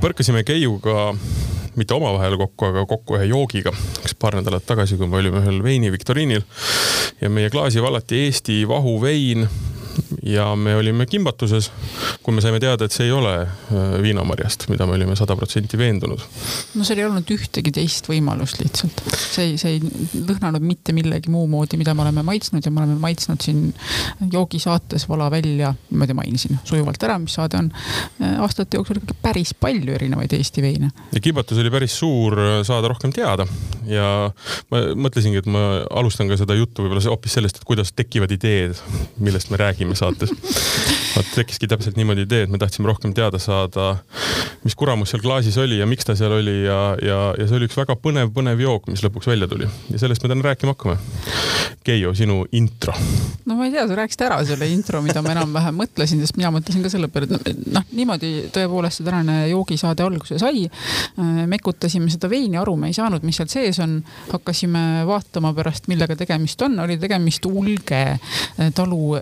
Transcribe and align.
põrkasime 0.00 0.40
Keiuga 0.48 1.10
mitte 1.76 1.94
omavahel 1.94 2.36
kokku, 2.40 2.68
aga 2.70 2.84
kokku 2.88 3.18
ühe 3.18 3.26
joogiga, 3.30 3.72
üks 4.00 4.14
paar 4.18 4.38
nädalat 4.38 4.64
tagasi, 4.66 4.96
kui 4.96 5.08
me 5.10 5.18
olime 5.20 5.42
ühel 5.42 5.60
veini 5.64 5.90
viktoriinil 5.92 6.44
ja 7.20 7.30
meie 7.32 7.50
klaasi 7.52 7.82
vallati 7.84 8.24
Eesti 8.26 8.62
vahuvein 8.68 9.44
ja 10.22 10.56
me 10.56 10.74
olime 10.76 11.06
kimbatuses, 11.06 11.70
kui 12.22 12.34
me 12.34 12.42
saime 12.44 12.60
teada, 12.60 12.86
et 12.86 12.94
see 12.94 13.06
ei 13.08 13.12
ole 13.14 13.34
äh, 13.42 13.94
viinamarjast, 14.02 14.66
mida 14.72 14.86
me 14.88 14.96
olime 14.98 15.16
sada 15.18 15.36
protsenti 15.38 15.78
veendunud. 15.78 16.22
no 16.74 16.86
seal 16.86 17.00
ei 17.00 17.06
olnud 17.08 17.30
ühtegi 17.34 17.72
teist 17.74 18.08
võimalust 18.10 18.60
lihtsalt. 18.62 19.02
see 19.16 19.50
ei, 19.50 19.58
see 19.60 19.76
ei 19.76 20.24
lõhnanud 20.28 20.64
mitte 20.64 20.94
millegi 20.96 21.32
muu 21.32 21.46
moodi, 21.50 21.78
mida 21.80 21.94
me 21.94 22.04
oleme 22.04 22.24
maitsnud 22.26 22.66
ja 22.66 22.72
me 22.74 22.84
oleme 22.84 22.98
maitsnud 23.02 23.42
siin 23.44 23.70
joogisaates 24.32 25.08
Vala 25.10 25.30
välja, 25.32 25.72
niimoodi 25.90 26.16
mainisin 26.18 26.60
sujuvalt 26.64 27.02
ära, 27.06 27.18
mis 27.22 27.36
saade 27.38 27.58
on, 27.60 27.70
äh, 28.20 28.36
aastate 28.44 28.78
jooksul 28.78 29.00
ikkagi 29.00 29.18
päris 29.22 29.54
palju 29.54 29.94
erinevaid 29.96 30.34
Eesti 30.36 30.64
veine. 30.64 30.92
ja 31.12 31.20
kimbatus 31.20 31.58
oli 31.58 31.72
päris 31.72 31.98
suur 31.98 32.38
äh, 32.38 32.60
saada 32.66 32.92
rohkem 32.92 33.14
teada 33.14 33.46
ja 33.88 34.06
ma 34.70 34.82
mõtlesingi, 34.94 35.40
et 35.40 35.48
ma 35.50 35.82
alustan 35.96 36.28
ka 36.30 36.38
seda 36.40 36.56
juttu 36.58 36.84
võib-olla 36.84 37.02
hoopis 37.08 37.38
sellest, 37.38 37.60
et 37.60 37.68
kuidas 37.68 37.94
tekivad 37.96 38.32
ideed, 38.36 38.78
millest 39.18 39.50
me 39.50 39.58
räägime 39.60 39.79
räägime 39.80 39.94
saates. 39.94 40.30
vaat 41.16 41.26
tekkiski 41.34 41.66
täpselt 41.66 41.96
niimoodi 41.96 42.22
idee, 42.26 42.42
et 42.42 42.50
me 42.50 42.58
tahtsime 42.58 42.86
rohkem 42.86 43.14
teada 43.14 43.38
saada, 43.38 43.96
mis 44.64 44.76
kuramus 44.76 45.10
seal 45.10 45.22
klaasis 45.22 45.56
oli 45.58 45.78
ja 45.78 45.86
miks 45.88 46.04
ta 46.04 46.14
seal 46.16 46.32
oli 46.36 46.62
ja, 46.64 46.78
ja, 47.02 47.18
ja 47.38 47.46
see 47.48 47.56
oli 47.56 47.66
üks 47.68 47.78
väga 47.80 47.96
põnev, 47.96 48.30
põnev 48.36 48.60
jook, 48.60 48.90
mis 48.92 49.02
lõpuks 49.04 49.30
välja 49.30 49.48
tuli 49.48 49.66
ja 49.66 50.00
sellest 50.02 50.22
me 50.22 50.30
täna 50.30 50.44
rääkima 50.44 50.74
hakkame. 50.76 50.98
Keijo, 51.84 52.12
sinu 52.14 52.44
intro. 52.52 52.92
no 53.48 53.56
ma 53.56 53.66
ei 53.66 53.72
tea, 53.72 53.86
sa 53.88 53.96
rääkisid 53.96 54.24
ära 54.26 54.38
selle 54.44 54.68
intro, 54.68 55.00
mida 55.02 55.22
ma 55.24 55.32
enam-vähem 55.32 55.80
mõtlesin, 55.80 56.20
sest 56.20 56.36
mina 56.36 56.52
mõtlesin 56.52 56.84
ka 56.84 56.92
selle 56.92 57.08
peale, 57.08 57.40
et 57.40 57.64
noh, 57.72 57.86
niimoodi 57.96 58.32
tõepoolest 58.52 59.00
see 59.00 59.08
tänane 59.08 59.38
joogisaade 59.48 60.04
alguse 60.04 60.38
sai. 60.42 60.66
mekutasime 61.48 62.12
seda 62.12 62.28
veini 62.30 62.60
aru, 62.60 62.76
me 62.76 62.92
ei 62.92 62.96
saanud, 62.96 63.24
mis 63.24 63.40
seal 63.40 63.48
sees 63.50 63.80
on, 63.80 63.98
hakkasime 64.28 65.06
vaatama 65.08 65.54
pärast, 65.56 65.88
millega 65.88 66.18
tegemist 66.20 66.60
on, 66.68 66.78
oli 66.84 67.00
tegemist 67.00 67.48
Ulge 67.48 68.04
talu 68.76 69.16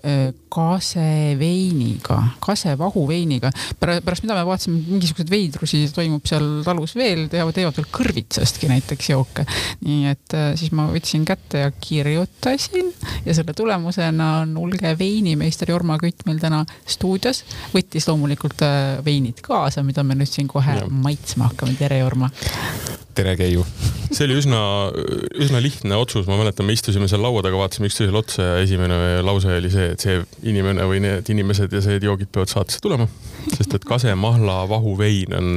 kaseveiniga, 0.49 2.19
kasevahuveiniga. 2.45 3.51
pärast 3.81 4.25
mida 4.25 4.37
me 4.37 4.45
vaatasime, 4.49 4.81
mingisuguseid 4.89 5.31
veidrusi 5.33 5.83
toimub 5.95 6.27
seal 6.29 6.63
talus 6.67 6.95
veel, 6.99 7.27
teevad, 7.33 7.55
teevad 7.57 7.79
veel 7.79 7.89
kõrvitsastki 7.99 8.71
näiteks 8.71 9.11
jooke. 9.13 9.47
nii 9.85 10.09
et 10.13 10.37
äh, 10.37 10.53
siis 10.59 10.73
ma 10.77 10.89
võtsin 10.93 11.27
kätte 11.29 11.65
ja 11.67 11.73
kirjutasin 11.73 12.93
ja 13.27 13.35
selle 13.37 13.55
tulemusena 13.57 14.31
on 14.43 14.57
Ulge 14.61 14.95
veinimeister 14.99 15.71
Jorma 15.71 15.99
Kütt 16.03 16.27
meil 16.27 16.41
täna 16.43 16.65
stuudios. 16.87 17.45
võttis 17.75 18.09
loomulikult 18.09 18.65
äh, 18.67 19.05
veinid 19.05 19.43
kaasa, 19.45 19.85
mida 19.87 20.05
me 20.05 20.19
nüüd 20.19 20.31
siin 20.33 20.49
kohe 20.49 20.81
ja. 20.81 20.89
maitsma 20.89 21.53
hakkame. 21.53 21.77
tere, 21.79 22.03
Jorma 22.05 22.33
tere, 23.19 23.35
Keiu. 23.39 23.65
see 24.09 24.25
oli 24.25 24.39
üsna, 24.39 24.61
üsna 25.43 25.61
lihtne 25.63 25.99
otsus, 25.99 26.27
ma 26.31 26.39
mäletan, 26.39 26.67
me 26.69 26.75
istusime 26.77 27.09
seal 27.11 27.21
laua 27.25 27.43
taga, 27.45 27.59
vaatasime 27.61 27.91
üksteisele 27.91 28.21
otsa 28.21 28.47
ja 28.47 28.61
esimene 28.63 28.99
lause 29.27 29.51
oli 29.59 29.71
see, 29.73 29.91
et 29.95 30.05
see 30.05 30.21
inimene 30.43 30.87
või 30.89 31.01
need 31.05 31.31
inimesed 31.33 31.73
ja 31.73 31.83
need 31.87 32.07
joogid 32.07 32.31
peavad 32.33 32.53
saatesse 32.53 32.83
tulema. 32.83 33.09
sest 33.57 33.75
et 33.75 33.85
kase, 33.89 34.15
mahla, 34.15 34.63
vahuvein 34.69 35.35
on 35.39 35.49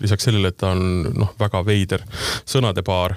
lisaks 0.00 0.28
sellele, 0.28 0.52
et 0.52 0.58
ta 0.60 0.74
on 0.76 1.12
noh, 1.16 1.34
väga 1.40 1.62
veider 1.66 2.04
sõnadepaar, 2.44 3.16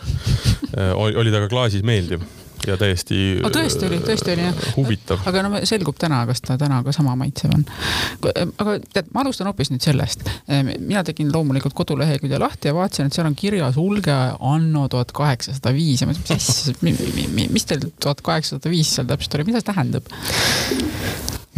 oli 0.96 1.32
ta 1.32 1.44
ka 1.44 1.52
klaasis 1.52 1.84
meeldiv 1.84 2.24
ja 2.68 2.78
täiesti. 2.80 3.40
tõesti 3.44 3.88
oli, 3.88 4.00
tõesti 4.06 4.34
oli 4.34 4.46
jah. 4.48 4.64
huvitav. 4.78 5.24
aga 5.30 5.44
no 5.46 5.62
selgub 5.70 6.00
täna, 6.02 6.22
kas 6.30 6.42
ta 6.46 6.58
täna 6.60 6.82
ka 6.86 6.94
sama 6.96 7.16
maitsev 7.20 7.54
on. 7.56 7.66
aga 8.34 8.78
tead, 8.94 9.12
ma 9.16 9.24
alustan 9.24 9.50
hoopis 9.50 9.72
nüüd 9.74 9.86
sellest. 9.86 10.26
mina 10.78 11.04
tegin 11.08 11.32
loomulikult 11.34 11.76
kodulehekülje 11.78 12.40
lahti 12.42 12.72
ja 12.72 12.76
vaatasin, 12.78 13.10
et 13.10 13.18
seal 13.18 13.30
on 13.30 13.38
kirjas 13.40 13.80
hulge 13.80 14.16
anno 14.40 14.88
tuhat 14.92 15.14
kaheksasada 15.16 15.74
viis 15.76 16.04
ja 16.04 16.10
ma 16.10 16.16
mõtlesin, 16.18 16.40
mis 16.84 17.10
asja, 17.10 17.50
mis 17.58 17.70
teil 17.70 17.90
tuhat 18.02 18.24
kaheksasada 18.26 18.72
viis 18.72 18.94
seal 18.96 19.10
täpselt 19.10 19.40
oli, 19.40 19.50
mida 19.52 19.62
see 19.62 19.72
tähendab? 19.72 20.10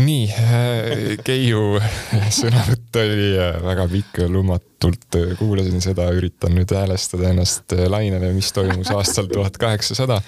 nii, 0.02 0.26
äh, 0.34 1.16
Keiu 1.26 1.80
sõnavõtt 2.40 3.02
oli 3.02 3.32
äh, 3.38 3.58
väga 3.66 3.88
pikk 3.92 4.24
ja 4.24 4.30
lumatult 4.32 4.71
äh, 5.16 5.38
kuulasin 5.40 5.82
seda, 5.84 6.08
üritan 6.16 6.56
nüüd 6.58 6.74
häälestada 6.76 7.30
ennast 7.32 7.76
lainele, 7.90 8.32
mis 8.36 8.52
toimus 8.56 8.92
aastal 8.94 9.30
tuhat 9.34 9.58
kaheksasada. 9.62 10.22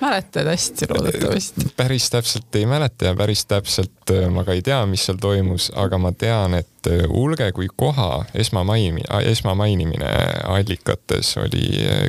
mäletad 0.00 0.50
hästi 0.50 0.90
loodetavasti? 0.90 1.70
päris 1.76 2.10
täpselt 2.10 2.60
ei 2.60 2.66
mäleta 2.66 3.10
ja 3.10 3.16
päris 3.18 3.46
täpselt 3.46 4.12
ma 4.30 4.44
ka 4.44 4.56
ei 4.56 4.62
tea, 4.62 4.82
mis 4.86 5.06
seal 5.06 5.18
toimus, 5.22 5.70
aga 5.78 5.98
ma 6.02 6.12
tean, 6.12 6.58
et 6.58 6.68
Ulge 7.14 7.46
kui 7.54 7.68
koha 7.78 8.24
esmamainimine, 8.34 9.06
esmamainimine 9.30 10.08
allikates 10.50 11.36
oli 11.38 11.62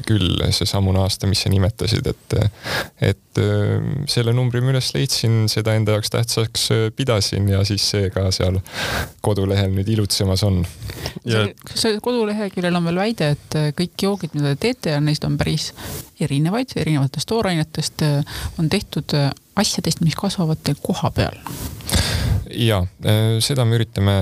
küll 0.08 0.42
seesamune 0.50 1.04
aasta, 1.04 1.30
mis 1.30 1.44
sa 1.46 1.52
nimetasid, 1.54 2.10
et, 2.10 2.36
et 3.06 3.42
selle 4.10 4.34
numbri 4.34 4.64
ma 4.66 4.74
üles 4.74 4.90
leidsin, 4.96 5.44
seda 5.52 5.76
enda 5.78 5.94
jaoks 5.94 6.10
tähtsaks 6.16 6.66
pidasin 6.98 7.52
ja 7.54 7.62
siis 7.70 7.86
see 7.94 8.10
ka 8.14 8.32
seal 8.34 8.58
kodulehel 9.22 9.74
nüüd 9.78 9.94
ilutsemas 9.94 10.42
on. 10.48 10.64
Ja... 11.30 11.46
see 11.84 12.00
koduleheküljel 12.04 12.80
on 12.80 12.88
veel 12.90 13.02
väide, 13.02 13.34
et 13.36 13.58
kõik 13.78 14.06
joogid, 14.08 14.36
mida 14.38 14.54
te 14.54 14.62
teete 14.68 14.98
neist 15.04 15.26
on 15.28 15.38
päris 15.40 15.72
erinevaid, 16.24 16.76
erinevatest 16.80 17.30
toorainetest 17.30 18.06
on 18.62 18.70
tehtud 18.72 19.16
asjadest, 19.60 20.02
mis 20.06 20.16
kasvavad 20.18 20.62
teil 20.64 20.80
koha 20.84 21.12
peal. 21.16 21.38
ja 22.50 22.84
seda 23.44 23.66
me 23.66 23.80
üritame 23.80 24.16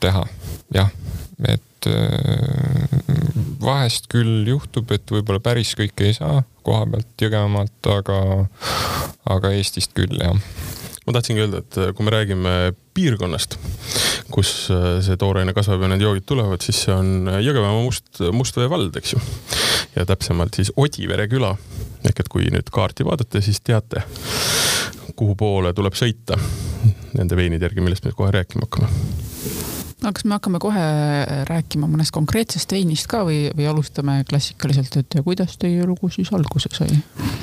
teha, 0.00 0.24
jah, 0.74 0.90
et 1.48 1.90
vahest 3.60 4.08
küll 4.12 4.48
juhtub, 4.48 4.90
et 4.94 5.12
võib-olla 5.12 5.40
päris 5.42 5.72
kõike 5.78 6.10
ei 6.10 6.16
saa 6.16 6.42
koha 6.66 6.86
pealt 6.90 7.24
Jõgevamaalt, 7.24 7.88
aga, 7.92 8.18
aga 9.36 9.54
Eestist 9.56 9.96
küll 9.96 10.20
jah 10.20 10.36
ma 11.10 11.16
tahtsingi 11.18 11.42
öelda, 11.42 11.64
et 11.64 11.78
äh, 11.80 11.90
kui 11.96 12.06
me 12.06 12.14
räägime 12.14 12.54
piirkonnast, 12.94 13.56
kus 14.30 14.52
äh, 14.70 15.00
see 15.02 15.18
tooraine 15.18 15.54
kasvab 15.56 15.82
ja 15.82 15.90
need 15.90 16.04
joogid 16.04 16.26
tulevad, 16.30 16.62
siis 16.62 16.84
see 16.86 16.94
on 16.94 17.30
äh, 17.32 17.40
Jõgevamaa 17.42 17.82
must, 17.82 18.22
Mustvee 18.36 18.70
vald, 18.70 18.94
eks 19.00 19.16
ju. 19.16 19.22
ja 19.96 20.06
täpsemalt 20.06 20.60
siis 20.60 20.70
Odivere 20.78 21.26
küla. 21.30 21.56
ehk 22.06 22.22
et 22.22 22.30
kui 22.32 22.46
nüüd 22.52 22.70
kaarti 22.72 23.04
vaadata, 23.04 23.42
siis 23.44 23.60
teate, 23.60 24.04
kuhu 25.18 25.34
poole 25.36 25.74
tuleb 25.74 25.98
sõita 25.98 26.38
nende 27.18 27.36
veinide 27.36 27.66
järgi, 27.66 27.82
millest 27.84 28.06
me 28.06 28.14
kohe 28.16 28.30
rääkima 28.38 28.68
hakkame 28.68 29.29
no 30.04 30.12
kas 30.16 30.24
me 30.24 30.36
hakkame 30.36 30.60
kohe 30.62 30.84
rääkima 31.48 31.88
mõnest 31.90 32.14
konkreetsest 32.14 32.72
veinist 32.72 33.08
ka 33.10 33.22
või, 33.28 33.44
või 33.56 33.68
alustame 33.70 34.20
klassikaliselt, 34.28 34.96
et 35.02 35.18
ja 35.18 35.24
kuidas 35.26 35.56
teie 35.60 35.86
lugu 35.86 36.10
siis 36.12 36.32
alguse 36.36 36.72
sai? 36.74 36.90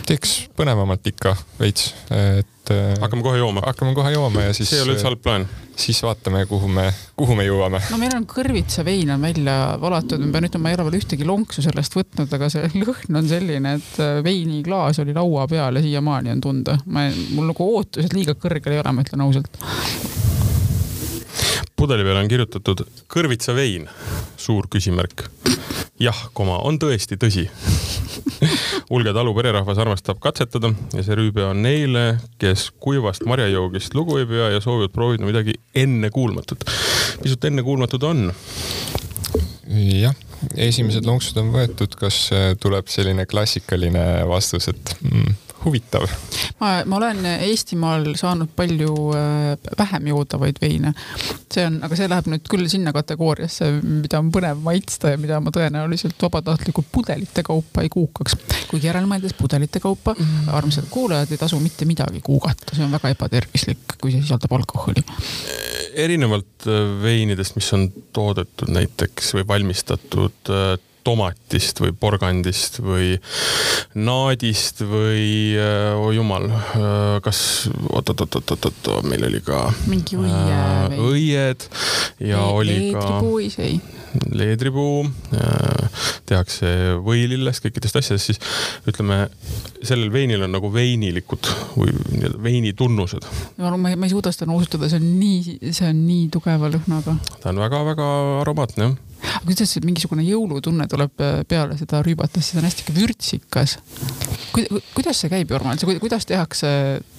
teeks 0.07 0.37
põnevamalt 0.57 1.13
ikka 1.13 1.35
veits, 1.59 1.93
et. 2.11 2.53
Äh, 2.71 2.97
hakkame 2.99 3.23
kohe 3.23 3.37
jooma. 3.39 3.61
hakkame 3.63 3.93
kohe 3.95 4.11
jooma 4.11 4.49
ja 4.49 4.53
siis. 4.55 4.69
see 4.69 4.79
ei 4.79 4.83
ole 4.83 4.95
üldse 4.95 5.07
halb 5.07 5.21
plaan. 5.23 5.45
siis 5.77 6.01
vaatame, 6.03 6.45
kuhu 6.49 6.67
me, 6.67 6.89
kuhu 7.15 7.37
me 7.37 7.45
jõuame. 7.47 7.81
no 7.91 7.99
meil 8.01 8.15
on 8.17 8.27
kõrvitsa 8.27 8.83
vein 8.87 9.11
on 9.13 9.23
välja 9.23 9.57
valatud, 9.81 10.23
ma 10.23 10.33
pean 10.35 10.49
ütlema, 10.49 10.65
ma 10.65 10.73
ei 10.73 10.79
ole 10.79 10.87
veel 10.89 10.99
ühtegi 10.99 11.27
lonksu 11.27 11.63
sellest 11.63 11.95
võtnud, 11.95 12.37
aga 12.39 12.51
see 12.51 12.71
lõhn 12.83 13.21
on 13.21 13.29
selline, 13.29 13.77
et 13.79 13.99
äh, 14.03 14.21
veiniklaas 14.25 14.99
oli 15.03 15.15
laua 15.15 15.47
peal 15.51 15.79
ja 15.79 15.85
siiamaani 15.85 16.35
on 16.35 16.43
tunda. 16.43 16.79
ma, 16.85 17.07
mul 17.35 17.53
nagu 17.53 17.73
ootused 17.77 18.17
liiga 18.17 18.35
kõrgel 18.35 18.75
ei 18.75 18.83
ole, 18.83 18.95
ma 18.97 19.07
ütlen 19.07 19.27
ausalt 19.27 20.26
pudeli 21.77 22.03
peale 22.03 22.23
on 22.23 22.29
kirjutatud 22.31 22.81
kõrvitsa 23.11 23.53
vein, 23.55 23.87
suur 24.37 24.67
küsimärk. 24.71 25.27
jah, 26.01 26.17
koma, 26.33 26.57
on 26.65 26.79
tõesti 26.81 27.17
tõsi 27.21 27.47
Ulge 28.89 29.11
talu 29.13 29.33
pererahvas 29.35 29.79
armastab 29.83 30.19
katsetada 30.23 30.71
ja 30.95 31.03
see 31.03 31.17
rüübe 31.19 31.43
on 31.43 31.61
neile, 31.63 32.05
kes 32.41 32.69
kuivast 32.83 33.25
marjajoogist 33.27 33.97
lugu 33.97 34.17
ei 34.21 34.27
pea 34.29 34.51
ja 34.53 34.61
soovivad 34.63 34.93
proovida 34.95 35.27
midagi 35.27 35.57
ennekuulmatut. 35.75 36.63
pisut 37.23 37.45
ennekuulmatud 37.49 38.03
on. 38.03 38.31
jah, 39.75 40.15
esimesed 40.55 41.05
lonksud 41.05 41.41
on 41.43 41.51
võetud, 41.55 41.97
kas 41.99 42.29
tuleb 42.63 42.87
selline 42.91 43.25
klassikaline 43.25 44.05
vastus, 44.29 44.69
et 44.71 44.95
mm, 45.01 45.35
huvitav. 45.67 46.07
ma, 46.61 46.71
ma 46.85 46.99
olen 46.99 47.25
Eestimaal 47.47 48.13
saanud 48.19 48.51
palju 48.55 48.93
äh, 49.15 49.51
vähem 49.79 50.07
joodavaid 50.13 50.61
veine. 50.61 50.93
see 51.53 51.65
on, 51.67 51.79
aga 51.85 51.99
see 51.99 52.09
läheb 52.09 52.29
nüüd 52.31 52.47
küll 52.51 52.67
sinna 52.71 52.93
kategooriasse, 52.95 53.69
mida 53.83 54.21
on 54.21 54.31
põnev 54.33 54.61
maitsta 54.63 55.13
ja 55.13 55.21
mida 55.21 55.39
ma 55.43 55.53
tõenäoliselt 55.55 56.19
vabatahtlikult 56.21 56.89
pudelite 56.91 57.43
kaupa 57.47 57.85
ei 57.85 57.91
kuukaks. 57.93 58.37
kuigi 58.71 58.89
järelmõeldes 58.89 59.37
pudelite 59.37 59.81
kaupa 59.83 60.15
mm., 60.17 60.49
armsad 60.57 60.89
kuulajad, 60.91 61.31
ei 61.31 61.41
tasu 61.41 61.59
mitte 61.63 61.87
midagi 61.89 62.21
kuugata, 62.25 62.75
see 62.75 62.85
on 62.85 62.95
väga 62.95 63.13
ebatervislik, 63.15 63.97
kui 64.01 64.13
see 64.13 64.23
sisaldab 64.23 64.57
alkoholi. 64.59 65.05
erinevalt 66.07 66.67
äh, 66.67 66.83
veinidest, 67.03 67.57
mis 67.59 67.71
on 67.77 67.89
toodetud 68.13 68.71
näiteks 68.73 69.33
või 69.37 69.47
valmistatud 69.55 70.53
äh, 70.53 70.77
tomatist 71.07 71.81
või 71.83 71.93
porgandist 71.95 72.81
või 72.83 73.15
naadist 73.97 74.83
või 74.87 75.55
oh 75.95 76.11
jumal, 76.15 76.49
kas 77.23 77.39
oot-oot-oot-oot-oot, 77.71 78.91
meil 79.07 79.27
oli 79.29 79.41
ka 79.45 79.67
mingi 79.87 80.19
õie 80.19 80.57
äh, 80.57 80.97
õied 81.07 81.69
ja 82.19 82.41
Le 82.41 82.57
oli 82.59 82.75
ka 82.91 83.05
leedripuis, 83.05 83.59
ei 83.63 83.79
leedripuu, 84.33 85.05
tehakse 86.27 86.69
võilillest, 87.05 87.61
kõikidest 87.65 87.99
asjadest, 87.99 88.31
siis 88.31 88.39
ütleme, 88.89 89.27
sellel 89.85 90.09
veinil 90.13 90.45
on 90.47 90.55
nagu 90.55 90.71
veinilikud 90.73 91.49
või 91.75 91.93
nii-öelda 91.93 92.41
veinitunnused. 92.43 93.27
ma, 93.59 93.75
ma 93.75 94.07
ei 94.07 94.13
suuda 94.13 94.33
seda 94.33 94.49
nuusutada, 94.49 94.89
see 94.89 95.01
on 95.01 95.09
nii, 95.19 95.59
see 95.69 95.89
on 95.89 96.01
nii 96.07 96.29
tugeva 96.33 96.71
lõhnaga. 96.73 97.17
ta 97.43 97.51
on 97.53 97.61
väga-väga 97.61 98.09
aromaatne, 98.41 98.89
jah 98.89 99.06
aga 99.21 99.43
kuidas 99.47 99.75
mingisugune 99.83 100.25
jõulutunne 100.27 100.87
tuleb 100.91 101.23
äh, 101.23 101.41
peale 101.49 101.77
seda 101.79 102.01
rüübatast, 102.05 102.51
see 102.51 102.61
on 102.61 102.67
hästi 102.67 102.95
vürtsikas. 102.95 103.77
kuidas 104.93 105.21
see 105.21 105.31
käib, 105.31 105.51
Jorma, 105.51 105.75
kuidas 106.01 106.27
tehakse 106.29 106.71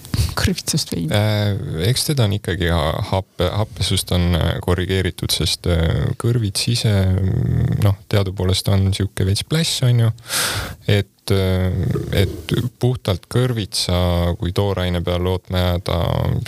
kõrvitsast 0.39 0.93
veini 0.95 1.13
äh,? 1.15 1.53
eks 1.89 2.09
teda 2.11 2.27
on 2.29 2.37
ikkagi 2.39 2.71
happe, 3.11 3.51
happesust 3.61 4.13
on 4.17 4.33
äh, 4.39 4.49
korrigeeritud, 4.65 5.33
sest 5.35 5.69
äh, 5.71 6.09
kõrvits 6.21 6.69
ise 6.73 6.95
noh, 7.85 7.99
teadupoolest 8.11 8.71
on 8.73 8.91
sihuke 8.97 9.27
veits 9.29 9.47
pläss, 9.49 9.83
on 9.87 10.07
ju. 10.07 10.11
et, 10.89 11.35
et 12.17 12.55
puhtalt 12.81 13.27
kõrvitsa 13.31 14.35
kui 14.41 14.55
tooraine 14.57 15.03
peal 15.05 15.25
lootma 15.25 15.65
jääda, 15.65 15.99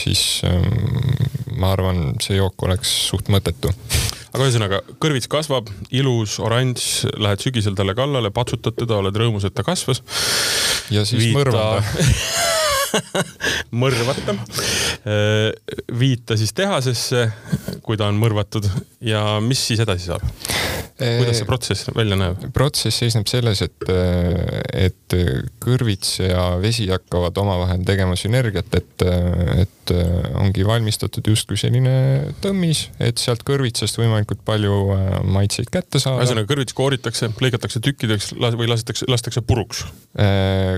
siis 0.01 0.25
ähm, 0.49 1.40
ma 1.61 1.75
arvan, 1.77 2.15
see 2.25 2.39
jook 2.41 2.67
oleks 2.67 2.93
suht 3.11 3.31
mõttetu 3.33 3.73
aga 4.31 4.47
ühesõnaga, 4.47 4.81
kõrvits 5.03 5.29
kasvab, 5.31 5.71
ilus, 5.95 6.37
oranž, 6.43 6.87
lähed 7.19 7.43
sügisel 7.43 7.75
talle 7.79 7.97
kallale, 7.99 8.31
patsutad 8.35 8.77
teda, 8.79 9.01
oled 9.03 9.17
rõõmus, 9.19 9.47
et 9.47 9.57
ta 9.57 9.67
kasvas. 9.67 10.05
ja 10.95 11.05
siis 11.09 11.27
Viita... 11.27 11.41
mõrvad 11.41 12.61
mõrvata. 13.83 14.35
Äh, 15.07 15.51
viid 15.99 16.25
ta 16.29 16.39
siis 16.39 16.55
tehasesse, 16.57 17.29
kui 17.87 17.99
ta 17.99 18.11
on 18.11 18.19
mõrvatud 18.21 18.67
ja 19.05 19.39
mis 19.45 19.63
siis 19.71 19.83
edasi 19.83 20.11
saab? 20.11 20.27
Kuidas 20.99 21.41
see 21.41 21.49
protsess 21.49 21.91
välja 21.97 22.19
näeb? 22.21 22.47
protsess 22.57 23.03
seisneb 23.03 23.29
selles, 23.31 23.63
et, 23.67 23.93
et 24.87 25.17
kõrvits 25.63 26.19
ja 26.23 26.47
vesi 26.63 26.89
hakkavad 26.91 27.39
omavahel 27.43 27.85
tegema 27.87 28.17
sünergiat, 28.19 28.75
et, 28.79 29.07
et 29.65 29.95
ongi 30.41 30.65
valmistatud 30.67 31.27
justkui 31.33 31.59
selline 31.61 31.95
tõmmis, 32.45 32.87
et 33.03 33.21
sealt 33.21 33.43
kõrvitsast 33.47 33.99
võimalikult 34.01 34.45
palju 34.47 34.77
maitseid 35.31 35.71
kätte 35.73 36.03
saada. 36.03 36.23
ühesõnaga 36.25 36.51
kõrvits 36.53 36.77
kooritakse, 36.77 37.31
lõigatakse 37.43 37.83
tükkideks 37.85 38.33
või 38.39 38.71
lasetakse, 38.71 39.09
lastakse 39.11 39.43
puruks? 39.47 39.85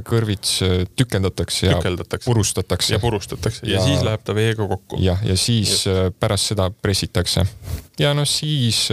Kõrvits 0.09 0.59
tükeldatakse 0.97 1.69
ja 1.69 1.79
tükeldatakse. 1.79 2.29
purustatakse. 2.29 2.95
ja 2.95 3.03
purustatakse 3.03 3.67
ja, 3.67 3.79
ja 3.79 3.85
siis 3.87 4.03
läheb 4.07 4.25
ta 4.25 4.35
veega 4.37 4.67
kokku. 4.69 5.01
jah, 5.03 5.21
ja 5.27 5.37
siis. 5.37 5.83
Äh, 5.87 6.11
pärast 6.21 6.53
seda 6.53 6.71
pressitakse. 6.71 7.47
Ja 8.01 8.15
noh, 8.17 8.29
siis 8.29 8.87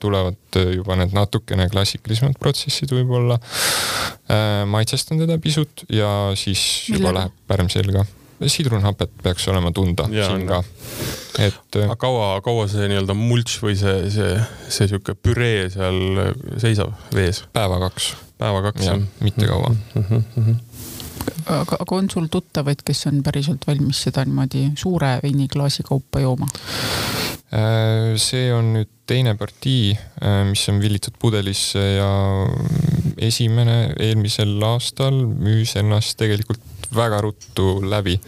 tulevad 0.00 0.60
juba 0.74 0.96
need 1.00 1.12
natukene 1.16 1.68
klassikalisemad 1.72 2.38
protsessid 2.40 2.92
võib-olla. 2.94 3.38
maitsestan 4.70 5.20
teda 5.20 5.36
pisut 5.38 5.84
ja 5.88 6.32
siis 6.38 6.88
Mille? 6.88 7.02
juba 7.02 7.14
läheb 7.18 7.36
pärm 7.50 7.68
selga 7.72 8.06
sidrunhapet 8.48 9.10
peaks 9.22 9.48
olema 9.48 9.72
tunda 9.72 10.08
ja, 10.10 10.26
siin 10.26 10.46
ka. 10.46 10.62
et. 11.38 11.76
aga 11.84 11.96
kaua, 11.96 12.40
kaua 12.44 12.66
see 12.70 12.88
nii-öelda 12.88 13.14
mulč 13.16 13.58
või 13.62 13.76
see, 13.78 14.08
see, 14.12 14.32
see 14.68 14.88
sihuke 14.88 15.14
püree 15.14 15.68
seal 15.72 16.00
seisab 16.62 16.94
vees? 17.14 17.44
päeva-kaks. 17.52 18.14
päeva-kaks 18.40 18.86
jah? 18.88 19.00
mitte 19.20 19.46
kaua 19.46 19.74
mm. 19.74 20.04
-hmm. 20.04 20.54
aga, 21.46 21.80
aga 21.80 21.96
on 21.96 22.10
sul 22.10 22.30
tuttavaid, 22.32 22.84
kes 22.84 23.06
on 23.12 23.22
päriselt 23.22 23.66
valmis 23.66 24.02
seda 24.08 24.24
niimoodi 24.24 24.70
suure 24.74 25.18
veiniklaasi 25.22 25.82
kaupa 25.88 26.24
jooma? 26.24 26.48
Äh, 27.50 28.14
see 28.22 28.52
on 28.54 28.68
nüüd 28.76 28.90
teine 29.10 29.32
partii, 29.34 29.96
äh, 30.22 30.44
mis 30.46 30.62
on 30.70 30.78
villitud 30.78 31.16
pudelisse 31.18 31.82
ja 31.96 32.10
esimene 33.18 33.96
eelmisel 33.98 34.52
aastal 34.68 35.18
müüs 35.26 35.74
ennast 35.80 36.14
tegelikult 36.20 36.62
väga 36.94 37.18
ruttu 37.26 37.80
läbi. 37.82 38.20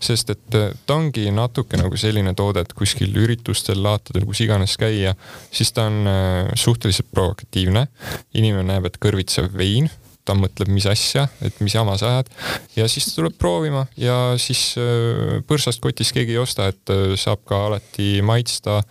sest 0.00 0.32
et 0.32 0.56
äh, 0.56 0.72
ta 0.86 0.96
ongi 0.96 1.26
natuke 1.28 1.76
nagu 1.76 1.92
selline 2.00 2.32
toode, 2.32 2.64
et 2.64 2.72
kuskil 2.72 3.12
üritustel, 3.20 3.82
laatadel, 3.84 4.24
kus 4.24 4.40
iganes 4.46 4.78
käia, 4.80 5.12
siis 5.52 5.76
ta 5.76 5.90
on 5.92 6.08
suhteliselt 6.56 7.12
provokatiivne. 7.12 7.86
inimene 8.32 8.72
näeb, 8.72 8.88
et 8.88 8.96
kõrvitsev 8.96 9.52
vein 9.52 9.92
ta 10.24 10.36
mõtleb, 10.36 10.70
mis 10.72 10.86
asja, 10.90 11.26
et 11.44 11.56
mis 11.64 11.74
jama 11.74 11.96
sa 12.00 12.14
ajad 12.14 12.30
ja 12.76 12.88
siis 12.90 13.08
ta 13.08 13.16
tuleb 13.20 13.38
proovima 13.40 13.86
ja 14.00 14.36
siis 14.40 14.74
äh, 14.80 15.40
põrsast 15.48 15.82
kotis 15.82 16.12
keegi 16.16 16.36
ei 16.36 16.42
osta, 16.42 16.70
et 16.70 16.94
saab 17.20 17.44
ka 17.48 17.64
alati 17.70 18.20
maitsta. 18.22 18.82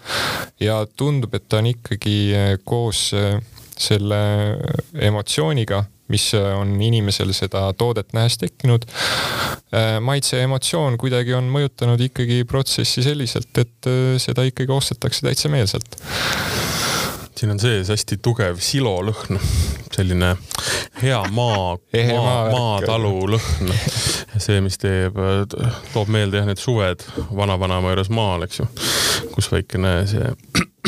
ja 0.59 0.81
tundub, 0.97 1.33
et 1.35 1.47
ta 1.49 1.59
on 1.61 1.69
ikkagi 1.71 2.17
koos 2.67 3.09
selle 3.79 4.19
emotsiooniga 4.99 5.85
mis 6.09 6.33
äh, 6.33 6.59
on 6.59 6.73
inimesel 6.81 7.33
seda 7.37 7.67
toodet 7.77 8.13
nähes 8.17 8.37
tekkinud. 8.41 8.85
Äh, 9.73 9.97
maitse 10.01 10.37
ja 10.37 10.47
emotsioon 10.49 10.97
kuidagi 11.01 11.35
on 11.37 11.49
mõjutanud 11.53 12.01
ikkagi 12.09 12.43
protsessi 12.49 13.05
selliselt, 13.05 13.51
et 13.61 13.89
äh, 13.89 14.15
seda 14.21 14.45
ikkagi 14.49 14.73
ostetakse 14.73 15.27
täitsa 15.27 15.53
meelselt 15.53 15.99
siin 17.39 17.53
on 17.53 17.59
sees 17.61 17.87
hästi 17.91 18.17
tugev 18.23 18.59
silolõhn, 18.63 19.39
selline 19.95 20.33
hea 20.99 21.19
maa, 21.31 21.77
maa, 22.09 22.41
maatalu 22.51 23.13
lõhn. 23.35 23.71
see, 24.35 24.59
mis 24.63 24.79
teeb, 24.81 25.15
toob 25.93 26.11
meelde 26.11 26.41
jah, 26.41 26.49
need 26.49 26.59
suved 26.59 27.05
vana-vanaema 27.35 27.93
juures 27.93 28.11
maal, 28.11 28.43
eks 28.47 28.61
ju, 28.61 28.67
kus 29.35 29.49
väikene 29.53 29.93
see 30.09 30.33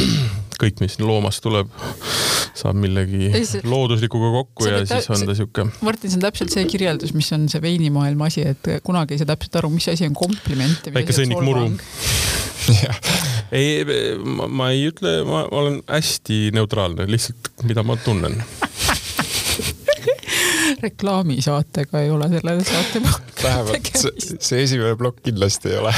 kõik, 0.62 0.84
mis 0.84 1.00
loomast 1.02 1.44
tuleb 1.46 1.72
saab 2.62 2.78
millegi 2.78 3.32
see... 3.48 3.64
looduslikuga 3.66 4.30
kokku 4.36 4.68
ja 4.68 4.84
siis 4.86 5.08
on 5.10 5.24
ta 5.26 5.36
sihuke. 5.38 5.66
Martin, 5.88 6.12
see 6.12 6.20
on 6.20 6.26
täpselt 6.28 6.54
see 6.54 6.68
kirjeldus, 6.70 7.16
mis 7.18 7.32
on 7.34 7.48
see 7.52 7.64
veinimaailma 7.64 8.28
asi, 8.28 8.44
et 8.54 8.74
kunagi 8.86 9.16
ei 9.16 9.24
saa 9.24 9.32
täpselt 9.32 9.62
aru, 9.62 9.72
mis 9.74 9.88
asi 9.92 10.10
on 10.10 10.18
kompliment. 10.18 10.92
väike 10.94 11.16
sõnnik 11.16 11.42
muru 11.48 11.70
ei, 13.52 13.86
ma, 14.48 14.70
ei 14.72 14.88
ütle, 14.92 15.22
ma 15.28 15.46
olen 15.52 15.82
hästi 15.90 16.50
neutraalne, 16.56 17.08
lihtsalt 17.12 17.52
mida 17.68 17.84
ma 17.84 17.98
tunnen 18.00 18.40
reklaamisaatega 20.82 22.02
ei 22.02 22.10
ole 22.10 22.30
selle 22.30 22.56
saate 22.64 23.02
vähemalt 23.44 23.90
see, 23.98 24.38
see 24.40 24.64
esimene 24.64 24.96
plokk 25.00 25.22
kindlasti 25.26 25.72
ei 25.72 25.78
ole 25.82 25.94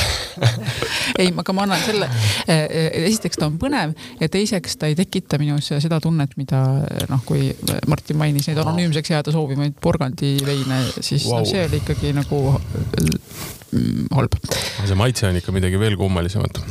ei, 1.21 1.29
aga 1.37 1.55
ma 1.55 1.65
annan 1.67 1.83
selle, 1.85 2.09
eh, 2.47 2.63
eh, 2.63 2.89
esiteks 3.09 3.39
ta 3.39 3.47
on 3.49 3.59
põnev 3.61 3.93
ja 4.21 4.29
teiseks 4.31 4.77
ta 4.79 4.89
ei 4.91 4.97
tekita 4.99 5.39
minus 5.41 5.71
seda 5.73 5.99
tunnet, 6.03 6.35
mida 6.39 6.63
noh, 7.09 7.23
kui 7.27 7.51
Martin 7.87 8.19
mainis 8.19 8.49
neid 8.49 8.61
anonüümseks 8.63 9.13
jääda 9.13 9.33
soovivaid 9.35 9.77
porgandiveine, 9.83 10.81
siis 10.99 11.27
wow. 11.29 11.43
no, 11.43 11.49
see 11.49 11.63
oli 11.67 11.81
ikkagi 11.83 12.13
nagu 12.15 12.41
mm, 12.53 14.09
halb. 14.15 14.39
see 14.83 14.99
maitse 14.99 15.29
on 15.29 15.39
ikka 15.39 15.55
midagi 15.55 15.79
veel 15.79 15.97
kummalisemat. 15.99 16.61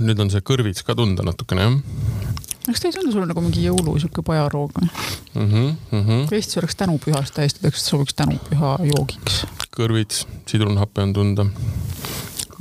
Nüüd 0.00 0.20
on 0.22 0.32
see 0.32 0.44
kõrvits 0.44 0.84
ka 0.86 0.96
tunda 0.98 1.26
natukene 1.26 1.66
jah 1.66 1.78
kas 2.66 2.82
ta 2.82 2.88
ei 2.88 2.94
tundu 2.94 3.12
sulle 3.14 3.28
nagu 3.28 3.42
mingi 3.42 3.62
jõulu 3.64 3.96
sihuke 4.00 4.22
pajaroog 4.26 4.74
või 4.76 4.88
mm? 4.88 5.46
-hmm, 5.46 5.70
mm 5.90 6.02
-hmm. 6.06 6.34
Eestis 6.36 6.60
oleks 6.60 6.76
tänupühast 6.76 7.34
täiesti, 7.34 7.62
ta 7.62 7.70
sobiks 7.74 8.14
tänupüha 8.14 8.76
joogiks? 8.92 9.44
kõrvits, 9.76 10.26
sidrunhappe 10.46 11.02
on 11.02 11.12
tunda. 11.12 11.46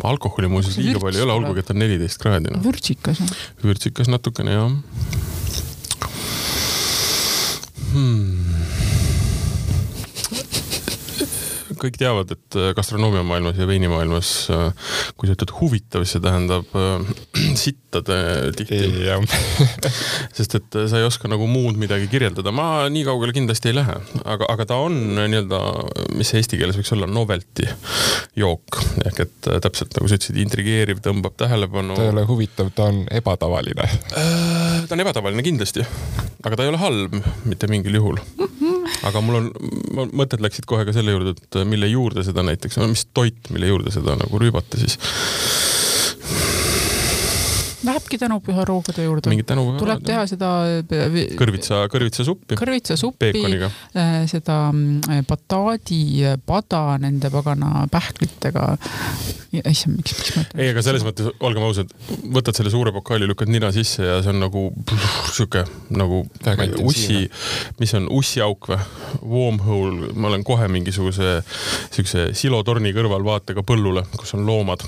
alkoholi 0.03 0.47
muuseas 0.47 0.77
liiga 0.77 0.99
palju 0.99 1.19
ei 1.19 1.23
ole, 1.23 1.33
olgugi 1.33 1.59
et 1.59 1.69
on 1.69 1.79
neliteist 1.79 2.21
kraadi 2.21 2.53
no.. 2.53 2.63
vürtsikas 2.63 3.19
vürtsikas 3.63 4.07
natukene 4.07 4.51
jah 4.51 4.71
kõik 11.79 11.97
teavad, 11.99 12.31
et 12.35 12.57
äh, 12.59 12.71
gastronoomiamaailmas 12.77 13.59
ja 13.59 13.67
veinimaailmas, 13.69 14.31
äh, 14.53 14.91
kui 15.17 15.29
sa 15.29 15.35
ütled 15.35 15.53
huvitav, 15.59 16.03
siis 16.03 16.17
see 16.17 16.23
tähendab 16.23 16.75
äh, 16.77 17.11
sittade 17.63 18.19
tihti. 18.57 18.89
sest 20.37 20.57
et 20.59 20.79
sa 20.91 20.99
ei 20.99 21.07
oska 21.07 21.31
nagu 21.31 21.47
muud 21.49 21.79
midagi 21.79 22.09
kirjeldada, 22.11 22.53
ma 22.55 22.87
nii 22.91 23.05
kaugele 23.07 23.35
kindlasti 23.35 23.71
ei 23.71 23.79
lähe, 23.79 23.97
aga, 24.23 24.49
aga 24.53 24.67
ta 24.69 24.79
on 24.83 24.99
nii-öelda, 25.19 25.61
mis 26.19 26.31
see 26.31 26.43
eesti 26.43 26.59
keeles 26.59 26.79
võiks 26.79 26.93
olla, 26.95 27.09
novelty 27.09 27.67
jook 28.39 28.81
ehk 29.07 29.23
et 29.25 29.49
täpselt 29.63 29.95
nagu 29.97 30.09
sa 30.09 30.19
ütlesid, 30.19 30.39
intrigeeriv, 30.43 31.01
tõmbab 31.05 31.37
tähelepanu. 31.39 31.97
ta 31.97 32.07
ei 32.07 32.13
ole 32.13 32.25
huvitav, 32.29 32.71
ta 32.75 32.89
on 32.91 33.03
ebatavaline. 33.19 33.89
ta 34.09 34.95
on 34.95 35.05
ebatavaline 35.05 35.45
kindlasti, 35.45 35.85
aga 36.43 36.55
ta 36.55 36.65
ei 36.65 36.73
ole 36.73 36.81
halb 36.81 37.19
mitte 37.49 37.71
mingil 37.71 37.99
juhul. 38.01 38.21
aga 39.09 39.21
mul 39.23 39.39
on, 39.39 39.49
mõtted 40.11 40.43
läksid 40.43 40.67
kohe 40.69 40.85
ka 40.87 40.95
selle 40.95 41.15
juurde, 41.15 41.35
et 41.37 41.59
mille 41.69 41.89
juurde 41.91 42.23
seda 42.27 42.43
näiteks, 42.45 42.79
mis 42.89 43.05
toit, 43.13 43.51
mille 43.53 43.71
juurde 43.71 43.93
seda 43.93 44.17
nagu 44.19 44.41
rüübata 44.41 44.79
siis? 44.81 44.99
Läheb 47.87 48.09
tulebki 48.09 48.17
tänupüha 48.17 48.65
roogade 48.65 49.03
juurde. 49.03 49.29
tuleb 49.79 50.03
teha 50.05 50.25
seda. 50.27 50.49
kõrvitsa, 51.37 51.85
kõrvitsasuppi. 51.91 52.57
kõrvitsasuppi, 52.57 53.31
seda 54.27 54.57
mm, 54.71 55.25
bataadipada 55.27 56.97
nende 56.99 57.29
pagana 57.29 57.87
pähklitega. 57.91 58.77
issand, 59.69 59.97
miks, 59.97 60.13
miks 60.17 60.35
ma 60.35 60.43
ütlen. 60.43 60.61
ei, 60.61 60.71
aga 60.73 60.81
selles 60.85 61.05
mõttes, 61.05 61.29
olgem 61.39 61.63
ausad, 61.65 61.93
võtad 62.33 62.57
selle 62.57 62.71
suure 62.73 62.91
pokaali, 62.95 63.27
lükkad 63.29 63.49
nina 63.49 63.71
sisse 63.71 64.03
ja 64.05 64.19
see 64.23 64.33
on 64.33 64.41
nagu 64.43 64.69
sihuke 65.35 65.65
nagu 65.89 66.23
ussi, 66.83 67.27
mis 67.79 67.93
on 67.97 68.09
ussiauk 68.09 68.71
või? 68.73 68.79
Wormhole, 69.29 70.13
ma 70.15 70.29
olen 70.29 70.43
kohe 70.47 70.67
mingisuguse 70.71 71.39
siukse 71.91 72.29
silotorni 72.37 72.93
kõrval 72.95 73.25
vaatega 73.25 73.65
põllule, 73.65 74.05
kus 74.17 74.33
on 74.37 74.47
loomad 74.47 74.85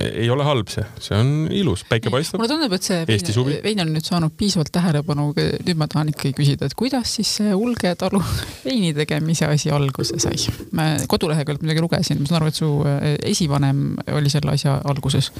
ei 0.00 0.28
ole 0.30 0.44
halb 0.46 0.70
see, 0.72 0.84
see 1.02 1.16
on 1.18 1.30
ilus, 1.50 1.84
päike 1.88 2.10
paistab. 2.12 2.40
mulle 2.40 2.50
tundub, 2.52 2.74
et 2.76 2.86
see 2.86 3.00
vein, 3.08 3.52
vein 3.64 3.82
on 3.84 3.92
nüüd 3.94 4.06
saanud 4.06 4.34
piisavalt 4.38 4.72
tähelepanu, 4.74 5.28
nüüd 5.36 5.80
ma 5.80 5.88
tahan 5.90 6.12
ikkagi 6.12 6.34
küsida, 6.38 6.68
et 6.68 6.76
kuidas 6.78 7.14
siis 7.18 7.30
see 7.40 7.54
Ulge 7.56 7.94
talu 7.98 8.20
veini 8.66 8.92
tegemise 8.96 9.48
asi 9.48 9.72
alguse 9.74 10.18
sai? 10.22 10.36
ma 10.76 10.88
koduleheküljelt 11.08 11.64
midagi 11.66 11.84
lugesin, 11.84 12.22
ma 12.22 12.30
saan 12.30 12.40
aru, 12.42 12.52
et 12.52 12.60
su 12.60 12.70
eh, 12.88 13.16
esivanem 13.32 13.84
oli 14.12 14.32
selle 14.32 14.54
asja 14.56 14.78
alguses. 14.92 15.32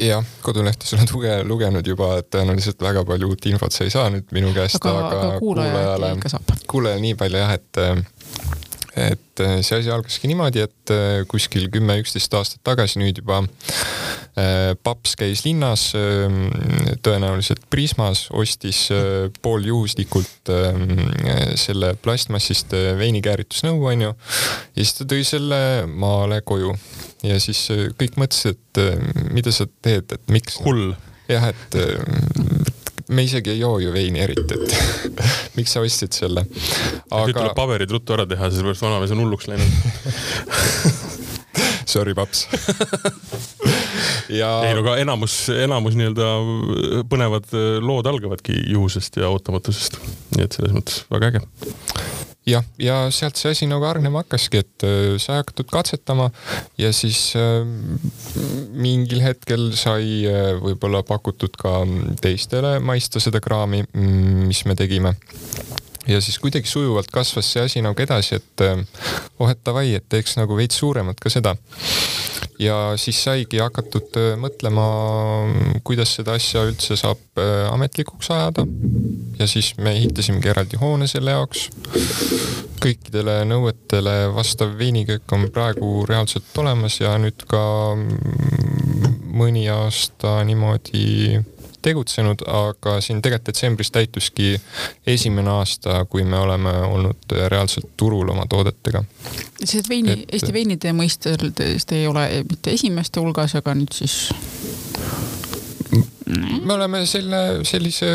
jah, 0.00 0.24
kodulehte 0.46 0.88
sa 0.88 0.98
oled 0.98 1.14
luge, 1.14 1.38
lugenud 1.46 1.92
juba, 1.94 2.16
et 2.22 2.30
tõenäoliselt 2.34 2.82
väga 2.82 3.04
palju 3.08 3.32
uut 3.32 3.50
infot 3.52 3.74
sa 3.74 3.86
ei 3.86 3.94
saa 3.94 4.10
nüüd 4.12 4.30
minu 4.36 4.52
käest, 4.56 4.80
aga, 4.80 4.96
aga, 5.06 5.22
aga 5.30 5.40
kuulajale 5.42 6.12
kuulajale 6.66 7.02
nii 7.02 7.16
palju 7.18 7.42
jah, 7.42 7.56
et 7.56 7.82
et 8.96 9.40
äh, 9.44 9.58
see 9.60 9.76
asi 9.76 9.92
algaski 9.92 10.30
niimoodi, 10.30 10.62
et 10.64 10.92
äh, 10.92 11.20
kuskil 11.28 11.68
kümme-üksteist 11.72 12.32
aastat 12.38 12.62
tagasi 12.64 13.00
nüüd 13.02 13.20
juba 13.20 13.42
äh, 13.44 14.72
paps 14.86 15.12
käis 15.20 15.44
linnas, 15.44 15.90
ähm, 15.98 16.46
tõenäoliselt 17.04 17.66
Prismas, 17.72 18.26
ostis 18.32 18.86
pooljuhuslikult 19.44 20.52
ähm, 20.54 20.96
selle 21.60 21.92
plastmassist 22.00 22.72
veinikääritusnõu, 22.72 23.82
onju. 23.92 24.14
ja 24.16 24.78
siis 24.80 24.96
ta 24.96 25.08
tõi 25.12 25.26
selle 25.28 25.60
maale 25.90 26.40
koju 26.46 26.72
ja 27.26 27.36
siis 27.42 27.66
kõik 28.00 28.16
mõtlesid, 28.20 28.56
et 28.56 29.28
mida 29.34 29.52
sa 29.52 29.68
teed, 29.84 30.16
et 30.16 30.32
miks. 30.32 30.60
hull. 30.64 30.94
jah, 31.28 31.50
et 31.52 32.65
me 33.08 33.24
isegi 33.26 33.52
ei 33.54 33.60
joo 33.60 33.78
ju 33.78 33.92
veini 33.94 34.22
eriti, 34.24 34.56
et 34.56 34.74
miks 35.58 35.76
sa 35.76 35.82
ostsid 35.84 36.16
selle 36.16 36.46
Aga.... 36.46 37.26
nüüd 37.26 37.36
tuleb 37.38 37.56
paberid 37.58 37.92
ruttu 37.94 38.16
ära 38.16 38.26
teha, 38.28 38.50
sellepärast 38.50 38.86
vanamees 38.86 39.14
on 39.14 39.24
hulluks 39.24 39.50
läinud 39.50 39.70
Sorry, 41.86 42.16
paps 42.18 42.44
ja. 44.40 44.50
ei 44.66 44.74
no 44.74 44.82
aga 44.82 44.96
enamus, 45.00 45.38
enamus 45.54 45.96
nii-öelda 45.96 47.04
põnevad 47.08 47.54
lood 47.84 48.10
algavadki 48.10 48.58
juhusest 48.72 49.20
ja 49.22 49.30
ootamatusest. 49.32 50.00
nii 50.36 50.48
et 50.48 50.58
selles 50.58 50.74
mõttes 50.76 51.04
väga 51.12 51.30
äge 51.32 52.25
jah, 52.46 52.64
ja 52.78 52.98
sealt 53.14 53.38
see 53.40 53.52
asi 53.54 53.68
nagu 53.70 53.86
hargnema 53.88 54.22
hakkaski, 54.22 54.62
et 54.62 54.86
äh, 54.86 55.16
sai 55.22 55.40
hakatud 55.40 55.70
katsetama 55.72 56.28
ja 56.80 56.92
siis 56.94 57.32
äh, 57.38 57.64
mingil 58.76 59.22
hetkel 59.24 59.72
sai 59.78 60.22
äh, 60.30 60.52
võib-olla 60.62 61.02
pakutud 61.06 61.58
ka 61.60 61.80
teistele 62.22 62.76
maista 62.84 63.22
seda 63.22 63.42
kraami, 63.42 63.84
mm, 63.90 64.46
mis 64.50 64.64
me 64.68 64.78
tegime 64.78 65.16
ja 66.06 66.20
siis 66.20 66.38
kuidagi 66.42 66.70
sujuvalt 66.70 67.10
kasvas 67.12 67.52
see 67.52 67.64
asi 67.66 67.82
nagu 67.84 68.02
edasi, 68.02 68.40
et 68.40 68.66
oh, 69.38 69.50
et 69.50 69.60
davai, 69.66 69.88
et 69.98 70.08
teeks 70.08 70.36
nagu 70.40 70.58
veits 70.58 70.78
suuremat 70.82 71.20
ka 71.20 71.32
seda 71.32 71.56
ja 72.58 72.76
siis 72.96 73.18
saigi 73.24 73.60
hakatud 73.60 74.16
äh, 74.16 74.34
mõtlema, 74.40 74.84
kuidas 75.86 76.14
seda 76.16 76.36
asja 76.38 76.64
üldse 76.68 76.96
saab 76.98 77.40
äh, 77.40 77.66
ametlikuks 77.72 78.30
ajada. 78.32 78.66
ja 79.38 79.46
siis 79.46 79.74
me 79.78 79.92
ehitasimegi 79.92 80.48
eraldi 80.48 80.80
hoone 80.80 81.06
selle 81.10 81.34
jaoks. 81.36 81.68
kõikidele 82.80 83.40
nõuetele 83.48 84.14
vastav 84.34 84.76
veiniköök 84.78 85.32
on 85.32 85.48
praegu 85.50 86.06
reaalselt 86.08 86.58
olemas 86.62 87.00
ja 87.00 87.16
nüüd 87.18 87.46
ka 87.48 87.62
mm, 87.96 89.20
mõni 89.36 89.66
aasta 89.72 90.38
niimoodi 90.44 91.40
tegutsenud, 91.86 92.42
aga 92.50 92.98
siin 93.04 93.22
tegelikult 93.22 93.46
detsembris 93.46 93.92
täituski 93.94 94.54
esimene 95.06 95.52
aasta, 95.60 96.00
kui 96.10 96.24
me 96.24 96.38
oleme 96.38 96.72
olnud 96.86 97.36
reaalselt 97.52 97.92
turul 97.96 98.28
oma 98.34 98.46
toodetega. 98.50 99.04
sellised 99.62 99.90
veini, 99.92 100.18
Eesti 100.32 100.52
veinide 100.52 100.92
mõistes 100.96 101.86
te 101.86 102.00
ei 102.00 102.06
ole 102.10 102.26
mitte 102.50 102.74
esimeste 102.74 103.22
hulgas, 103.22 103.54
aga 103.58 103.76
nüüd 103.78 103.94
siis 103.94 104.18
me 106.64 106.74
oleme 106.74 107.04
selle, 107.06 107.42
sellise 107.64 108.10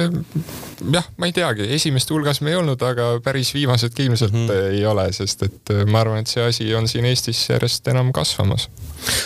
jah, 0.94 1.06
ma 1.18 1.28
ei 1.30 1.34
teagi, 1.36 1.66
esimeste 1.76 2.14
hulgas 2.16 2.42
me 2.42 2.54
ei 2.54 2.58
olnud, 2.60 2.82
aga 2.86 3.08
päris 3.24 3.52
viimased 3.56 3.94
ka 3.96 4.04
ilmselt 4.04 4.34
mm 4.34 4.48
-hmm. 4.48 4.78
ei 4.78 4.86
ole, 4.86 5.08
sest 5.14 5.44
et 5.48 5.74
äh, 5.74 5.84
ma 5.86 6.02
arvan, 6.02 6.22
et 6.22 6.32
see 6.32 6.44
asi 6.44 6.68
on 6.76 6.88
siin 6.88 7.06
Eestis 7.06 7.42
järjest 7.50 7.88
enam 7.88 8.12
kasvamas. 8.14 8.70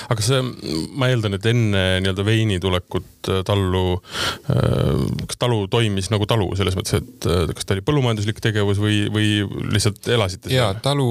aga 0.09 0.21
see, 0.21 0.41
ma 0.95 1.09
eeldan, 1.11 1.37
et 1.37 1.45
enne 1.45 1.83
nii-öelda 2.01 2.25
veini 2.25 2.59
tulekut 2.59 3.29
äh, 3.29 3.43
tallu, 3.45 4.01
äh, 4.51 5.05
kas 5.27 5.37
talu 5.39 5.67
toimis 5.67 6.09
nagu 6.13 6.25
talu 6.25 6.51
selles 6.55 6.75
mõttes, 6.75 7.01
et 7.01 7.29
kas 7.55 7.65
ta 7.65 7.75
oli 7.75 7.85
põllumajanduslik 7.85 8.41
tegevus 8.41 8.79
või, 8.81 9.05
või 9.11 9.29
lihtsalt 9.71 10.07
elasite 10.07 10.49
seal? 10.49 10.59
jaa, 10.59 10.73
talu 10.73 11.07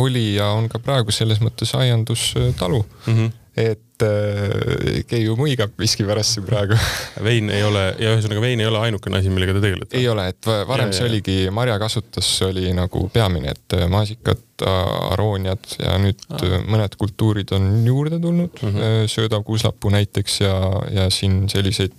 oli 0.00 0.34
ja 0.34 0.52
on 0.56 0.68
ka 0.68 0.78
praegu 0.78 1.12
selles 1.14 1.40
mõttes 1.40 1.74
aiandustalu 1.74 2.84
mm. 3.06 3.14
-hmm 3.14 3.38
et 3.60 3.80
äh, 4.06 5.00
Keiu 5.08 5.36
muigab 5.38 5.74
miskipärast 5.80 6.36
siin 6.36 6.46
praegu 6.48 6.78
vein 7.26 7.50
ei 7.52 7.62
ole, 7.66 7.86
ja 8.00 8.14
ühesõnaga 8.14 8.44
vein 8.44 8.62
ei 8.62 8.68
ole 8.70 8.82
ainukene 8.88 9.20
asi, 9.20 9.32
millega 9.32 9.56
te 9.56 9.64
tegelete? 9.64 9.98
ei 10.00 10.08
ole, 10.10 10.28
et 10.32 10.50
varem 10.68 10.92
ja, 10.92 10.98
see 10.98 11.06
ja, 11.06 11.10
oligi, 11.10 11.36
marjakasutus 11.54 12.30
oli 12.48 12.70
nagu 12.76 13.06
peamine, 13.12 13.56
et 13.56 13.78
äh, 13.78 13.88
maasikad, 13.90 14.46
arooniad 14.60 15.70
ja 15.80 15.94
nüüd 15.96 16.20
ah. 16.36 16.58
mõned 16.68 16.92
kultuurid 17.00 17.48
on 17.56 17.70
juurde 17.86 18.18
tulnud 18.20 18.58
mm, 18.60 18.74
-hmm. 18.74 19.06
söödav 19.08 19.40
kuuslapuu 19.48 19.88
näiteks 19.94 20.40
ja, 20.42 20.52
ja 20.92 21.06
siin 21.08 21.46
selliseid 21.48 21.94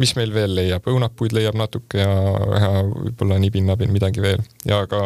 mis 0.00 0.12
meil 0.18 0.32
veel 0.34 0.54
leiab, 0.56 0.86
õunapuid 0.90 1.34
leiab 1.36 1.56
natuke 1.58 2.00
ja, 2.00 2.14
ja 2.60 2.70
võib-olla 2.84 3.38
nibin-nabin 3.42 3.92
midagi 3.94 4.22
veel. 4.24 4.42
ja 4.68 4.82
aga 4.84 5.02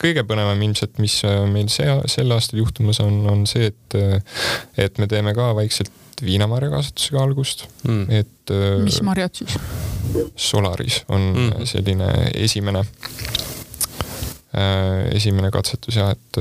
kõige 0.00 0.24
põnevam 0.28 0.60
ilmselt, 0.68 0.98
mis 1.02 1.20
äh, 1.26 1.42
meil 1.50 1.70
see, 1.72 1.88
sel 2.10 2.34
aastal 2.34 2.62
juhtumas 2.62 3.00
on, 3.04 3.20
on 3.30 3.46
see, 3.50 3.72
et, 3.72 3.98
äh, 3.98 4.18
et 4.86 4.98
me 5.02 5.08
teeme 5.10 5.34
ka 5.36 5.50
vaikselt 5.58 5.92
viinamarjakasvatusega 6.22 7.22
algust 7.22 7.66
mm., 7.84 8.04
et. 8.22 8.54
Äh, 8.54 8.78
mis 8.82 9.00
marjad 9.06 9.42
siis? 9.42 9.58
Solaris 10.38 11.02
on 11.12 11.30
mm. 11.34 11.66
selline 11.68 12.08
esimene, 12.32 12.80
esimene 15.12 15.50
katsetus 15.52 15.98
ja 16.00 16.06
et 16.14 16.38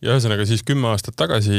ja 0.00 0.14
ühesõnaga 0.14 0.46
siis 0.48 0.64
kümme 0.66 0.90
aastat 0.92 1.18
tagasi 1.20 1.58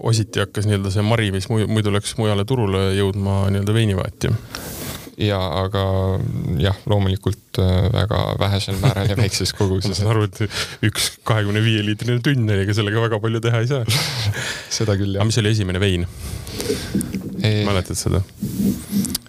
ositi 0.00 0.42
hakkas 0.42 0.68
nii-öelda 0.68 0.92
see 0.94 1.04
mari, 1.04 1.30
mis 1.34 1.48
muidu 1.50 1.92
läks 1.94 2.16
mujale 2.20 2.46
turule 2.48 2.90
jõudma 2.96 3.44
nii-öelda 3.52 3.76
veinivaati 3.76 4.32
ja 5.20 5.38
aga 5.64 5.82
jah, 6.58 6.78
loomulikult 6.90 7.60
äh, 7.62 7.88
väga 7.94 8.22
vähesel 8.40 8.78
määral 8.82 9.10
ja 9.10 9.18
väikses 9.18 9.54
koguses. 9.54 9.90
ma 9.92 9.98
saan 9.98 10.12
aru, 10.14 10.26
et 10.28 10.88
üks 10.88 11.12
kahekümne 11.26 11.62
viie 11.64 11.84
liitrine 11.86 12.20
tünn, 12.24 12.48
ega 12.56 12.74
sellega 12.76 13.04
väga 13.06 13.20
palju 13.22 13.42
teha 13.44 13.62
ei 13.62 13.70
saa 13.70 13.84
seda 14.78 14.98
küll, 14.98 15.14
jah. 15.14 15.22
aga 15.22 15.30
mis 15.30 15.42
oli 15.42 15.54
esimene 15.54 15.82
vein? 15.82 16.08
Mäletad 17.66 17.98
seda? 17.98 18.22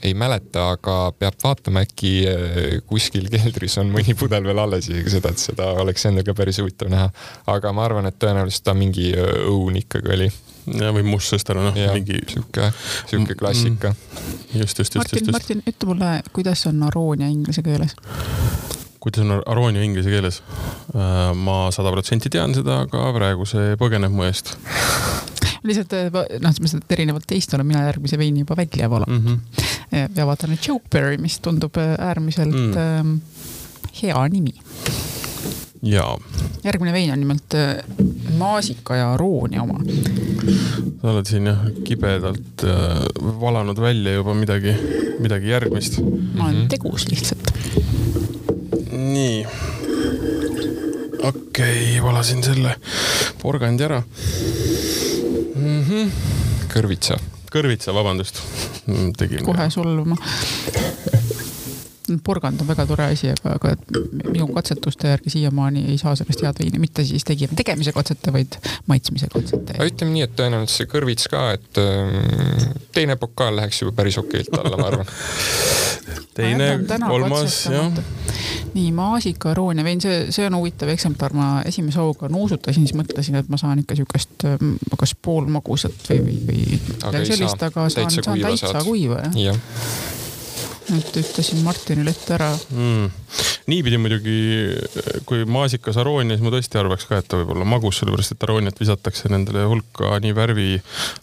ei 0.06 0.14
mäleta, 0.14 0.70
aga 0.76 0.96
peab 1.20 1.38
vaatama, 1.44 1.82
äkki 1.86 2.12
äh, 2.30 2.58
kuskil 2.90 3.28
keldris 3.32 3.78
on 3.82 3.90
mõni 3.94 4.16
pudel 4.18 4.46
veel 4.46 4.62
alles, 4.62 4.90
isegi 4.92 5.16
seda, 5.18 5.32
et 5.34 5.42
seda 5.42 5.72
oleks 5.82 6.06
endal 6.10 6.26
ka 6.28 6.36
päris 6.38 6.60
huvitav 6.62 6.92
näha. 6.94 7.10
aga 7.52 7.74
ma 7.76 7.86
arvan, 7.88 8.10
et 8.10 8.20
tõenäoliselt 8.22 8.68
ta 8.68 8.76
mingi 8.78 9.12
äh, 9.16 9.42
õun 9.50 9.80
ikkagi 9.82 10.14
oli. 10.18 10.30
või 10.66 11.04
mustsõster, 11.06 11.58
noh, 11.62 11.76
mingi. 11.94 12.22
sihuke, 12.32 12.72
sihuke 13.06 13.36
klassika 13.38 13.92
mm,. 13.94 14.62
just, 14.62 14.80
just, 14.80 14.96
just, 14.96 15.12
just, 15.14 15.20
just. 15.22 15.32
Martin, 15.32 15.62
ütle 15.66 15.92
mulle, 15.92 16.16
kuidas 16.34 16.66
on 16.70 16.82
aroonia 16.88 17.30
inglise 17.30 17.62
keeles? 17.66 17.94
kuidas 19.00 19.22
on 19.22 19.40
aroonia 19.46 19.86
inglise 19.86 20.10
keeles? 20.10 20.42
Äh, 20.94 21.32
ma 21.38 21.60
sada 21.74 21.94
protsenti 21.94 22.34
tean 22.34 22.54
seda, 22.58 22.84
aga 22.88 23.10
praegu 23.18 23.50
see 23.50 23.78
põgeneb 23.82 24.14
mu 24.14 24.26
eest 24.30 24.56
lihtsalt 25.66 25.96
noh, 26.42 26.82
erinevalt 26.90 27.28
teist 27.28 27.54
olen 27.54 27.68
mina 27.68 27.86
järgmise 27.88 28.18
veini 28.22 28.44
juba 28.44 28.58
välja 28.58 28.90
valanud 28.90 29.22
mm. 29.22 29.40
-hmm. 29.92 30.18
ja 30.18 30.28
vaatan 30.28 30.54
nüüd 30.54 30.68
Jokeberry, 30.68 31.18
mis 31.22 31.40
tundub 31.40 31.78
äh, 31.78 31.96
äärmiselt 32.00 32.56
mm. 32.56 32.78
äh, 32.78 33.46
hea 34.02 34.28
nimi. 34.30 34.54
jaa. 35.82 36.18
järgmine 36.64 36.94
vein 36.94 37.12
on 37.12 37.20
nimelt 37.20 37.54
äh, 37.54 37.76
maasika 38.38 38.96
ja 38.96 39.18
roonia 39.18 39.62
oma. 39.64 39.80
sa 41.02 41.12
oled 41.12 41.26
siin 41.26 41.48
jah 41.48 41.62
kibedalt 41.84 42.64
äh, 42.64 43.06
valanud 43.42 43.80
välja 43.82 44.14
juba 44.14 44.34
midagi, 44.34 44.76
midagi 45.20 45.50
järgmist. 45.50 46.00
ma 46.34 46.46
olen 46.46 46.56
mm 46.56 46.62
-hmm. 46.62 46.68
tegus 46.68 47.08
lihtsalt. 47.10 47.54
nii 48.92 49.46
okei 51.24 52.00
okay,, 52.00 52.04
valasin 52.04 52.44
selle 52.44 52.76
porgandi 53.42 53.84
ära 53.84 54.04
mm. 55.56 55.82
-hmm. 55.84 56.12
kõrvitsa. 56.74 57.20
kõrvitsa, 57.52 57.94
vabandust. 57.94 58.42
tegin. 59.18 59.46
kohe 59.46 59.70
solvuma 59.70 60.18
porgand 62.24 62.62
on 62.62 62.68
väga 62.68 62.86
tore 62.86 63.08
asi, 63.14 63.30
aga, 63.34 63.56
aga 63.58 63.72
minu 64.30 64.48
katsetuste 64.54 65.10
järgi 65.10 65.30
siiamaani 65.34 65.86
ei 65.92 65.98
saa 65.98 66.16
sellest 66.16 66.44
head 66.46 66.60
veini, 66.62 66.80
mitte 66.80 67.06
siis 67.08 67.26
tegi, 67.26 67.48
tegemise 67.56 67.94
katsete, 67.96 68.34
vaid 68.34 68.58
maitsmise 68.88 69.30
katsete. 69.34 69.78
ütleme 69.86 70.14
nii, 70.14 70.26
et 70.28 70.36
tõenäoliselt 70.38 70.76
see 70.76 70.92
kõrvits 70.92 71.30
ka, 71.32 71.48
et 71.58 71.82
ähm, 71.82 72.76
teine 72.96 73.18
pokaal 73.22 73.58
läheks 73.58 73.82
juba 73.82 73.96
päris 74.02 74.20
okeilt 74.22 74.54
alla, 74.60 74.78
ma 74.78 74.90
arvan 74.92 75.10
teine, 76.34 76.70
kolmas, 77.08 77.58
jah. 77.72 77.92
nii, 78.74 78.92
maasika, 78.96 79.52
aroonia 79.54 79.86
vein, 79.86 80.02
see, 80.04 80.26
see 80.36 80.48
on 80.50 80.58
huvitav 80.60 80.92
eksemplar, 80.94 81.36
ma 81.38 81.50
esimese 81.66 82.02
hooga 82.04 82.30
nuusutasin, 82.32 82.88
siis 82.88 82.98
mõtlesin, 82.98 83.40
et 83.42 83.50
ma 83.52 83.60
saan 83.62 83.82
ikka 83.84 83.98
siukest 84.00 84.48
ähm, 84.50 84.76
kas 85.00 85.16
poolmagusat 85.16 86.12
või, 86.12 86.22
või, 86.26 86.38
või 86.50 86.82
midagi 86.92 87.26
sellist, 87.34 87.66
aga 87.70 87.90
saan, 87.94 88.14
saan 88.20 88.44
täitsa 88.44 88.86
kuiva, 88.86 89.26
jah. 89.28 89.42
Ja 89.50 89.58
et 90.94 91.18
ütlesin 91.18 91.62
Martinile 91.65 92.12
ette 92.13 92.36
ära 92.36 92.50
mm.. 92.54 93.08
niipidi 93.72 93.98
muidugi, 94.01 94.36
kui 95.25 95.46
maasikas 95.50 95.98
aroonia, 96.01 96.38
siis 96.38 96.46
ma 96.46 96.54
tõesti 96.54 96.80
arvaks 96.80 97.08
ka, 97.10 97.20
et 97.22 97.30
ta 97.32 97.39
võib 97.39 97.56
olla 97.56 97.68
magus, 97.70 98.01
sellepärast 98.01 98.36
et 98.36 98.46
arooniat 98.46 98.82
visatakse 98.82 99.32
nendele 99.34 99.65
hulka 99.72 100.20
nii 100.22 100.36
värvi, 100.38 100.70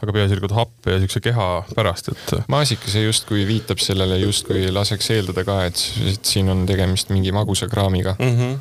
aga 0.02 0.16
peaasjalikult 0.16 0.56
happe 0.56 0.96
ja 0.96 1.02
siukse 1.02 1.22
keha 1.24 1.48
pärast, 1.76 2.10
et. 2.14 2.34
maasikas 2.52 2.98
justkui 3.02 3.46
viitab 3.48 3.82
sellele, 3.82 4.18
justkui 4.24 4.66
laseks 4.74 5.12
eeldada 5.14 5.46
ka, 5.46 5.60
et, 5.70 5.86
et 6.10 6.34
siin 6.34 6.50
on 6.52 6.66
tegemist 6.68 7.14
mingi 7.14 7.34
magusa 7.34 7.70
kraamiga 7.70 8.16
mm. 8.18 8.38
-hmm. 8.38 8.58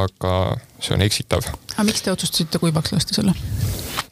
aga 0.00 0.34
see 0.80 0.96
on 0.96 1.06
eksitav. 1.06 1.46
aga 1.76 1.86
miks 1.86 2.02
te 2.02 2.12
otsustasite 2.12 2.58
kuivaks 2.58 2.96
lasta 2.96 3.14
selle? 3.14 3.36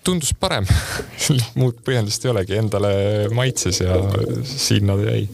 tundus 0.08 0.32
parem 0.40 0.66
muud 1.60 1.82
põhjendust 1.84 2.24
ei 2.24 2.32
olegi, 2.32 2.56
endale 2.58 2.92
maitses 3.34 3.82
ja 3.82 3.98
sinna 4.48 4.96
ta 4.96 5.10
jäi. 5.10 5.26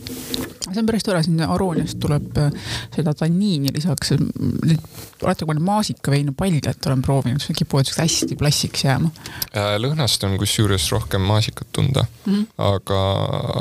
See 0.72 0.80
on 0.80 0.88
päris 0.88 1.04
tore, 1.04 1.20
siin 1.24 1.40
arooniast 1.44 1.98
tuleb 2.00 2.38
äh, 2.40 2.52
seda 2.94 3.14
tanniini 3.18 3.72
lisaks. 3.74 4.14
olete 4.14 5.48
mõelnud 5.48 5.64
maasikaveine 5.66 6.34
paljalt 6.36 6.86
olen 6.88 7.02
proovinud, 7.04 7.42
see 7.42 7.56
kipuvad 7.58 7.88
siuksed 7.88 8.02
hästi 8.02 8.38
plassiks 8.40 8.84
jääma. 8.86 9.10
Äh, 9.52 9.74
lõhnast 9.82 10.24
on 10.26 10.38
kusjuures 10.40 10.86
rohkem 10.92 11.24
maasikat 11.28 11.68
tunda 11.72 12.06
mm, 12.06 12.32
-hmm. 12.32 12.46
aga, 12.70 13.02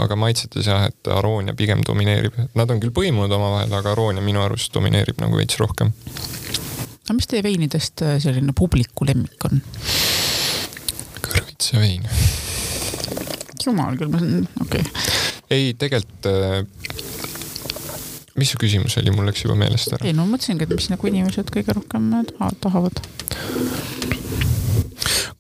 aga 0.05 0.19
maitsetes 0.19 0.67
jah, 0.67 0.87
et 0.89 1.11
aroonia 1.11 1.55
pigem 1.57 1.83
domineerib. 1.87 2.39
Nad 2.55 2.71
on 2.71 2.79
küll 2.83 2.95
põimunud 2.95 3.31
omavahel, 3.31 3.73
aga 3.73 3.91
aroonia 3.91 4.23
minu 4.23 4.41
arust 4.43 4.73
domineerib 4.73 5.19
nagu 5.21 5.37
veits 5.37 5.59
rohkem. 5.59 5.91
aga 7.03 7.19
mis 7.19 7.27
teie 7.27 7.43
veinidest 7.43 8.01
äh, 8.01 8.19
selline 8.23 8.55
publiku 8.55 9.05
lemmik 9.05 9.49
on? 9.51 9.61
kõrvitsa 11.23 11.79
vein. 11.79 12.07
jumal 13.65 13.97
küll, 13.97 14.11
ma 14.11 14.19
okei 14.19 14.83
okay.. 14.83 15.32
Ei, 15.53 15.73
tegelikult 15.79 16.29
äh, 16.29 16.63
mis 18.39 18.53
su 18.53 18.59
küsimus 18.61 18.97
oli, 19.01 19.13
mul 19.13 19.27
läks 19.29 19.45
juba 19.45 19.55
meelest 19.57 19.93
ära. 19.93 20.07
ei 20.07 20.15
no 20.17 20.25
mõtlesingi, 20.29 20.65
et 20.65 20.73
mis 20.73 20.89
nagu 20.91 21.09
inimesed 21.09 21.51
kõige 21.53 21.75
rohkem 21.77 22.09
tahavad. 22.63 23.01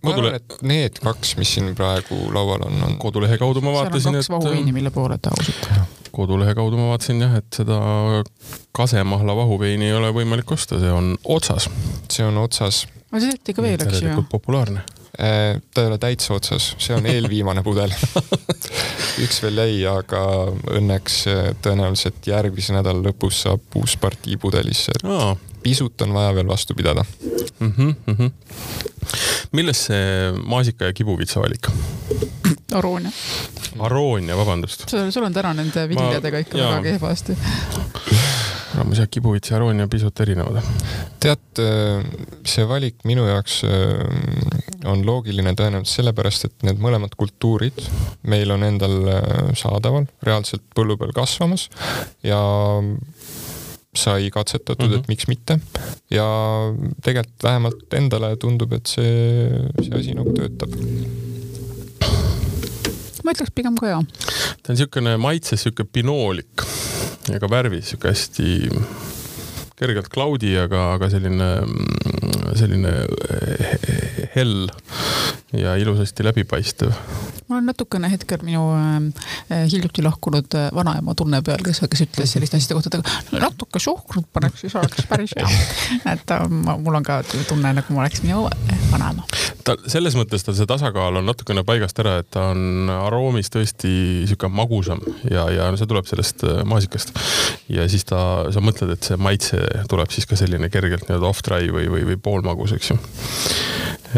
ma 0.03 0.13
arvan, 0.13 0.37
et 0.37 0.57
need 0.61 0.99
kaks, 1.03 1.35
mis 1.39 1.55
siin 1.57 1.73
praegu 1.77 2.19
laual 2.35 2.67
on, 2.67 2.77
on. 2.89 2.97
kodulehe 3.01 3.39
kaudu 3.41 3.63
ma 3.65 3.73
vaatasin, 3.79 4.19
et. 4.19 4.29
vahuveini, 4.29 4.75
mille 4.75 4.93
poole 4.93 5.17
te 5.17 5.33
ausalt. 5.33 5.69
kodulehe 6.13 6.53
kaudu 6.57 6.77
ma 6.77 6.91
vaatasin 6.93 7.25
jah, 7.25 7.37
et 7.41 7.61
seda 7.61 7.79
kasemahla 8.77 9.35
vahuveini 9.41 9.89
ei 9.89 9.97
ole 9.97 10.13
võimalik 10.13 10.53
osta, 10.53 10.79
see 10.81 10.93
on 10.93 11.15
otsas. 11.25 11.69
see 12.11 12.25
on 12.25 12.37
otsas. 12.45 12.85
Aga 13.13 13.23
see 13.23 13.37
tehti 13.37 13.53
ka 13.53 13.65
veel, 13.65 13.77
eks 13.77 13.93
ju. 13.93 14.01
tegelikult 14.01 14.31
populaarne 14.33 14.81
Äh, 15.19 15.61
ta 15.73 15.81
ei 15.81 15.87
ole 15.87 15.97
täitsa 16.01 16.33
otsas, 16.33 16.71
see 16.81 16.95
on 16.97 17.05
eelviimane 17.05 17.61
pudel 17.61 17.91
üks 19.23 19.43
veel 19.43 19.59
jäi, 19.61 19.75
aga 19.85 20.21
õnneks 20.73 21.17
äh, 21.29 21.49
tõenäoliselt 21.61 22.25
järgmise 22.25 22.73
nädala 22.73 23.11
lõpus 23.11 23.43
saab 23.43 23.77
uus 23.77 23.93
partii 24.01 24.39
pudelisse, 24.41 24.95
Aa. 25.05 25.35
pisut 25.61 26.01
on 26.01 26.17
vaja 26.17 26.33
veel 26.33 26.49
vastu 26.49 26.73
pidada 26.73 27.05
mm. 27.05 27.69
-hmm, 27.77 27.93
mm 28.07 28.17
-hmm. 28.17 28.31
milles 29.51 29.85
see 29.85 30.33
maasika 30.33 30.89
ja 30.89 30.97
kibuvitsa 30.97 31.45
valik? 31.45 31.69
aroonia. 32.73 33.11
aroonia, 33.79 34.37
vabandust. 34.37 34.89
sul, 34.89 35.23
on 35.23 35.33
täna 35.33 35.53
nende 35.53 35.89
viljadega 35.89 36.41
ikka 36.41 36.57
jaa. 36.57 36.71
väga 36.71 36.83
kehvasti 36.89 37.37
arvamus 38.73 39.01
jah, 39.01 39.09
kibuvits 39.11 39.51
ja 39.51 39.57
aroon 39.57 39.81
on 39.83 39.89
pisut 39.91 40.19
erinevad. 40.23 40.61
tead, 41.23 41.43
äh, 41.61 42.03
see 42.49 42.65
valik 42.69 43.03
minu 43.07 43.25
jaoks 43.27 43.61
äh, 43.67 44.87
on 44.89 45.05
loogiline 45.07 45.53
tõenäoliselt 45.57 46.01
sellepärast, 46.01 46.47
et 46.49 46.67
need 46.67 46.81
mõlemad 46.83 47.15
kultuurid 47.19 47.79
meil 48.29 48.51
on 48.55 48.65
endal 48.67 48.97
äh, 49.11 49.53
saadaval, 49.59 50.07
reaalselt 50.25 50.65
põllu 50.75 50.97
peal 50.99 51.13
kasvamas 51.15 51.69
ja 52.25 52.41
sai 53.93 54.31
katsetatud 54.33 54.87
mm, 54.87 54.93
-hmm. 54.93 54.99
et 54.99 55.07
miks 55.07 55.27
mitte. 55.29 55.59
ja 56.09 56.25
tegelikult 57.03 57.43
vähemalt 57.43 57.93
endale 57.93 58.35
tundub, 58.41 58.73
et 58.73 58.89
see, 58.89 59.49
see 59.81 59.93
asi 59.99 60.17
nagu 60.17 60.33
töötab 60.33 60.73
ma 63.23 63.31
ütleks 63.31 63.53
pigem 63.55 63.77
ka 63.79 63.93
jaa. 63.93 64.01
ta 64.63 64.73
on 64.73 64.75
niisugune 64.75 65.17
maitses 65.21 65.61
niisugune 65.61 65.89
pinoolik 65.93 66.65
ja 67.31 67.39
ka 67.39 67.49
värvis 67.51 67.91
sihuke 67.91 68.11
hästi 68.11 68.49
kergelt 69.79 70.09
cloud'i, 70.13 70.53
aga, 70.59 70.93
aga 70.97 71.09
selline, 71.11 71.49
selline 72.59 72.93
hell 74.35 74.69
ja 75.53 75.75
ilusasti 75.75 76.23
läbipaistev. 76.23 76.91
ma 77.47 77.55
olen 77.55 77.65
natukene 77.65 78.09
hetkel 78.11 78.41
minu 78.41 78.63
äh, 78.73 79.65
hiljuti 79.71 80.03
lahkunud 80.03 80.55
äh, 80.55 80.69
vanaema 80.73 81.15
tunne 81.15 81.41
peal, 81.41 81.61
kes, 81.65 81.81
kes 81.89 82.05
ütles 82.07 82.33
selliste 82.33 82.57
asjade 82.57 82.79
kohta, 82.79 82.97
et 82.97 83.33
natuke 83.43 83.79
suhkrut 83.79 84.25
paneks, 84.33 84.63
siis 84.63 84.75
oleks 84.79 85.05
päris 85.09 85.35
hea. 85.37 85.49
et 86.13 86.31
äh, 86.31 86.47
mul 86.49 86.95
on 86.95 87.05
ka 87.05 87.21
tunne, 87.49 87.73
nagu 87.73 87.93
ma 87.93 88.05
oleks 88.05 88.23
minu 88.23 88.47
vanaema. 88.91 89.27
ta 89.63 89.75
selles 89.87 90.15
mõttes 90.17 90.45
tal 90.45 90.55
see 90.57 90.67
tasakaal 90.69 91.19
on 91.19 91.27
natukene 91.27 91.63
paigast 91.67 91.99
ära, 92.03 92.17
et 92.23 92.29
ta 92.33 92.49
on 92.53 92.89
aroomis 92.93 93.51
tõesti 93.53 93.93
sihuke 94.27 94.49
magusam 94.51 95.01
ja, 95.29 95.45
ja 95.53 95.69
see 95.79 95.89
tuleb 95.89 96.07
sellest 96.09 96.45
äh, 96.47 96.63
maasikast. 96.67 97.13
ja 97.73 97.87
siis 97.91 98.07
ta, 98.09 98.21
sa 98.53 98.63
mõtled, 98.63 98.95
et 98.95 99.11
see 99.11 99.19
maitse 99.19 99.59
tuleb 99.91 100.11
siis 100.15 100.27
ka 100.29 100.39
selline 100.39 100.71
kergelt 100.73 101.07
nii-öelda 101.09 101.29
off-dry 101.29 101.69
või, 101.73 101.89
või, 101.91 102.07
või 102.11 102.19
poolmagus, 102.23 102.75
eks 102.77 102.93
ju. 102.93 102.99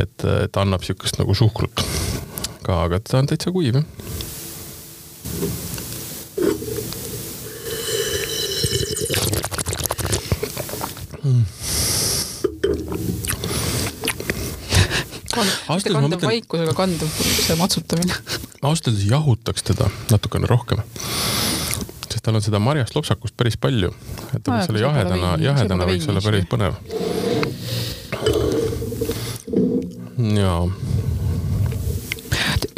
et, 0.02 0.28
et 0.46 0.62
annab 0.62 0.86
sihukest 0.86 1.20
nagu 1.22 1.25
suhkrut 1.34 1.82
ka, 2.66 2.84
aga 2.86 3.00
ta 3.00 3.22
on 3.22 3.30
täitsa 3.30 3.54
kuiv 3.54 3.80
jah. 3.80 3.86
Kandev 15.66 16.06
mõtlen... 16.06 16.30
vaikus, 16.30 16.62
aga 16.64 16.74
kandev 16.78 17.10
see 17.20 17.58
matsutamine. 17.60 18.16
ausalt 18.62 18.90
öeldes 18.92 19.06
jahutaks 19.10 19.66
teda 19.68 19.90
natukene 20.14 20.50
rohkem 20.50 20.82
sest 22.06 22.24
tal 22.24 22.38
on 22.38 22.46
seda 22.46 22.62
marjast 22.64 22.96
lopsakust 22.96 23.36
päris 23.38 23.58
palju. 23.60 23.92
et 24.38 24.48
no, 24.48 24.60
selle 24.66 24.82
jahedana, 24.86 25.36
jahedana 25.42 25.90
võiks 25.90 26.10
olla 26.10 26.24
päris 26.26 26.50
põnev. 26.50 26.80
jaa 30.40 30.95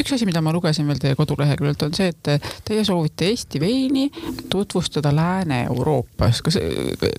üks 0.08 0.16
asi, 0.16 0.28
mida 0.30 0.40
ma 0.40 0.54
lugesin 0.56 0.88
veel 0.88 1.02
teie 1.04 1.18
koduleheküljelt, 1.20 1.84
on 1.84 1.96
see, 1.96 2.14
et 2.14 2.48
teie 2.68 2.84
soovite 2.88 3.28
Eesti 3.28 3.60
veini 3.60 4.06
tutvustada 4.50 5.12
Lääne-Euroopas. 5.16 6.40
kas, 6.46 6.58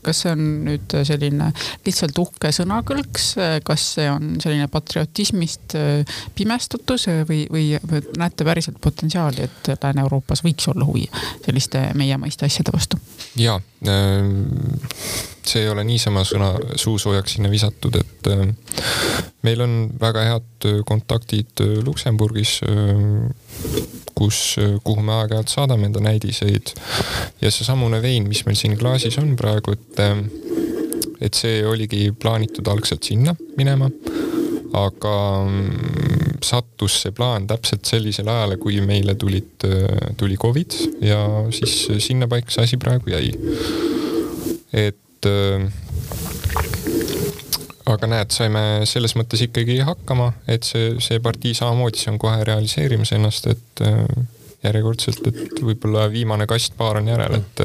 kas 0.03 0.22
see 0.24 0.33
on 0.33 0.44
nüüd 0.64 0.96
selline 1.05 1.51
lihtsalt 1.85 2.16
uhke 2.22 2.53
sõnakõlks, 2.57 3.27
kas 3.68 3.85
see 3.98 4.09
on 4.09 4.38
selline 4.40 4.70
patriotismist 4.72 5.77
pimestatus 6.38 7.09
või, 7.29 7.44
või 7.53 7.74
näete 8.16 8.46
päriselt 8.48 8.81
potentsiaali, 8.81 9.44
et 9.44 9.72
Lääne-Euroopas 9.77 10.44
võiks 10.46 10.70
olla 10.72 10.88
huvi 10.88 11.05
selliste 11.44 11.90
meiemaiste 11.98 12.48
asjade 12.48 12.72
vastu? 12.72 13.01
ja 13.37 13.61
see 13.78 15.62
ei 15.62 15.68
ole 15.70 15.84
niisama 15.86 16.24
sõna 16.26 16.50
suusoojaks 16.76 17.36
sinna 17.36 17.50
visatud, 17.50 17.94
et 18.00 18.30
äh, 18.32 18.42
meil 19.46 19.62
on 19.64 19.76
väga 20.00 20.24
head 20.26 20.68
kontaktid 20.88 21.62
äh, 21.64 21.78
Luksemburgis, 21.86 22.58
kus, 24.18 24.40
kuhu 24.84 25.04
me 25.06 25.14
aeg-ajalt 25.20 25.52
saadame 25.52 25.86
enda 25.86 26.02
näidiseid. 26.02 26.74
ja 27.40 27.52
seesamune 27.54 28.02
vein, 28.02 28.26
mis 28.28 28.44
meil 28.46 28.58
siin 28.58 28.74
klaasis 28.78 29.18
on 29.22 29.36
praegu, 29.38 29.76
et, 29.78 30.02
et 31.20 31.34
see 31.34 31.62
oligi 31.66 32.10
plaanitud 32.18 32.66
algselt 32.66 33.06
sinna 33.06 33.36
minema 33.56 33.90
aga 34.76 35.14
sattus 36.44 37.01
see 37.03 37.14
plaan 37.16 37.46
täpselt 37.51 37.88
sellisele 37.88 38.31
ajale, 38.33 38.57
kui 38.61 38.81
meile 38.85 39.14
tulid, 39.18 39.66
tuli 40.16 40.37
Covid 40.40 40.79
ja 41.05 41.20
siis 41.55 41.88
sinnapaika 42.05 42.55
see 42.55 42.68
asi 42.68 42.81
praegu 42.81 43.11
jäi. 43.14 43.33
et 44.72 45.27
äh, 45.27 45.68
aga 47.92 48.09
näed, 48.11 48.33
saime 48.35 48.64
selles 48.88 49.14
mõttes 49.18 49.42
ikkagi 49.46 49.79
hakkama, 49.87 50.33
et 50.51 50.66
see, 50.66 50.96
see 51.03 51.20
partii 51.24 51.55
samamoodi, 51.57 52.01
see 52.01 52.12
on 52.12 52.20
kohe 52.20 52.42
realiseerimas 52.46 53.14
ennast, 53.16 53.48
et 53.53 53.85
äh, 53.87 54.03
järjekordselt, 54.64 55.27
et 55.31 55.61
võib-olla 55.62 56.09
viimane 56.12 56.46
kastpaar 56.51 57.01
on 57.01 57.09
järel, 57.12 57.38
et 57.38 57.64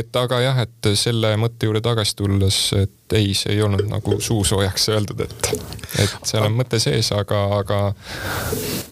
et 0.00 0.16
aga 0.16 0.40
jah, 0.40 0.62
et 0.64 0.90
selle 0.96 1.34
mõtte 1.40 1.68
juurde 1.68 1.82
tagasi 1.84 2.16
tulles, 2.16 2.60
et 2.78 2.97
ei, 3.16 3.34
see 3.34 3.54
ei 3.56 3.62
olnud 3.62 3.88
nagu 3.88 4.18
suusoojaks 4.20 4.88
öeldud, 4.94 5.24
et 5.24 5.52
et 5.98 6.16
seal 6.28 6.44
on 6.44 6.58
mõte 6.58 6.80
sees, 6.82 7.12
aga, 7.16 7.38
aga 7.58 7.78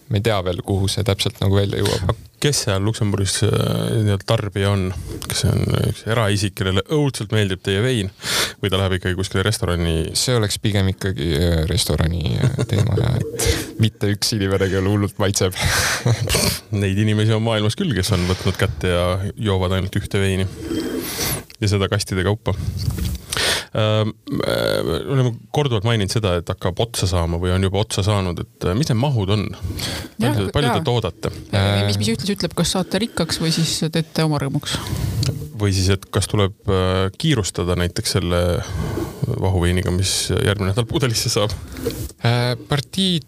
me 0.08 0.20
ei 0.20 0.24
tea 0.24 0.38
veel, 0.46 0.62
kuhu 0.66 0.88
see 0.90 1.04
täpselt 1.06 1.40
nagu 1.42 1.58
välja 1.58 1.82
jõuab. 1.82 2.14
Kes 2.40 2.62
seal 2.66 2.84
Luksemburgis 2.84 3.38
äh, 3.46 3.50
nii-öelda 4.04 4.26
tarbija 4.28 4.70
on, 4.74 4.90
kas 5.24 5.42
see 5.42 5.52
on 5.52 5.78
üks 5.88 6.02
eraisik, 6.12 6.54
kellele 6.58 6.84
õudselt 6.92 7.32
meeldib 7.32 7.62
teie 7.64 7.80
vein 7.84 8.10
või 8.60 8.70
ta 8.70 8.80
läheb 8.80 8.98
ikkagi 8.98 9.16
kuskile 9.18 9.44
restorani? 9.46 10.12
see 10.18 10.36
oleks 10.36 10.60
pigem 10.62 10.90
ikkagi 10.92 11.30
äh, 11.38 11.56
restorani 11.70 12.36
äh, 12.36 12.60
teema 12.68 12.98
ja 13.00 13.14
et 13.20 13.80
mitte 13.82 14.12
üks 14.12 14.34
inimene, 14.36 14.68
kellele 14.68 14.92
hullult 14.92 15.16
maitseb. 15.22 15.56
Neid 16.76 17.00
inimesi 17.02 17.34
on 17.36 17.44
maailmas 17.46 17.78
küll, 17.78 17.94
kes 17.96 18.12
on 18.16 18.28
võtnud 18.28 18.60
kätte 18.60 18.92
ja 18.92 19.06
joovad 19.48 19.78
ainult 19.78 19.96
ühte 20.00 20.20
veini 20.20 20.48
ja 21.60 21.70
seda 21.70 21.88
kastide 21.92 22.24
kaupa 22.26 22.54
me 23.76 24.98
oleme 25.12 25.32
korduvalt 25.52 25.84
maininud 25.84 26.12
seda, 26.12 26.36
et 26.40 26.48
hakkab 26.48 26.78
otsa 26.86 27.08
saama 27.10 27.36
või 27.40 27.52
on 27.52 27.66
juba 27.66 27.82
otsa 27.82 28.04
saanud, 28.06 28.38
et 28.40 28.66
äh, 28.68 28.76
mis 28.78 28.88
need 28.88 29.00
mahud 29.00 29.32
on? 29.34 29.44
palju, 30.22 30.48
palju 30.54 30.70
te 30.72 30.84
toodate? 30.86 31.32
mis, 31.88 31.98
mis 32.00 32.12
ühtlasi 32.14 32.36
ütleb, 32.38 32.56
kas 32.56 32.72
saate 32.76 33.02
rikkaks 33.04 33.40
või 33.42 33.52
siis 33.54 33.74
teete 33.92 34.24
oma 34.24 34.40
rõõmuks? 34.40 34.78
või 35.60 35.74
siis, 35.76 35.90
et 35.92 36.08
kas 36.12 36.28
tuleb 36.30 36.56
äh, 36.72 37.08
kiirustada 37.18 37.76
näiteks 37.76 38.16
selle 38.18 38.42
vahuveiniga, 39.26 39.90
mis 39.94 40.30
järgmine 40.30 40.72
nädal 40.72 40.86
pudelisse 40.88 41.32
saab? 41.32 41.54
Äh, 42.26 42.54
partiid 42.68 43.26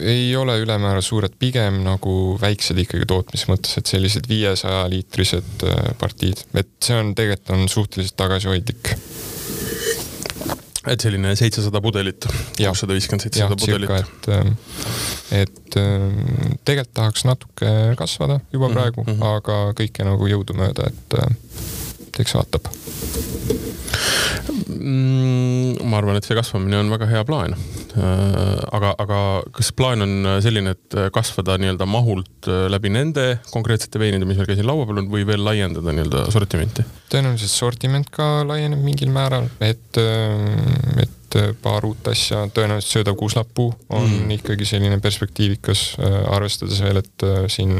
ei 0.00 0.28
ole 0.36 0.58
ülemäära 0.62 1.02
suured, 1.04 1.34
pigem 1.38 1.82
nagu 1.86 2.38
väiksed 2.40 2.78
ikkagi 2.84 3.08
tootmise 3.10 3.50
mõttes, 3.52 3.78
et 3.80 3.90
sellised 3.90 4.28
viiesaja 4.30 4.84
liitrised 4.92 5.66
partiid, 6.00 6.44
et 6.54 6.72
see 6.84 6.98
on 7.00 7.14
tegelikult 7.16 7.54
on 7.54 7.68
suhteliselt 7.70 8.16
tagasihoidlik 8.20 8.94
et 10.90 11.00
selline 11.00 11.32
seitsesada 11.38 11.80
pudelit, 11.84 12.26
kuussada 12.58 12.96
viiskümmend, 12.96 13.24
seitsesada 13.24 13.56
pudelit. 13.60 13.90
et, 13.90 14.28
ähm, 14.36 14.52
et 15.32 15.78
ähm, 15.80 16.56
tegelikult 16.64 16.94
tahaks 17.00 17.24
natuke 17.28 17.74
kasvada 17.98 18.40
juba 18.52 18.68
mhm, 18.68 18.74
praegu 18.74 19.04
mm, 19.06 19.12
-hmm. 19.12 19.36
aga 19.36 19.60
kõike 19.80 20.08
nagu 20.08 20.28
jõudumööda, 20.28 20.90
et 20.92 21.20
äh, 21.20 21.36
eks 22.18 22.36
vaatab 22.36 22.68
mm,? 24.74 25.88
ma 25.88 25.98
arvan, 26.00 26.18
et 26.18 26.26
see 26.26 26.36
kasvamine 26.38 26.78
on 26.82 26.92
väga 26.92 27.08
hea 27.10 27.22
plaan. 27.28 27.56
Äh, 27.94 28.60
aga, 28.74 28.94
aga 29.04 29.20
kas 29.54 29.72
plaan 29.76 30.04
on 30.04 30.30
selline, 30.44 30.74
et 30.76 30.98
kasvada 31.14 31.56
nii-öelda 31.60 31.88
mahult 31.88 32.48
äh, 32.50 32.66
läbi 32.72 32.92
nende 32.94 33.26
konkreetsete 33.52 34.02
veinide, 34.02 34.28
mis 34.28 34.40
meil 34.40 34.50
käisin 34.50 34.68
laua 34.68 34.86
peal 34.88 35.02
on, 35.04 35.10
või 35.12 35.26
veel 35.28 35.44
laiendada 35.46 35.94
nii-öelda 35.94 36.28
sortimenti? 36.34 36.86
tõenäoliselt 37.14 37.52
sortiment 37.52 38.08
ka 38.14 38.42
laieneb 38.48 38.80
mingil 38.82 39.12
määral, 39.14 39.46
et, 39.62 40.00
äh, 40.00 41.04
et 41.38 41.60
paar 41.62 41.86
uut 41.86 42.08
asja, 42.10 42.44
tõenäoliselt 42.54 42.98
söödav 42.98 43.16
kuuslapuu 43.20 43.68
on 43.94 44.08
mm. 44.08 44.30
ikkagi 44.38 44.68
selline 44.68 44.98
perspektiivikas, 45.02 45.84
arvestades 46.32 46.80
veel, 46.84 47.02
et 47.02 47.26
siin 47.52 47.76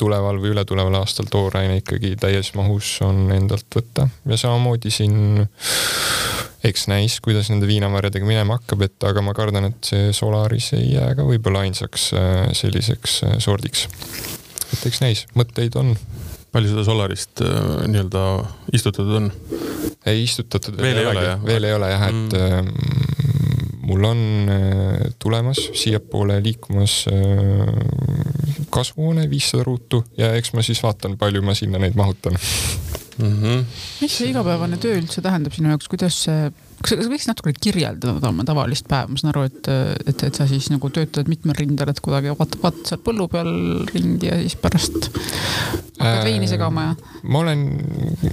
tuleval 0.00 0.40
või 0.42 0.54
ületuleval 0.54 1.00
aastal 1.00 1.30
tooraine 1.30 1.80
ikkagi 1.82 2.14
täies 2.20 2.52
mahus 2.58 2.96
on 3.06 3.28
endalt 3.34 3.68
võtta 3.78 4.08
ja 4.28 4.40
samamoodi 4.40 4.92
siin 4.94 5.46
eks 6.64 6.88
näis, 6.90 7.18
kuidas 7.22 7.50
nende 7.52 7.68
viinamarjadega 7.68 8.26
minema 8.26 8.58
hakkab, 8.58 8.84
et 8.88 9.06
aga 9.06 9.22
ma 9.24 9.34
kardan, 9.36 9.70
et 9.70 9.90
see 9.90 10.12
Solaris 10.16 10.72
ei 10.76 10.92
jää 10.96 11.12
ka 11.18 11.26
võib-olla 11.26 11.64
ainsaks 11.66 12.10
äh, 12.18 12.48
selliseks 12.56 13.20
äh, 13.28 13.36
sordiks. 13.42 13.86
et 14.72 14.86
eks 14.90 15.02
näis, 15.04 15.26
mõtteid 15.38 15.78
on. 15.80 15.94
Palju 16.52 16.72
seda 16.72 16.84
Solarist 16.86 17.42
äh, 17.44 17.58
nii-öelda 17.90 18.24
istutatud 18.76 19.20
on? 19.20 19.30
ei 20.06 20.22
istutatud 20.24 20.78
veel 20.80 21.02
ei 21.02 21.10
ole 21.10 21.24
jah? 21.26 21.44
veel 21.44 21.68
ei 21.68 21.76
ole 21.76 21.90
jah, 21.92 22.06
et 22.08 22.36
mm. 22.38 22.70
mul 23.88 24.04
on 24.08 24.22
tulemas 25.18 25.60
siiapoole 25.76 26.38
liikumas 26.44 27.00
kasvuhoone 28.70 29.26
viissada 29.30 29.64
ruutu 29.64 30.02
ja 30.18 30.34
eks 30.36 30.52
ma 30.56 30.64
siis 30.64 30.82
vaatan, 30.84 31.16
palju 31.20 31.42
ma 31.44 31.56
sinna 31.56 31.80
neid 31.82 31.96
mahutan 31.98 32.36
mm. 33.18 33.36
-hmm. 33.42 33.64
mis 34.00 34.18
see 34.18 34.30
igapäevane 34.32 34.80
töö 34.80 34.98
üldse 35.00 35.24
tähendab 35.24 35.56
sinu 35.56 35.72
jaoks, 35.72 35.88
kuidas 35.88 36.22
see 36.28 36.50
kas 36.82 36.94
sa 36.94 37.10
võiks 37.10 37.28
natukene 37.30 37.58
kirjeldada 37.58 38.30
oma 38.30 38.46
tavalist 38.46 38.88
päeva, 38.90 39.10
ma 39.10 39.20
saan 39.20 39.32
aru, 39.32 39.46
et, 39.48 39.70
et, 40.12 40.24
et 40.28 40.38
sa 40.38 40.46
siis 40.50 40.70
nagu 40.72 40.90
töötad 40.94 41.30
mitmel 41.30 41.58
rindel, 41.58 41.90
et 41.92 42.02
kuidagi 42.04 42.32
vaatad, 42.34 42.60
vaatad 42.62 42.92
seal 42.92 43.04
põllu 43.04 43.28
peal 43.32 43.52
ringi 43.92 44.30
ja 44.30 44.38
siis 44.42 44.58
pärast 44.60 45.10
hakkad 45.98 46.24
veini 46.24 46.46
äh, 46.46 46.50
segama 46.50 46.82
ja? 46.82 46.94
ma 47.22 47.42
olen 47.42 47.64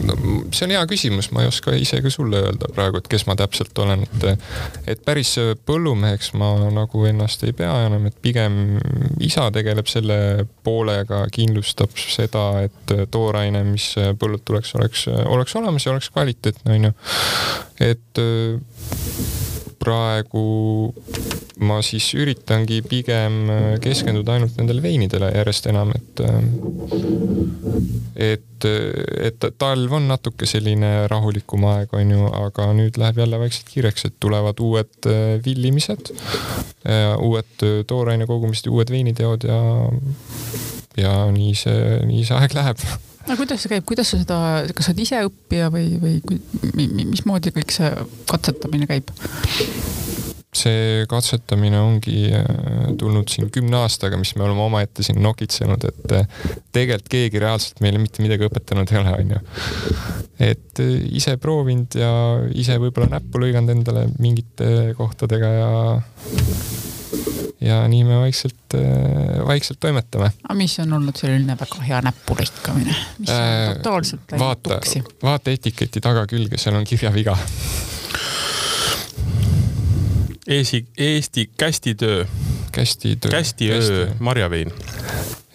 no,, 0.06 0.16
see 0.54 0.68
on 0.68 0.74
hea 0.76 0.84
küsimus, 0.90 1.30
ma 1.34 1.44
ei 1.44 1.50
oska 1.50 1.74
ise 1.78 2.02
ka 2.06 2.12
sulle 2.14 2.42
öelda 2.46 2.70
praegu, 2.76 3.02
et 3.02 3.10
kes 3.12 3.26
ma 3.30 3.36
täpselt 3.40 3.78
olen, 3.82 4.06
et, 4.06 4.46
et 4.94 5.04
päris 5.06 5.36
põllumeheks 5.66 6.34
ma 6.40 6.52
nagu 6.74 7.06
ennast 7.10 7.46
ei 7.48 7.56
pea 7.58 7.74
enam, 7.88 8.06
et 8.10 8.18
pigem 8.22 8.78
isa 9.24 9.48
tegeleb 9.56 9.90
selle 9.92 10.18
poolega, 10.66 11.26
kindlustab 11.34 11.96
seda, 12.00 12.46
et 12.68 12.96
tooraine, 13.12 13.64
mis 13.68 13.92
põllult 14.20 14.46
tuleks, 14.46 14.76
oleks, 14.80 15.08
oleks 15.26 15.58
olemas 15.58 15.86
ja 15.86 15.96
oleks 15.96 16.12
kvaliteetne, 16.14 16.78
onju. 16.78 16.94
et 17.86 18.26
praegu 19.86 20.44
ma 21.66 21.78
siis 21.86 22.08
üritangi 22.18 22.82
pigem 22.84 23.46
keskenduda 23.84 24.36
ainult 24.36 24.58
nendele 24.60 24.84
veinidele 24.84 25.30
järjest 25.32 25.70
enam, 25.72 25.94
et 25.96 26.24
et, 28.16 28.68
et 29.30 29.48
talv 29.60 29.96
on 29.98 30.08
natuke 30.10 30.48
selline 30.50 30.92
rahulikum 31.12 31.68
aeg, 31.70 31.96
on 31.96 32.14
ju, 32.16 32.28
aga 32.40 32.70
nüüd 32.76 33.00
läheb 33.00 33.22
jälle 33.24 33.40
vaikselt 33.40 33.72
kiireks, 33.72 34.08
et 34.10 34.20
tulevad 34.24 34.60
uued 34.64 35.10
villimised, 35.46 36.12
uued 37.20 37.66
tooraine 37.88 38.28
kogumised 38.30 38.68
ja 38.68 38.76
uued 38.76 38.94
veiniteod 38.96 39.48
ja 39.48 39.60
ja 40.96 41.18
nii 41.32 41.52
see, 41.60 42.00
nii 42.08 42.24
see 42.24 42.40
aeg 42.40 42.56
läheb 42.56 42.80
no 43.28 43.38
kuidas 43.40 43.64
see 43.64 43.74
käib, 43.74 43.86
kuidas 43.90 44.12
sa 44.14 44.22
seda, 44.22 44.40
kas 44.76 44.88
sa 44.88 44.94
oled 44.94 45.04
ise 45.06 45.22
õppija 45.30 45.72
või, 45.74 46.00
või 46.02 46.90
mismoodi 47.06 47.54
kõik 47.56 47.74
see 47.76 47.92
katsetamine 48.30 48.90
käib? 48.90 49.14
see 50.56 51.04
katsetamine 51.12 51.80
ongi 51.84 52.30
äh, 52.32 52.46
tulnud 53.00 53.28
siin 53.32 53.50
kümne 53.54 53.82
aastaga, 53.84 54.16
mis 54.20 54.34
me 54.38 54.46
oleme 54.46 54.64
omaette 54.64 55.04
siin 55.04 55.20
nokitsenud, 55.24 55.84
et 55.90 56.16
äh, 56.16 56.46
tegelikult 56.76 57.12
keegi 57.12 57.42
reaalselt 57.44 57.82
meile 57.84 58.00
mitte 58.02 58.24
midagi 58.24 58.48
õpetanud 58.48 58.94
ei 58.94 59.02
ole, 59.02 59.16
onju. 59.20 59.42
et 60.48 60.84
äh, 60.84 60.96
ise 61.20 61.36
proovinud 61.42 62.00
ja 62.00 62.12
ise 62.56 62.80
võib-olla 62.82 63.18
näppu 63.18 63.44
lõiganud 63.44 63.76
endale 63.76 64.08
mingite 64.16 64.96
kohtadega 64.98 65.52
ja 65.60 65.72
ja 67.62 67.82
nii 67.88 68.04
me 68.04 68.20
vaikselt, 68.20 68.76
äh, 68.76 69.46
vaikselt 69.48 69.80
toimetame. 69.80 70.32
aga 70.44 70.58
mis 70.58 70.80
on 70.84 70.94
olnud 70.94 71.18
selline 71.20 71.58
väga 71.60 71.82
hea 71.88 72.02
näpulõikamine, 72.06 72.96
mis 73.20 73.32
on 73.34 73.42
äh, 73.42 73.74
totaalselt 73.78 74.32
läinud 74.32 74.46
vaata, 74.46 74.76
tuksi? 74.76 75.04
vaata 75.24 75.56
etiketi 75.56 76.02
tagakülge, 76.02 76.58
seal 76.62 76.78
on 76.80 76.88
kirjaviga. 76.88 77.38
Eesti, 80.48 80.86
Eesti 80.98 81.50
kästitöö. 81.58 82.26
kästitöö. 82.72 83.32
kästiöö 83.32 84.08
marjavein 84.20 84.72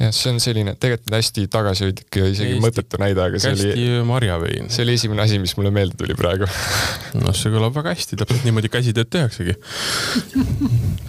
jah, 0.00 0.12
see 0.16 0.32
on 0.32 0.40
selline 0.42 0.74
tegelikult 0.80 1.16
hästi 1.18 1.46
tagasihoidlik 1.52 2.18
ja 2.20 2.28
isegi 2.30 2.54
Eesti, 2.54 2.62
mõttetu 2.64 3.00
näide, 3.02 3.22
aga 3.24 3.40
see 3.42 3.52
oli. 3.54 3.88
marjavein. 4.08 4.70
see 4.72 4.84
oli 4.86 4.96
esimene 4.98 5.24
asi, 5.26 5.40
mis 5.42 5.54
mulle 5.58 5.72
meelde 5.74 5.98
tuli 6.00 6.16
praegu. 6.18 6.48
noh, 7.24 7.36
see 7.36 7.52
kõlab 7.52 7.76
väga 7.76 7.94
hästi, 7.94 8.18
täpselt 8.20 8.46
niimoodi 8.48 8.72
käsitööd 8.72 9.12
tehaksegi. 9.12 9.56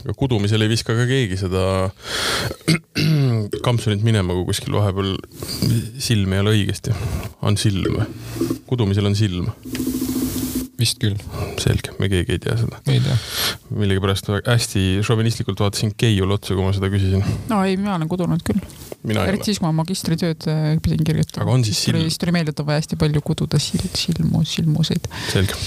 aga 0.03 0.17
kudumisel 0.19 0.65
ei 0.65 0.73
viska 0.73 0.95
ka 0.97 1.07
keegi 1.09 1.39
seda 1.39 1.65
kampsunit 3.67 4.03
minema, 4.05 4.35
kui 4.37 4.49
kuskil 4.51 4.75
vahepeal 4.75 5.15
silm 6.01 6.35
ei 6.35 6.43
ole 6.43 6.57
õigesti. 6.57 6.95
on 7.47 7.59
silm 7.59 8.03
kudumisel 8.71 9.07
on 9.09 9.15
silm 9.19 9.51
vist 10.81 11.01
küll. 11.01 11.17
selge, 11.61 11.93
me 12.01 12.09
keegi 12.11 12.35
ei 12.35 12.41
tea 12.41 12.57
seda. 12.59 12.81
ei 12.91 13.01
tea. 13.03 13.17
millegipärast 13.77 14.31
hästi 14.47 14.85
šovinistlikult 15.05 15.61
vaatasin 15.63 15.93
Keiule 15.97 16.37
otsa, 16.37 16.55
kui 16.55 16.65
ma 16.65 16.73
seda 16.75 16.89
küsisin. 16.93 17.23
no 17.51 17.61
ei, 17.67 17.77
mina 17.79 17.95
olen 17.97 18.09
kudunud 18.11 18.43
küll. 18.47 18.63
eriti 19.25 19.51
siis, 19.51 19.61
kui 19.61 19.69
ma 19.69 19.75
magistritööd 19.81 20.49
äh, 20.51 20.65
pidin 20.83 21.05
kirjutama. 21.07 21.45
aga 21.45 21.55
on 21.59 21.67
siis 21.67 21.83
silm? 21.85 22.01
siis 22.05 22.19
tuli 22.21 22.35
meelde, 22.35 22.55
et 22.55 22.63
on 22.63 22.69
vaja 22.69 22.81
hästi 22.81 22.99
palju 23.01 23.23
kududa 23.31 23.61
sild, 23.61 23.89
silmu, 23.99 24.43
silmuseid. 24.47 25.07
selge 25.31 25.57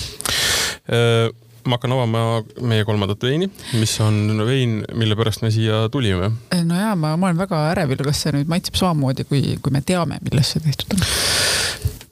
äh, 0.91 1.31
ma 1.65 1.79
hakkan 1.79 1.95
avama 1.97 2.23
meie 2.69 2.85
kolmandat 2.85 3.23
veini, 3.25 3.49
mis 3.81 3.95
on 4.05 4.43
vein, 4.45 4.83
mille 5.01 5.17
pärast 5.17 5.41
me 5.45 5.49
siia 5.55 5.87
tulime. 5.93 6.29
Äh, 6.53 6.65
no 6.67 6.77
jaa, 6.77 6.93
ma, 6.97 7.15
ma 7.17 7.31
olen 7.31 7.41
väga 7.41 7.63
ärevil, 7.73 8.05
kas 8.05 8.25
see 8.25 8.35
nüüd 8.37 8.51
maitseb 8.53 8.77
samamoodi, 8.81 9.25
kui, 9.31 9.57
kui 9.65 9.73
me 9.73 9.81
teame, 9.87 10.21
millest 10.27 10.57
see 10.57 10.65
tehtud 10.67 10.99
on? 10.99 11.07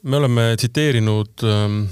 me 0.03 0.17
oleme 0.17 0.49
tsiteerinud 0.59 1.45
ähm, 1.47 1.83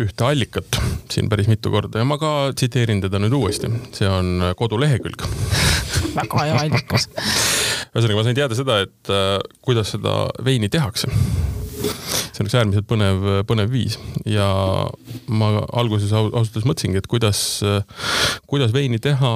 ühte 0.00 0.26
allikat 0.26 0.78
siin 1.12 1.28
päris 1.32 1.50
mitu 1.50 1.72
korda 1.72 2.00
ja 2.02 2.08
ma 2.08 2.18
ka 2.20 2.52
tsiteerin 2.56 3.02
teda 3.04 3.20
nüüd 3.22 3.34
uuesti, 3.36 3.70
see 3.96 4.08
on 4.08 4.52
kodulehekülg. 4.58 5.26
Väga 6.16 6.46
hea 6.46 6.58
allikas. 6.64 7.08
ühesõnaga, 7.92 8.18
ma 8.18 8.26
sain 8.26 8.38
teada 8.38 8.58
seda, 8.58 8.80
et 8.86 9.12
äh, 9.12 9.38
kuidas 9.64 9.92
seda 9.96 10.26
veini 10.44 10.72
tehakse 10.72 11.10
see 11.82 12.42
on 12.42 12.48
üks 12.48 12.56
äärmiselt 12.58 12.88
põnev, 12.90 13.24
põnev 13.48 13.72
viis 13.72 13.98
ja 14.28 14.46
ma 15.28 15.50
alguses 15.72 16.12
ausalt 16.16 16.38
öeldes 16.38 16.68
mõtlesingi, 16.68 17.02
et 17.02 17.10
kuidas, 17.10 17.42
kuidas 18.50 18.74
veini 18.74 19.00
teha 19.02 19.32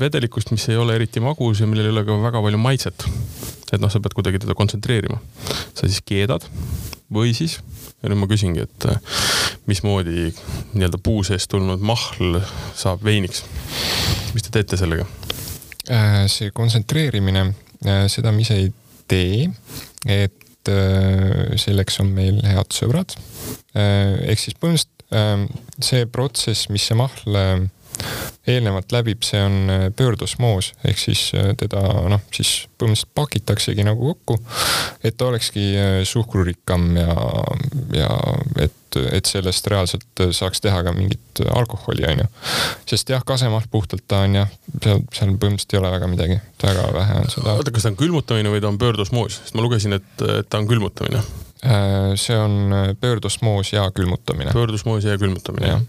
vedelikust, 0.00 0.52
mis 0.54 0.66
ei 0.70 0.78
ole 0.80 0.96
eriti 0.98 1.22
magus 1.22 1.62
ja 1.62 1.68
millel 1.70 1.90
ei 1.90 1.94
ole 1.94 2.04
ka 2.08 2.18
väga 2.22 2.42
palju 2.44 2.60
maitset. 2.60 3.06
et 3.70 3.78
noh, 3.78 3.90
sa 3.90 4.00
pead 4.02 4.16
kuidagi 4.18 4.42
teda 4.42 4.56
kontsentreerima. 4.58 5.20
sa 5.74 5.86
siis 5.86 6.02
keedad 6.04 6.46
või 7.12 7.34
siis, 7.34 7.58
ja 8.02 8.10
nüüd 8.10 8.22
ma 8.22 8.30
küsingi, 8.30 8.66
et 8.66 8.88
mismoodi 9.70 10.30
nii-öelda 10.74 10.98
puu 11.02 11.22
seest 11.26 11.50
tulnud 11.50 11.82
mahl 11.82 12.40
saab 12.74 13.04
veiniks. 13.04 13.44
mis 14.34 14.46
te 14.46 14.54
teete 14.54 14.78
sellega? 14.80 15.06
Äh, 15.90 16.26
see 16.30 16.52
kontsentreerimine, 16.54 17.46
äh, 17.86 18.04
seda 18.12 18.32
me 18.32 18.44
ise 18.44 18.58
ei 18.60 18.70
tee, 19.10 19.48
et 20.06 20.39
Äh, 20.68 21.56
selleks 21.56 21.96
on 22.02 22.10
meil 22.12 22.42
head 22.44 22.74
sõbrad. 22.76 23.14
Äh, 23.72 24.18
ehk 24.28 24.42
siis 24.42 24.56
põhimõtteliselt 24.60 25.06
ähm, 25.16 25.46
see 25.80 26.04
protsess, 26.04 26.68
mis 26.68 26.84
see 26.84 26.98
mahl 27.00 27.38
äh, 27.40 27.62
eelnevalt 28.50 28.92
läbib, 28.92 29.22
see 29.26 29.40
on 29.44 29.72
pöördosmoos 29.96 30.72
ehk 30.88 30.98
siis 30.98 31.28
teda 31.60 31.82
noh, 32.10 32.22
siis 32.34 32.66
põhimõtteliselt 32.80 33.14
pakitaksegi 33.14 33.84
nagu 33.86 34.14
kokku, 34.14 34.38
et 35.04 35.16
ta 35.16 35.28
olekski 35.28 35.64
suhkrurikkam 36.08 36.88
ja, 36.96 37.16
ja 37.94 38.08
et, 38.64 38.98
et 39.12 39.28
sellest 39.28 39.68
reaalselt 39.70 40.24
saaks 40.36 40.64
teha 40.64 40.80
ka 40.86 40.94
mingit 40.96 41.42
alkoholi, 41.52 42.06
onju. 42.14 42.26
sest 42.88 43.12
jah, 43.12 43.24
kasemahl 43.26 43.68
puhtalt 43.70 44.06
ta 44.08 44.24
on 44.26 44.40
jah, 44.40 44.56
seal, 44.80 45.04
seal 45.12 45.36
põhimõtteliselt 45.36 45.76
ei 45.76 45.82
ole 45.82 45.92
väga 45.98 46.10
midagi, 46.14 46.40
väga 46.64 46.88
vähe 46.96 47.20
on 47.20 47.30
seda. 47.36 47.58
oota, 47.60 47.76
kas 47.76 47.86
ta 47.86 47.92
on 47.92 48.00
külmutamine 48.00 48.56
või 48.56 48.64
ta 48.64 48.72
on 48.72 48.80
pöördosmoos, 48.80 49.42
sest 49.44 49.56
ma 49.58 49.66
lugesin, 49.66 50.00
et, 50.00 50.10
et 50.40 50.50
ta 50.50 50.62
on 50.62 50.68
külmutamine 50.70 51.22
Äh, 51.22 51.49
see 51.60 52.36
on 52.40 52.72
äh, 52.72 52.94
pöördosmoos 53.00 53.72
ja 53.72 53.90
külmutamine. 53.92 54.52
pöördosmoos 54.52 55.04
ja 55.04 55.18
külmutamine 55.20 55.68
ja.. 55.68 55.80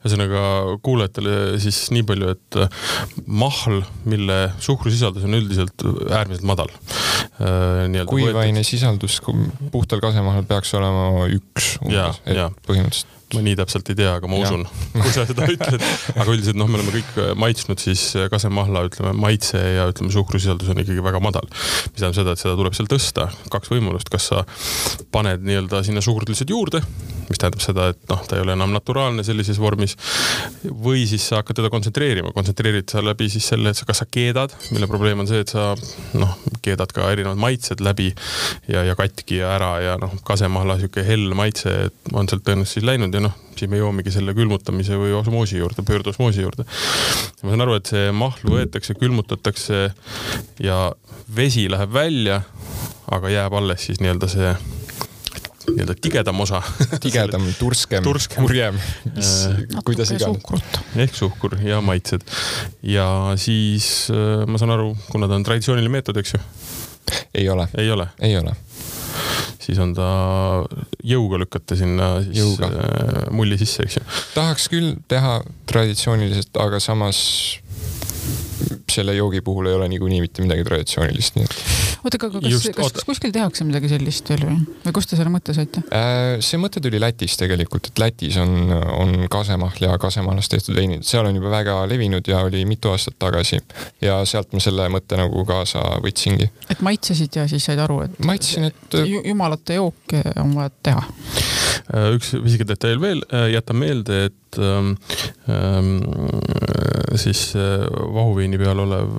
ühesõnaga 0.00 0.42
kuulajatele 0.82 1.58
siis 1.60 1.82
nii 1.92 2.06
palju, 2.08 2.32
et 2.32 2.60
äh, 2.62 2.70
mahl, 3.26 3.82
mille 4.08 4.38
suhkrusisaldus 4.64 5.26
on 5.28 5.36
üldiselt 5.36 5.84
äärmiselt 6.08 6.48
madal. 6.48 6.72
kuivaine 8.08 8.64
sisaldus 8.64 9.20
puhtal 9.72 10.00
kasemahal 10.00 10.48
peaks 10.48 10.74
olema 10.78 11.28
üks 11.28 11.76
umbes, 11.84 12.22
et 12.24 12.66
põhimõtteliselt 12.66 13.17
ma 13.34 13.42
nii 13.44 13.56
täpselt 13.58 13.90
ei 13.92 13.98
tea, 13.98 14.14
aga 14.16 14.28
ma 14.30 14.38
usun, 14.40 14.64
kui 14.94 15.12
sa 15.12 15.26
seda 15.28 15.48
ütled. 15.52 15.82
aga 16.14 16.26
üldiselt 16.32 16.56
noh, 16.56 16.68
me 16.70 16.78
oleme 16.78 16.94
kõik 16.94 17.18
äh, 17.20 17.32
maitsnud 17.38 17.82
siis 17.82 18.04
äh, 18.16 18.28
kasemahla, 18.32 18.86
ütleme 18.88 19.12
maitse 19.18 19.60
ja 19.60 19.84
ütleme 19.90 20.12
suhkrusisaldus 20.14 20.70
on 20.72 20.80
ikkagi 20.80 21.04
väga 21.04 21.20
madal. 21.20 21.48
mis 21.50 22.00
tähendab 22.00 22.16
seda, 22.16 22.34
et 22.34 22.42
seda 22.42 22.56
tuleb 22.58 22.76
seal 22.78 22.88
tõsta, 22.88 23.28
kaks 23.52 23.72
võimalust, 23.74 24.08
kas 24.12 24.30
sa 24.32 24.44
paned 25.12 25.44
nii-öelda 25.44 25.82
sinna 25.84 26.04
suhkrut 26.04 26.32
lihtsalt 26.32 26.54
juurde, 26.54 26.80
mis 27.28 27.40
tähendab 27.40 27.64
seda, 27.64 27.90
et 27.92 28.00
noh, 28.08 28.22
ta 28.24 28.38
ei 28.38 28.44
ole 28.46 28.56
enam 28.56 28.72
naturaalne 28.72 29.24
sellises 29.26 29.60
vormis. 29.60 29.96
või 30.64 31.04
siis 31.10 31.28
sa 31.28 31.42
hakkad 31.42 31.60
teda 31.60 31.72
kontsentreerima, 31.72 32.32
kontsentreerid 32.36 32.88
sa 32.88 33.04
läbi 33.04 33.28
siis 33.32 33.50
selle, 33.52 33.74
et 33.74 33.78
sa, 33.78 33.84
kas 33.88 34.00
sa 34.02 34.08
keedad, 34.08 34.54
mille 34.72 34.88
probleem 34.88 35.20
on 35.20 35.28
see, 35.28 35.42
et 35.44 35.52
sa 35.52 35.74
noh, 36.16 36.34
keedad 36.64 36.92
ka 36.96 37.12
erinevad 37.12 37.40
maitsed 37.40 37.84
läbi 37.84 38.08
ja, 38.72 38.86
ja 38.88 38.96
katki 38.98 39.42
ja 39.42 39.52
ära 39.58 39.72
ja 39.84 39.98
noh, 40.00 40.16
kasemahla 40.24 40.78
sihuke 40.80 41.04
hell 41.04 41.36
maitse 41.36 41.74
on 42.12 42.28
sealt 42.30 42.46
tõenäoliselt 42.46 42.78
siis 42.78 42.88
läinud 42.88 43.17
ja 43.18 43.24
noh, 43.26 43.34
siis 43.58 43.70
me 43.70 43.80
jõuamegi 43.80 44.12
selle 44.14 44.34
külmutamise 44.36 44.98
või 44.98 45.12
osmoosi 45.18 45.58
juurde, 45.58 45.82
pöördosmoosi 45.86 46.44
juurde. 46.44 46.66
ma 47.42 47.52
saan 47.52 47.64
aru, 47.66 47.78
et 47.80 47.90
see 47.90 48.10
mahl 48.14 48.52
võetakse, 48.54 48.94
külmutatakse 48.98 49.88
ja 50.62 50.78
vesi 51.34 51.66
läheb 51.70 51.92
välja, 51.94 52.42
aga 53.10 53.32
jääb 53.32 53.56
alles 53.58 53.88
siis 53.88 54.02
nii-öelda 54.04 54.30
see 54.30 54.52
nii-öelda 55.68 55.96
tigedam 56.00 56.40
osa. 56.40 56.62
tigedam, 57.04 57.44
turskem, 57.58 58.06
turskem., 58.06 58.46
kurjem, 58.46 58.78
mis, 59.16 59.32
kuidas 59.84 60.14
iganes. 60.14 60.78
ehk 60.96 61.18
suhkur 61.18 61.58
ja 61.64 61.82
maitsed. 61.84 62.24
ja 62.86 63.08
siis 63.36 64.08
äh, 64.14 64.46
ma 64.46 64.62
saan 64.62 64.76
aru, 64.78 64.94
kuna 65.10 65.28
ta 65.28 65.36
on 65.36 65.46
traditsiooniline 65.48 65.98
meetod, 65.98 66.22
eks 66.22 66.38
ju? 66.38 66.42
ei 67.34 67.50
ole. 67.50 67.68
ei 67.76 67.90
ole? 67.90 68.08
ei 68.22 68.38
ole 68.38 68.56
siis 69.62 69.78
on 69.82 69.94
ta 69.96 70.08
jõuga 71.04 71.40
lükata 71.42 71.76
sinna 71.78 72.14
siis 72.24 72.40
jõuga. 72.40 72.70
Äh, 72.72 73.22
mulli 73.34 73.58
sisse, 73.60 73.84
eks 73.86 74.00
ju. 74.00 74.04
tahaks 74.34 74.68
küll 74.72 74.96
teha 75.10 75.38
traditsiooniliselt, 75.70 76.54
aga 76.62 76.80
samas 76.82 77.20
selle 78.88 79.14
joogi 79.14 79.40
puhul 79.44 79.68
ei 79.70 79.76
ole 79.76 79.88
niikuinii 79.92 80.20
mitte 80.24 80.42
midagi 80.42 80.64
traditsioonilist, 80.66 81.36
nii 81.38 81.46
et. 81.46 81.58
Oota, 82.04 82.18
aga 82.18 82.42
kas, 82.44 82.66
kas, 82.76 82.92
kas 82.96 83.06
kuskil 83.08 83.32
tehakse 83.34 83.66
midagi 83.68 83.90
sellist 83.92 84.30
veel 84.32 84.44
või, 84.46 84.58
või 84.84 84.96
kust 84.96 85.12
te 85.12 85.18
selle 85.18 85.32
mõtte 85.32 85.54
saite? 85.56 85.82
Äh, 85.94 86.38
see 86.44 86.60
mõte 86.60 86.82
tuli 86.84 87.00
Lätist 87.02 87.40
tegelikult, 87.42 87.90
et 87.90 88.02
Lätis 88.02 88.38
on, 88.42 88.72
on 88.72 89.14
kasemahl 89.32 89.88
ja 89.88 89.98
kasemahlast 90.00 90.54
tehtud 90.54 90.78
veinid, 90.78 91.06
seal 91.08 91.28
on 91.28 91.38
juba 91.38 91.52
väga 91.58 91.80
levinud 91.90 92.28
ja 92.28 92.42
oli 92.46 92.64
mitu 92.68 92.92
aastat 92.92 93.18
tagasi. 93.18 93.60
ja 94.04 94.20
sealt 94.28 94.52
ma 94.54 94.62
selle 94.62 94.88
mõtte 94.92 95.18
nagu 95.20 95.44
kaasa 95.48 95.84
võtsingi. 96.04 96.50
et 96.70 96.84
maitsesid 96.84 97.40
ja 97.40 97.48
siis 97.50 97.64
said 97.64 97.80
aru, 97.82 98.02
et. 98.06 98.18
maitsesin, 98.24 98.70
et. 98.70 99.00
jumalate 99.24 99.80
jooke 99.80 100.22
on 100.36 100.54
vaja 100.58 100.74
teha 100.82 101.04
Äh, 101.88 102.10
üks 102.18 102.34
pisike 102.34 102.66
detail 102.68 103.00
veel, 103.00 103.22
äh, 103.32 103.48
jätan 103.54 103.78
meelde, 103.80 104.24
et 104.28 104.58
ähm, 104.60 104.94
ähm 105.48 105.94
siis 107.16 107.54
äh, 107.56 107.86
vahuveini 107.88 108.58
peal 108.60 108.78
olev 108.84 109.16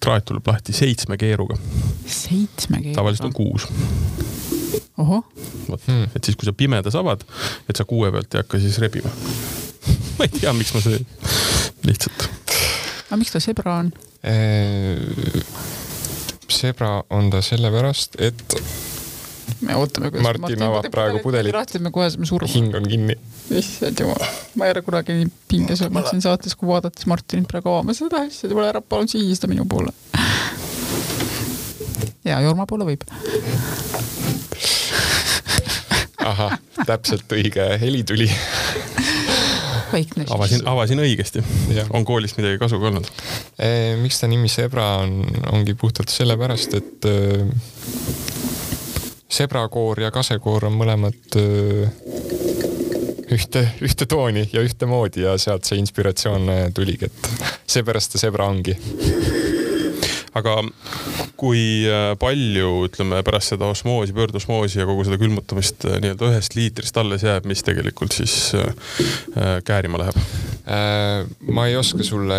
traat 0.00 0.24
tuleb 0.28 0.46
lahti 0.46 0.74
seitsme 0.76 1.18
keeruga. 1.20 1.56
seitsme 2.06 2.80
keeruga? 2.80 2.96
tavaliselt 3.00 3.28
on 3.30 3.32
kuus. 3.36 3.68
vot 5.00 5.86
hmm., 5.86 6.10
et 6.14 6.24
siis, 6.24 6.36
kui 6.36 6.48
sa 6.48 6.52
pimedas 6.56 6.96
avad, 6.98 7.24
et 7.68 7.76
sa 7.76 7.86
kuue 7.88 8.12
pealt 8.12 8.34
ei 8.34 8.44
hakka 8.44 8.60
siis 8.60 8.78
rebima 8.82 9.12
ma 10.18 10.26
ei 10.26 10.32
tea, 10.34 10.52
miks 10.56 10.74
ma 10.76 10.84
see, 10.84 11.00
lihtsalt. 11.88 12.28
aga 13.08 13.20
miks 13.20 13.34
ta 13.34 13.42
sebra 13.42 13.80
on? 13.84 13.92
sebra 16.50 16.98
on 17.10 17.30
ta 17.32 17.40
sellepärast, 17.44 18.20
et 18.20 18.42
me 19.60 19.76
ootame, 19.76 20.10
kuidas 20.10 20.24
Martin, 20.24 20.42
Martin 20.42 20.62
avab 20.66 20.88
praegu 20.92 21.20
pudelit. 21.24 21.52
tahtsime 21.52 21.92
kohe 21.94 22.10
surma. 22.10 22.48
hing 22.54 22.74
on 22.74 22.88
kinni. 22.88 23.16
issand 23.50 24.00
jumal, 24.00 24.24
ma 24.56 24.68
ei 24.68 24.74
ole 24.74 24.82
kunagi 24.86 25.16
nii 25.18 25.30
pinges 25.50 25.82
olnud 25.86 26.08
siin 26.10 26.24
saates, 26.24 26.56
kui 26.56 26.70
vaadates 26.70 27.06
Martinit 27.10 27.48
praegu 27.50 27.72
avamas 27.74 28.00
seda 28.00 28.24
asja, 28.26 28.48
tule 28.48 28.68
ära, 28.68 28.80
palun 28.80 29.10
sihista 29.10 29.50
minu 29.50 29.66
poole. 29.68 29.92
ja 32.24 32.40
Jorma 32.44 32.66
poole 32.70 32.88
võib. 32.88 33.04
ahah, 36.30 36.58
täpselt 36.86 37.32
õige 37.36 37.66
heli 37.80 38.04
tuli 38.06 38.28
avasin, 40.30 40.62
avasin 40.68 41.02
õigesti. 41.02 41.42
on 41.90 42.04
koolist 42.04 42.38
midagi 42.38 42.60
kasu 42.62 42.78
ka 42.80 42.90
olnud? 42.92 43.08
miks 44.02 44.20
ta 44.20 44.28
nimi 44.30 44.48
Zebra 44.48 44.86
on, 45.02 45.24
ongi 45.52 45.74
puhtalt 45.74 46.12
sellepärast, 46.12 46.76
et 46.78 47.10
sebrakoor 49.30 50.00
ja 50.02 50.10
kasekoor 50.14 50.66
on 50.68 50.74
mõlemad 50.78 51.36
ühte, 53.30 53.62
ühte 53.82 54.06
tooni 54.10 54.48
ja 54.52 54.62
ühtemoodi 54.66 55.22
ja 55.24 55.36
sealt 55.38 55.68
see 55.68 55.78
inspiratsioon 55.78 56.50
tuligi, 56.74 57.06
et 57.06 57.30
seepärast 57.70 58.16
see 58.16 58.24
sebra 58.26 58.48
ongi. 58.50 58.74
Aga 60.34 60.60
kui 61.40 61.88
palju, 62.20 62.70
ütleme 62.90 63.22
pärast 63.24 63.54
seda 63.54 63.70
osmoosi, 63.72 64.12
pöördosmoosi 64.16 64.82
ja 64.82 64.88
kogu 64.88 65.06
seda 65.08 65.16
külmutamist 65.20 65.88
nii-öelda 65.88 66.28
ühest 66.34 66.56
liitrist 66.58 67.00
alles 67.00 67.24
jääb, 67.24 67.48
mis 67.48 67.64
tegelikult 67.64 68.12
siis 68.12 68.52
käärima 69.64 70.02
läheb? 70.04 70.20
Äh, 70.70 71.26
ma 71.50 71.66
ei 71.66 71.76
oska 71.76 72.04
sulle 72.06 72.36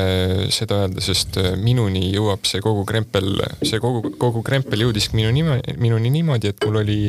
seda 0.54 0.84
öelda, 0.86 1.02
sest 1.04 1.36
äh, 1.42 1.56
minuni 1.60 2.14
jõuab 2.14 2.46
see 2.48 2.62
kogu 2.64 2.86
krempel, 2.88 3.34
see 3.60 3.82
kogu, 3.84 4.14
kogu 4.22 4.44
krempel 4.46 4.86
jõudis 4.86 5.10
minu 5.12 5.34
nime, 5.36 5.58
minuni 5.82 6.14
niimoodi, 6.14 6.54
et 6.54 6.64
mul 6.64 6.80
oli 6.84 7.02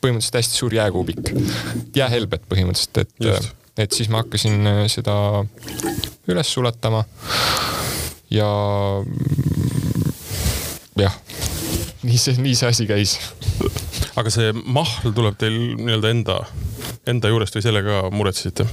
põhimõtteliselt 0.00 0.40
hästi 0.40 0.58
suur 0.58 0.74
jääkuubik, 0.74 1.30
jäähelbet 1.94 2.48
põhimõtteliselt, 2.50 3.02
et, 3.04 3.28
äh, 3.30 3.84
et 3.84 3.94
siis 3.94 4.10
ma 4.10 4.24
hakkasin 4.24 4.66
seda 4.90 5.14
üles 6.32 6.50
sulatama 6.56 7.04
ja 8.34 8.50
jah, 11.06 11.20
nii 12.06 12.20
see, 12.20 12.38
nii 12.40 12.56
see 12.56 12.72
asi 12.72 12.88
käis 12.90 13.18
aga 14.20 14.32
see 14.32 14.52
mahl 14.66 15.14
tuleb 15.16 15.38
teil 15.40 15.56
nii-öelda 15.78 16.14
enda 16.14 16.40
enda 17.10 17.30
juurest 17.32 17.56
või 17.56 17.64
selle 17.64 17.82
ka 17.86 18.00
muretsesite? 18.12 18.66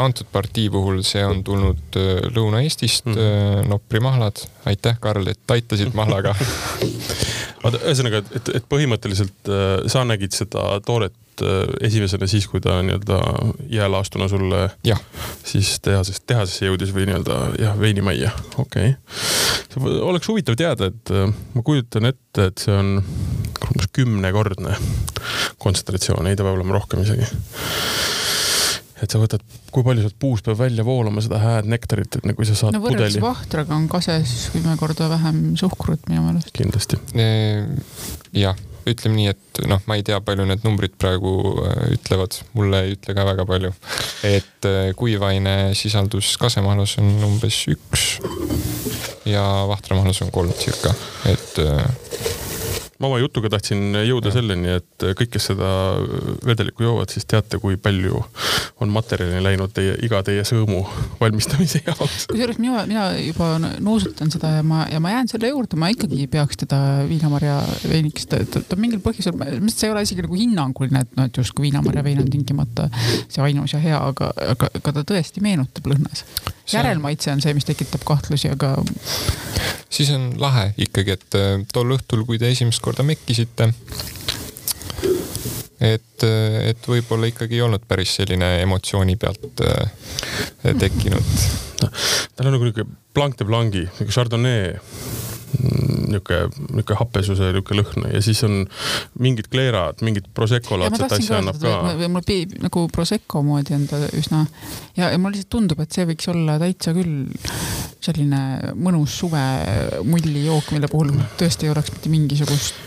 antud 0.00 0.26
partii 0.32 0.66
puhul 0.72 1.02
see 1.06 1.22
on 1.22 1.44
tulnud 1.46 1.98
Lõuna-Eestist 2.34 3.06
mm., 3.06 3.68
Nopri 3.70 4.00
mahlad. 4.02 4.40
aitäh, 4.66 4.98
Karl, 5.00 5.28
et 5.30 5.54
aitasid 5.56 5.94
mahlaga 5.94 6.34
oota, 7.66 7.80
ühesõnaga, 7.84 8.22
et, 8.38 8.50
et 8.60 8.66
põhimõtteliselt 8.70 9.50
äh, 9.50 9.86
sa 9.92 10.04
nägid 10.08 10.34
seda 10.36 10.64
tooret 10.86 11.44
äh, 11.44 11.64
esimesena 11.88 12.28
siis, 12.30 12.48
kui 12.50 12.62
ta 12.64 12.78
nii-öelda 12.86 13.20
jäälaastuna 13.72 14.28
sulle 14.32 14.62
jah, 14.86 15.00
siis 15.46 15.76
tehasest, 15.84 16.24
tehasesse 16.28 16.70
jõudis 16.70 16.94
või 16.96 17.08
nii-öelda 17.10 17.38
jah, 17.62 17.78
veinimajja, 17.80 18.32
okei 18.62 18.94
okay.. 18.96 19.98
oleks 20.00 20.30
huvitav 20.32 20.58
teada, 20.58 20.90
et 20.92 21.14
äh, 21.14 21.30
ma 21.54 21.66
kujutan 21.66 22.12
ette, 22.12 22.50
et 22.50 22.66
see 22.66 22.76
on 22.76 22.98
umbes 23.66 23.90
kümnekordne 23.96 24.76
kontsentratsioon, 25.62 26.28
ei 26.28 26.38
ta 26.38 26.46
peab 26.46 26.58
olema 26.58 26.76
rohkem 26.78 27.02
isegi. 27.02 27.28
Et 29.02 29.12
sa 29.12 29.20
võtad, 29.20 29.42
kui 29.72 29.84
palju 29.84 30.04
sealt 30.06 30.16
puust 30.20 30.46
peab 30.46 30.60
välja 30.60 30.84
voolama 30.86 31.24
seda 31.24 31.40
hääd 31.42 31.68
nektarit, 31.68 32.18
et 32.18 32.28
nagu 32.28 32.46
sa 32.48 32.56
saad 32.56 32.76
no 32.76 32.82
pudeli. 32.84 33.20
vahtraga 33.20 33.76
on 33.76 33.90
kases 33.92 34.48
kümme 34.54 34.76
korda 34.80 35.10
vähem 35.12 35.42
suhkrut 35.60 36.08
minu 36.10 36.24
meelest. 36.24 36.52
kindlasti. 36.56 36.98
jah, 38.36 38.56
ütleme 38.88 39.18
nii, 39.18 39.34
et 39.34 39.62
noh, 39.68 39.82
ma 39.90 39.98
ei 39.98 40.04
tea, 40.06 40.18
palju 40.24 40.46
need 40.48 40.64
numbrid 40.64 40.96
praegu 41.00 41.34
äh, 41.66 41.92
ütlevad, 41.98 42.40
mulle 42.56 42.84
ei 42.86 42.96
ütle 42.96 43.16
ka 43.18 43.28
väga 43.28 43.46
palju. 43.48 43.74
et 44.28 44.70
äh, 44.70 44.90
kuivaine 44.96 45.56
sisaldus 45.76 46.34
kasemahlas 46.40 46.96
on 47.02 47.12
umbes 47.28 47.62
üks 47.72 48.08
ja 49.28 49.44
vahtramahlas 49.68 50.22
on 50.24 50.32
kolm 50.32 50.54
circa, 50.56 50.94
et 51.28 51.60
ma 53.00 53.10
oma 53.10 53.18
jutuga 53.20 53.50
tahtsin 53.52 53.96
jõuda 54.06 54.30
Jah. 54.30 54.38
selleni, 54.38 54.76
et 54.80 55.06
kõik, 55.18 55.30
kes 55.34 55.50
seda 55.50 55.68
vedelikku 56.46 56.86
joovad, 56.86 57.12
siis 57.12 57.26
teate, 57.28 57.60
kui 57.62 57.76
palju 57.80 58.22
on 58.80 58.92
materjali 58.92 59.42
läinud 59.44 59.72
teie, 59.76 59.96
iga 60.06 60.22
teie 60.26 60.44
sõõmu 60.48 60.82
valmistamise 61.20 61.82
jaoks. 61.86 62.26
kusjuures 62.30 62.60
mina, 62.62 62.84
mina 62.88 63.06
juba 63.18 63.50
nuusutan 63.60 64.32
seda 64.32 64.56
ja 64.58 64.64
ma, 64.66 64.84
ja 64.92 65.00
ma 65.02 65.12
jään 65.14 65.30
selle 65.32 65.52
juurde, 65.52 65.78
ma 65.80 65.90
ikkagi 65.92 66.26
peaks 66.32 66.62
teda 66.64 66.80
viinamarja 67.08 67.58
veiniks, 67.88 68.28
ta, 68.30 68.40
ta, 68.50 68.64
ta 68.64 68.80
mingil 68.80 69.02
põhjusel, 69.04 69.36
see 69.68 69.88
ei 69.88 69.94
ole 69.94 70.04
isegi 70.06 70.24
nagu 70.24 70.40
hinnanguline, 70.40 71.04
et 71.04 71.16
noh, 71.18 71.28
et 71.28 71.40
justkui 71.42 71.68
viinamarja 71.68 72.04
vein 72.06 72.22
on 72.24 72.30
tingimata 72.32 72.88
see 73.28 73.44
ainus 73.44 73.76
ja 73.76 73.82
hea, 73.82 74.00
aga, 74.00 74.32
aga, 74.54 74.72
aga 74.80 74.96
ta 74.98 75.06
tõesti 75.12 75.44
meenutab 75.44 75.92
lõhnas. 75.92 76.24
Järelmaitse 76.72 77.30
on 77.30 77.44
see, 77.44 77.54
mis 77.54 77.68
tekitab 77.68 78.02
kahtlusi, 78.08 78.50
aga 78.50 78.74
siis 79.88 80.10
on 80.14 80.32
lahe 80.40 80.70
ikkagi, 80.82 81.16
et 81.16 81.38
äh, 81.38 81.52
tol 81.72 81.94
õhtul, 81.96 82.24
kui 82.28 82.40
te 82.40 82.50
esimest 82.50 82.82
korda 82.86 83.02
mekkisite, 83.06 83.66
et, 85.82 86.26
et 86.70 86.88
võib-olla 86.88 87.30
ikkagi 87.32 87.58
ei 87.58 87.64
olnud 87.66 87.86
päris 87.88 88.14
selline 88.20 88.52
emotsiooni 88.62 89.16
pealt 89.20 89.62
äh, 89.66 89.90
tekkinud. 90.78 91.32
tal 92.36 92.48
on 92.48 92.54
nagu 92.54 92.68
niuke 92.68 92.86
blanc 93.16 93.38
de 93.38 93.48
blanc'i, 93.48 93.84
niuke 93.98 94.12
chardonnay, 94.14 94.76
niuke, 96.10 96.38
niuke 96.74 96.96
happesuse 96.98 97.50
niuke 97.56 97.76
lõhn 97.78 98.06
ja 98.12 98.20
siis 98.24 98.42
on 98.46 98.64
mingid 99.22 99.48
kleerad, 99.52 100.02
mingid 100.06 100.28
prosecco 100.36 100.78
laadset 100.80 101.12
asja 101.18 101.40
annab 101.40 101.60
ka. 101.62 101.76
mul 102.08 102.24
pi- 102.26 102.44
nagu 102.62 102.86
Prosecco 102.92 103.42
moodi 103.46 103.74
on 103.76 103.86
ta 103.90 104.00
üsna 104.16 104.44
ja, 104.96 105.10
ja 105.10 105.18
mulle 105.18 105.36
lihtsalt 105.36 105.52
tundub, 105.56 105.80
et 105.84 105.92
see 105.92 106.06
võiks 106.08 106.30
olla 106.32 106.58
täitsa 106.62 106.94
küll 106.96 107.26
selline 108.06 108.40
mõnus 108.78 109.16
suve 109.22 109.42
mullijook, 110.06 110.70
mille 110.76 110.90
puhul 110.92 111.12
tõesti 111.40 111.66
ei 111.66 111.74
oleks 111.74 111.92
mitte 111.96 112.12
mingisugust 112.12 112.78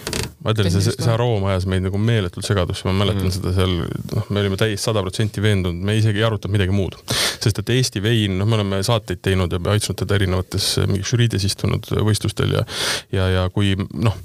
ma 0.43 0.53
ütlen, 0.53 0.71
see, 0.71 0.93
see 0.95 1.11
aroom 1.11 1.43
ajas 1.49 1.65
meid 1.69 1.83
nagu 1.83 1.99
meeletult 1.99 2.47
segadusse, 2.47 2.85
ma 2.87 2.93
mäletan 3.01 3.27
Mm. 3.27 3.33
seda 3.35 3.51
seal, 3.53 3.73
noh, 4.15 4.27
me 4.31 4.39
olime 4.39 4.55
täiesti 4.59 4.85
sada 4.87 5.01
protsenti 5.03 5.41
veendunud, 5.43 5.81
me 5.85 5.97
isegi 5.99 6.21
ei 6.21 6.25
arutanud 6.29 6.55
midagi 6.55 6.71
muud. 6.75 6.95
sest 7.39 7.59
et 7.61 7.69
Eesti 7.71 8.01
vein, 8.03 8.37
noh, 8.39 8.47
me 8.47 8.55
oleme 8.57 8.79
saateid 8.83 9.21
teinud 9.23 9.51
ja 9.51 9.59
maitsnud 9.63 9.95
teda 9.99 10.15
erinevates 10.17 10.65
mingi 10.87 11.05
žüriides 11.07 11.45
istunud 11.47 11.85
võistlustel 12.07 12.48
ja 12.53 12.65
ja, 13.11 13.29
ja 13.35 13.45
kui 13.53 13.75
noh, 13.93 14.15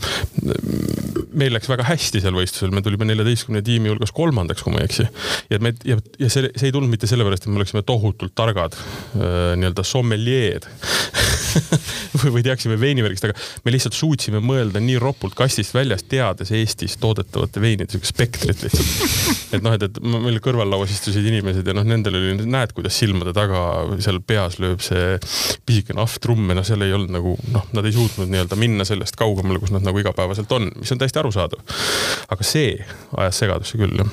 meil 1.38 1.54
läks 1.54 1.70
väga 1.70 1.86
hästi 1.88 2.22
seal 2.24 2.36
võistlusel, 2.36 2.72
me 2.74 2.82
tulime 2.84 3.08
neljateistkümne 3.08 3.62
tiimi 3.64 3.92
hulgas 3.92 4.12
kolmandaks, 4.14 4.64
kui 4.64 4.74
ma 4.74 4.82
ei 4.82 4.88
eksi. 4.88 5.06
ja 5.52 5.60
me 5.62 5.74
ja, 5.86 5.98
ja 6.20 6.30
see, 6.32 6.50
see 6.54 6.70
ei 6.70 6.74
tulnud 6.74 6.92
mitte 6.92 7.10
sellepärast, 7.10 7.46
et 7.46 7.52
me 7.52 7.60
oleksime 7.60 7.84
tohutult 7.86 8.34
targad 8.38 8.76
äh, 8.78 9.54
nii-öelda 9.58 9.84
sommeljeed 9.86 10.68
või, 12.20 12.32
või 12.38 12.44
teaksime 12.46 12.78
veinivärgist, 12.80 13.28
aga 13.28 13.36
me 13.64 13.74
lihtsalt 13.74 13.96
suutsime 13.96 14.40
mõelda 14.44 14.82
nii 14.82 14.98
ropult 15.02 15.36
kastist 15.38 15.74
väljas, 15.74 16.04
teades 16.10 16.52
Eestis 16.54 16.96
toodetavate 17.02 17.62
veinide 17.62 17.90
siukest 17.94 18.14
spektrit 18.14 18.64
lihtsalt. 18.64 19.54
et 19.56 19.64
noh, 19.64 19.74
et, 19.76 19.86
et 19.88 20.00
meil 20.04 20.40
kõrvallauas 20.44 20.92
istusid 20.94 21.26
inimesed 21.30 21.66
ja 21.66 21.76
noh, 21.76 21.86
nendel 21.86 22.18
oli, 22.18 22.34
näed, 22.44 22.74
kuidas 22.76 22.98
silmade 22.98 23.34
taga 23.36 23.64
seal 24.04 24.20
peas 24.26 24.58
lööb 24.62 24.82
see 24.84 25.18
pisikene 25.66 26.02
ahvtrumm 26.04 26.52
ja 26.52 26.58
noh, 26.60 26.66
seal 26.66 26.84
ei 26.86 26.94
olnud 26.96 27.14
nagu 27.14 27.36
noh, 27.54 27.68
nad 27.76 27.86
ei 27.86 27.94
suutnud 27.96 28.30
nii-öelda 28.30 28.58
minna 28.60 28.86
sellest 28.88 29.18
kaugemale, 29.20 29.60
kus 29.62 29.74
nad 29.74 29.84
nagu 29.86 30.00
igapäevaselt 30.02 30.50
on, 30.54 30.70
mis 30.80 30.92
on 30.94 31.02
täiesti 31.02 31.22
arusaadav. 31.24 31.80
aga 32.28 32.52
see 32.52 32.76
ajas 33.16 33.42
segadusse 33.42 33.80
küll 33.80 33.98
jah 34.04 34.12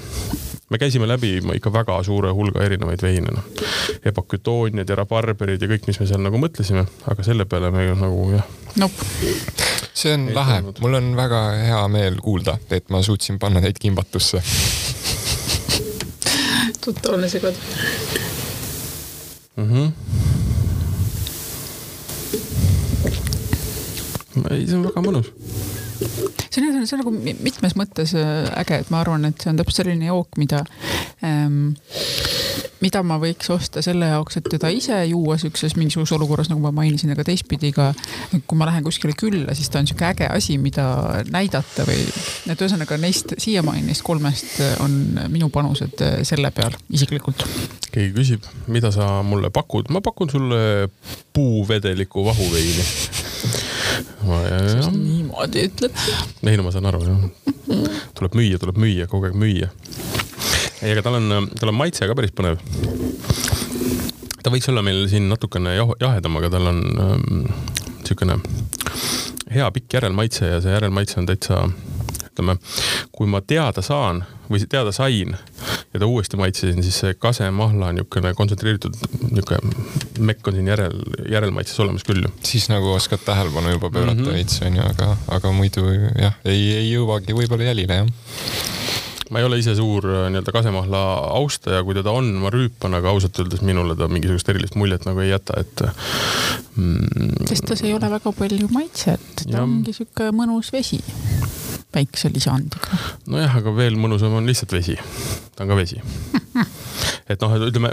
me 0.72 0.78
käisime 0.78 1.08
läbi 1.08 1.42
ikka 1.56 1.74
väga 1.74 1.98
suure 2.04 2.32
hulga 2.32 2.64
erinevaid 2.64 3.02
veine, 3.04 3.34
noh. 3.36 3.44
epakütooniad 4.06 4.90
ja 4.90 4.96
rabarberid 5.02 5.62
ja 5.62 5.68
kõik, 5.68 5.88
mis 5.90 6.00
me 6.00 6.08
seal 6.08 6.24
nagu 6.24 6.40
mõtlesime, 6.40 6.86
aga 7.12 7.26
selle 7.28 7.46
peale 7.46 7.72
me 7.76 7.90
nagu 8.00 8.30
jah, 8.32 8.46
nope.. 8.80 9.08
see 9.94 10.14
on 10.16 10.30
Ei 10.32 10.38
lahe 10.38 10.62
mul 10.70 10.96
on 11.02 11.12
väga 11.20 11.42
hea 11.60 11.82
meel 11.92 12.22
kuulda, 12.24 12.56
et 12.72 12.88
ma 12.90 13.04
suutsin 13.04 13.40
panna 13.40 13.60
teid 13.66 13.82
kimbatusse. 13.84 14.40
totaalne 16.86 17.30
segadus. 17.30 17.60
mm. 19.58 19.68
-hmm. 19.74 19.92
ei, 24.52 24.68
see 24.68 24.78
on 24.80 24.88
väga 24.88 25.02
mõnus. 25.10 25.34
See 26.02 26.64
on, 26.66 26.86
see 26.86 26.98
on 26.98 27.04
nagu 27.04 27.14
mi- 27.16 27.38
mitmes 27.40 27.78
mõttes 27.80 28.16
äh, 28.18 28.50
äge, 28.62 28.82
et 28.84 28.92
ma 28.94 29.02
arvan, 29.04 29.26
et 29.30 29.42
see 29.42 29.52
on 29.54 29.62
täpselt 29.62 29.84
selline 29.84 30.10
jook, 30.12 30.38
mida 30.42 30.64
ähm, 31.26 31.74
mida 32.82 33.02
ma 33.06 33.18
võiks 33.22 33.50
osta 33.54 33.82
selle 33.86 34.10
jaoks, 34.10 34.40
et 34.40 34.48
teda 34.56 34.72
ise 34.74 34.98
juua 35.12 35.38
siukses 35.42 35.76
mingisuguses 35.78 36.16
olukorras, 36.18 36.50
nagu 36.52 36.64
ma 36.64 36.72
mainisin, 36.82 37.14
aga 37.14 37.26
teistpidi 37.28 37.72
ka, 37.76 37.92
kui 38.34 38.58
ma 38.60 38.68
lähen 38.70 38.86
kuskile 38.86 39.14
külla, 39.18 39.56
siis 39.58 39.70
ta 39.72 39.82
on 39.82 39.90
sihuke 39.90 40.08
äge 40.10 40.30
asi, 40.32 40.58
mida 40.62 40.86
näidata 41.32 41.86
või, 41.88 42.02
et 42.50 42.64
ühesõnaga 42.66 42.98
neist 43.02 43.36
siiamaani 43.42 43.86
neist 43.86 44.06
kolmest 44.06 44.58
on 44.84 44.98
minu 45.34 45.52
panused 45.54 46.02
äh, 46.06 46.22
selle 46.28 46.52
peal 46.56 46.76
isiklikult. 46.90 47.46
keegi 47.92 48.16
küsib, 48.16 48.48
mida 48.72 48.92
sa 48.94 49.20
mulle 49.26 49.52
pakud, 49.54 49.92
ma 49.94 50.02
pakun 50.02 50.32
sulle 50.34 50.90
puuvedeliku 51.34 52.26
vahuveini. 52.26 52.88
Niimoodi 54.96 55.66
ütled. 55.70 56.02
ei 56.48 56.58
no 56.60 56.66
ma 56.66 56.74
saan 56.74 56.90
aru 56.90 57.04
jah, 57.06 57.26
tuleb 58.18 58.38
müüa, 58.40 58.60
tuleb 58.62 58.80
müüa, 58.82 59.08
kogu 59.12 59.30
aeg 59.30 59.38
müüa. 59.38 59.70
ei, 60.82 60.92
aga 60.94 61.06
tal 61.06 61.20
on, 61.20 61.50
tal 61.60 61.74
on 61.74 61.80
maitse 61.80 62.08
ka 62.10 62.18
päris 62.18 62.34
põnev. 62.36 62.60
ta 64.42 64.54
võiks 64.54 64.70
olla 64.72 64.84
meil 64.86 65.06
siin 65.12 65.30
natukene 65.32 65.76
jah, 65.78 65.96
jahedam, 66.02 66.40
aga 66.42 66.52
tal 66.58 66.72
on 66.74 66.84
ähm, 67.06 67.46
siukene 68.08 68.40
hea 69.52 69.72
pikk 69.76 70.00
järelmaitse 70.00 70.48
ja 70.48 70.60
see 70.64 70.74
järelmaitse 70.74 71.20
on 71.22 71.28
täitsa, 71.30 71.64
ütleme, 72.32 72.58
kui 73.12 73.28
ma 73.30 73.42
teada 73.44 73.84
saan 73.86 74.24
või 74.50 74.64
teada 74.70 74.94
sain 74.96 75.36
ja 75.94 76.00
ta 76.00 76.08
uuesti 76.08 76.38
maitsesin, 76.40 76.84
siis 76.84 77.00
see 77.04 77.14
kasemahla 77.20 77.92
niisugune 77.96 78.34
kontsentreeritud 78.38 78.96
niisugune 79.32 79.76
mekk 80.32 80.48
on 80.48 80.56
siin 80.60 80.68
järel, 80.72 81.00
järelmaitses 81.32 81.80
olemas 81.84 82.06
küll 82.08 82.24
ju. 82.24 82.32
siis 82.48 82.70
nagu 82.72 82.94
oskad 82.96 83.24
tähelepanu 83.26 83.74
juba 83.78 83.90
pöörata 83.90 84.16
mm 84.16 84.22
Mhm. 84.22 84.30
-hmm. 84.30 84.34
veits 84.34 84.62
onju, 84.62 84.82
aga, 84.90 85.18
aga 85.28 85.52
muidu 85.52 85.86
jah, 86.22 86.34
ei, 86.46 86.62
ei 86.78 86.92
jõuagi 86.94 87.34
võib-olla 87.36 87.64
jälile 87.72 87.94
jah. 88.04 88.08
ma 89.32 89.40
ei 89.40 89.46
ole 89.48 89.58
ise 89.60 89.76
suur 89.76 90.06
äh, 90.06 90.26
nii-öelda 90.32 90.52
kasemahla 90.52 91.02
austaja, 91.40 91.84
kui 91.84 91.94
teda 91.96 92.12
on, 92.12 92.26
ma 92.44 92.50
rüüpan, 92.52 92.94
aga 92.98 93.10
ausalt 93.10 93.40
öeldes 93.40 93.62
minule 93.62 93.96
ta 93.96 94.08
mingisugust 94.12 94.50
erilist 94.50 94.76
muljet 94.76 95.06
nagu 95.08 95.20
ei 95.24 95.30
jäta, 95.30 95.54
et 95.60 95.84
mm,. 96.76 97.48
sest 97.48 97.66
tas 97.68 97.82
ei 97.84 97.94
ole 97.94 98.10
väga 98.12 98.32
palju 98.32 98.68
maitset, 98.72 99.24
ta 99.44 99.50
Jah. 99.58 99.64
ongi 99.64 99.94
sihuke 99.94 100.32
mõnus 100.36 100.72
vesi 100.76 101.00
väikse 101.96 102.32
lisandiga. 102.34 103.00
nojah, 103.32 103.58
aga 103.62 103.74
veel 103.76 103.98
mõnusam 104.00 104.36
on 104.38 104.48
lihtsalt 104.50 104.74
vesi. 104.76 104.98
ta 105.56 105.66
on 105.66 105.74
ka 105.74 105.80
vesi. 105.80 106.00
et 107.32 107.44
noh, 107.44 107.56
ütleme, 107.68 107.92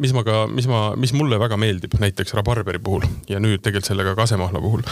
mis 0.00 0.14
ma 0.16 0.24
ka, 0.26 0.44
mis 0.50 0.68
ma, 0.70 0.82
mis 1.00 1.14
mulle 1.16 1.38
väga 1.40 1.58
meeldib 1.60 1.96
näiteks 2.00 2.34
rabarberi 2.38 2.80
puhul 2.82 3.06
ja 3.30 3.40
nüüd 3.42 3.62
tegelikult 3.62 3.90
sellega 3.90 4.16
kasemahla 4.18 4.62
puhul 4.64 4.84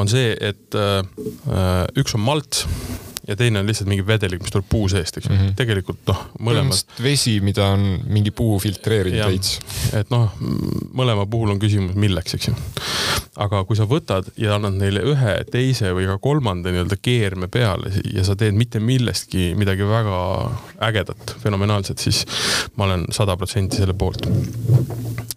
on 0.00 0.10
see, 0.10 0.32
et 0.36 0.76
äh, 0.76 1.02
üks 1.96 2.16
on 2.16 2.24
malt 2.26 2.64
ja 3.26 3.36
teine 3.36 3.60
on 3.60 3.66
lihtsalt 3.66 3.88
mingi 3.90 4.06
vedelik, 4.06 4.42
mis 4.42 4.52
tuleb 4.54 4.68
puu 4.70 4.88
seest, 4.88 5.16
eks 5.18 5.26
ju 5.28 5.32
mm. 5.32 5.40
-hmm. 5.40 5.54
tegelikult 5.58 6.02
noh, 6.06 6.22
mõlemad 6.48 7.02
vesi, 7.02 7.38
mida 7.40 7.66
on 7.74 7.86
mingi 8.06 8.30
puu 8.30 8.58
filtreerinud 8.62 9.26
veits. 9.26 9.58
et 9.96 10.10
noh, 10.14 10.30
mõlema 10.94 11.26
puhul 11.30 11.54
on 11.54 11.60
küsimus, 11.62 11.96
milleks, 11.98 12.36
eks 12.38 12.48
ju. 12.48 12.54
aga 13.46 13.64
kui 13.64 13.76
sa 13.76 13.88
võtad 13.90 14.30
ja 14.36 14.54
annad 14.56 14.78
neile 14.78 15.02
ühe, 15.02 15.34
teise 15.50 15.92
või 15.96 16.06
ka 16.06 16.18
kolmanda 16.22 16.70
nii-öelda 16.70 16.98
keerme 17.02 17.48
peale 17.48 17.90
ja 18.14 18.24
sa 18.24 18.36
teed 18.36 18.54
mitte 18.54 18.80
millestki 18.80 19.54
midagi 19.58 19.88
väga 19.88 20.20
ägedat, 20.88 21.36
fenomenaalset, 21.42 21.98
siis 21.98 22.24
ma 22.76 22.84
olen 22.84 23.06
sada 23.10 23.36
protsenti 23.36 23.76
selle 23.76 23.94
poolt. 23.94 24.28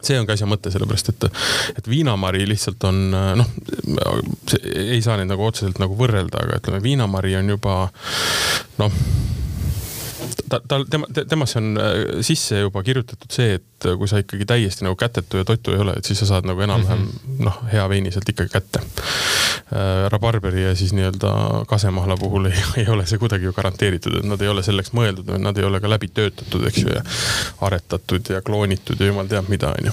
see 0.02 0.20
ongi 0.20 0.32
asja 0.32 0.48
mõte, 0.48 0.72
sellepärast 0.72 1.10
et, 1.10 1.26
et 1.78 1.90
viinamari 1.90 2.46
lihtsalt 2.48 2.84
on 2.88 3.02
noh, 3.12 3.50
ei 4.64 5.02
saa 5.02 5.18
neid 5.18 5.28
nagu 5.28 5.44
otseselt 5.44 5.80
nagu 5.82 5.98
võrrelda, 6.00 6.46
aga 6.46 6.62
ütleme, 6.62 6.84
viinamari 6.84 7.36
on 7.36 7.50
juba 7.50 7.79
noh 8.80 9.02
ta, 10.50 10.62
tal, 10.68 10.86
tema, 10.90 11.08
temasse 11.30 11.60
on 11.60 11.78
äh, 11.78 12.22
sisse 12.26 12.60
juba 12.60 12.84
kirjutatud 12.84 13.32
see, 13.34 13.58
et 13.60 13.88
kui 13.98 14.10
sa 14.10 14.20
ikkagi 14.22 14.48
täiesti 14.50 14.86
nagu 14.86 14.98
kätetu 15.00 15.40
ja 15.40 15.48
totu 15.48 15.74
ei 15.76 15.84
ole, 15.84 15.96
et 16.00 16.06
siis 16.08 16.20
sa 16.24 16.30
saad 16.34 16.48
nagu 16.50 16.62
enam-vähem 16.62 17.00
mm 17.00 17.12
-hmm. 17.12 17.44
noh, 17.46 17.62
hea 17.72 17.90
veini 17.90 18.12
sealt 18.12 18.30
ikkagi 18.30 18.52
kätte. 18.54 18.82
Äh, 19.70 20.10
rabarberi 20.10 20.64
ja 20.64 20.76
siis 20.76 20.94
nii-öelda 20.94 21.32
kasemahla 21.68 22.18
puhul 22.18 22.46
ei, 22.46 22.64
ei 22.82 22.88
ole 22.90 23.06
see 23.06 23.18
kuidagi 23.18 23.46
ju 23.46 23.54
garanteeritud, 23.54 24.16
et 24.20 24.26
nad 24.26 24.42
ei 24.42 24.48
ole 24.48 24.64
selleks 24.64 24.94
mõeldud, 24.94 25.30
nad 25.38 25.58
ei 25.58 25.64
ole 25.64 25.80
ka 25.80 25.90
läbi 25.90 26.08
töötatud, 26.08 26.66
eks 26.68 26.82
ju, 26.84 26.90
ja 26.90 27.04
aretatud 27.62 28.30
ja 28.30 28.42
kloonitud 28.42 29.00
ja 29.00 29.12
jumal 29.12 29.28
teab 29.28 29.50
mida, 29.50 29.74
onju. 29.80 29.92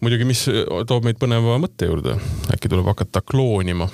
muidugi, 0.00 0.24
mis 0.24 0.46
toob 0.86 1.04
meid 1.04 1.20
põneva 1.20 1.58
mõtte 1.60 1.90
juurde, 1.90 2.16
äkki 2.54 2.68
tuleb 2.68 2.86
hakata 2.86 3.20
kloonima 3.20 3.90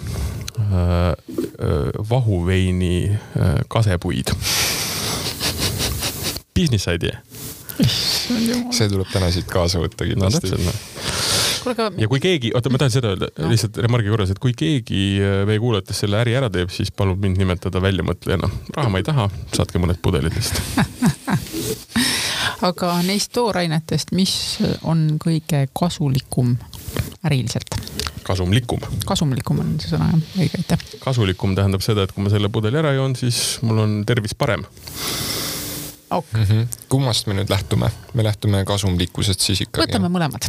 äh, 0.60 1.41
vahuveini 2.09 3.18
kasepuid 3.68 4.34
business 6.55 6.88
idea. 6.88 7.18
see 8.70 8.88
tuleb 8.88 9.09
täna 9.12 9.30
siit 9.32 9.48
kaasa 9.50 9.80
võtta 9.82 10.07
kindlasti 10.07 10.53
no,. 10.61 10.74
Aga... 11.70 11.88
ja 11.94 12.09
kui 12.11 12.18
keegi, 12.22 12.50
oota, 12.59 12.70
ma 12.74 12.78
tahan 12.80 12.92
seda 12.92 13.12
öelda 13.12 13.28
no. 13.36 13.48
lihtsalt 13.50 13.76
remargi 13.84 14.11
korras, 14.11 14.32
et 14.34 14.40
kui 14.42 14.55
keegi 14.59 15.03
äh, 15.22 15.42
meie 15.48 15.61
kuulajatest 15.62 16.05
selle 16.05 16.18
äri 16.18 16.34
ära 16.38 16.50
teeb, 16.53 16.72
siis 16.74 16.90
palub 16.94 17.22
mind 17.22 17.38
nimetada 17.38 17.82
väljamõtlejana. 17.82 18.50
raha 18.76 18.92
ma 18.92 19.03
ei 19.03 19.07
taha, 19.07 19.28
saatke 19.55 19.80
mõned 19.82 20.00
pudelid 20.03 20.34
lihtsalt 20.34 20.62
aga 22.68 22.96
neist 23.07 23.32
toorainetest, 23.34 24.12
mis 24.16 24.34
on 24.82 25.07
kõige 25.22 25.64
kasulikum 25.78 26.57
äriliselt? 27.26 27.76
kasumlikum. 28.26 28.82
kasumlikum 29.07 29.62
on 29.64 29.76
see 29.82 29.93
sõna 29.95 30.11
jah, 30.12 30.26
õige, 30.38 30.62
aitäh. 30.62 30.86
kasulikum 31.03 31.57
tähendab 31.59 31.84
seda, 31.84 32.07
et 32.07 32.14
kui 32.14 32.24
ma 32.24 32.32
selle 32.32 32.51
pudeli 32.53 32.80
ära 32.82 32.95
joon, 32.97 33.16
siis 33.18 33.59
mul 33.66 33.82
on 33.84 33.97
tervis 34.09 34.36
parem 34.38 34.66
auk 36.12 36.26
mm. 36.32 36.45
-hmm. 36.45 36.66
kummast 36.88 37.26
me 37.26 37.34
nüüd 37.34 37.51
lähtume? 37.51 37.90
me 38.14 38.24
lähtume 38.24 38.64
kasumlikkusest 38.64 39.40
siis 39.40 39.61
ikkagi. 39.64 39.86
võtame 39.86 40.11
mõlemad. 40.12 40.49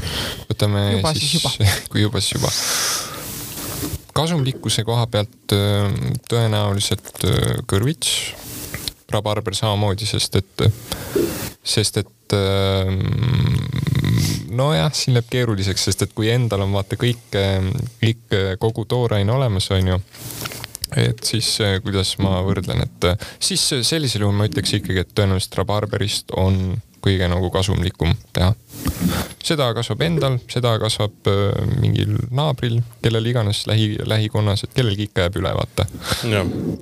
võtame 0.50 0.84
juba 0.98 1.14
siis, 1.14 1.32
siis 1.32 1.44
juba. 1.44 1.72
kui 1.92 2.02
juba, 2.02 2.22
siis 2.22 2.36
juba. 2.38 2.52
kasumlikkuse 4.14 4.84
koha 4.84 5.08
pealt 5.08 5.56
äh, 5.56 5.94
tõenäoliselt 6.30 7.26
äh, 7.26 7.64
kõrvits, 7.70 8.12
rabarber 9.14 9.56
samamoodi, 9.56 10.06
sest 10.10 10.36
et, 10.42 10.68
sest 11.64 11.98
et 12.04 12.38
äh, 12.38 13.93
nojah, 14.54 14.92
siin 14.94 15.18
läheb 15.18 15.30
keeruliseks, 15.32 15.88
sest 15.90 16.06
et 16.06 16.14
kui 16.16 16.30
endal 16.34 16.66
on 16.66 16.74
vaata 16.76 17.00
kõik, 17.00 17.38
kõik 18.02 18.38
kogu 18.62 18.86
tooraine 18.90 19.34
olemas, 19.34 19.72
onju 19.74 20.00
et 20.98 21.24
siis 21.24 21.50
äh, 21.62 21.78
kuidas 21.84 22.16
ma 22.22 22.40
võrdlen, 22.46 22.84
et 22.86 23.10
äh, 23.10 23.30
siis 23.42 23.64
äh, 23.74 23.84
sellisel 23.86 24.26
juhul 24.26 24.36
ma 24.38 24.48
ütleks 24.50 24.76
ikkagi, 24.78 25.04
et 25.04 25.14
tõenäoliselt 25.16 25.58
rabarberist 25.62 26.34
on 26.38 26.78
kõige 27.04 27.28
nagu 27.28 27.50
kasumlikum 27.52 28.14
teha. 28.36 28.54
seda 29.44 29.68
kasvab 29.76 30.06
endal, 30.06 30.38
seda 30.48 30.78
kasvab 30.80 31.28
mingil 31.82 32.16
naabril, 32.32 32.78
kellel 33.04 33.28
iganes 33.28 33.66
lähi, 33.68 33.98
lähikonnas, 34.08 34.64
et 34.64 34.78
kellelgi 34.78 35.10
ikka 35.10 35.26
jääb 35.26 35.42
üle, 35.42 35.52
vaata. 35.58 35.86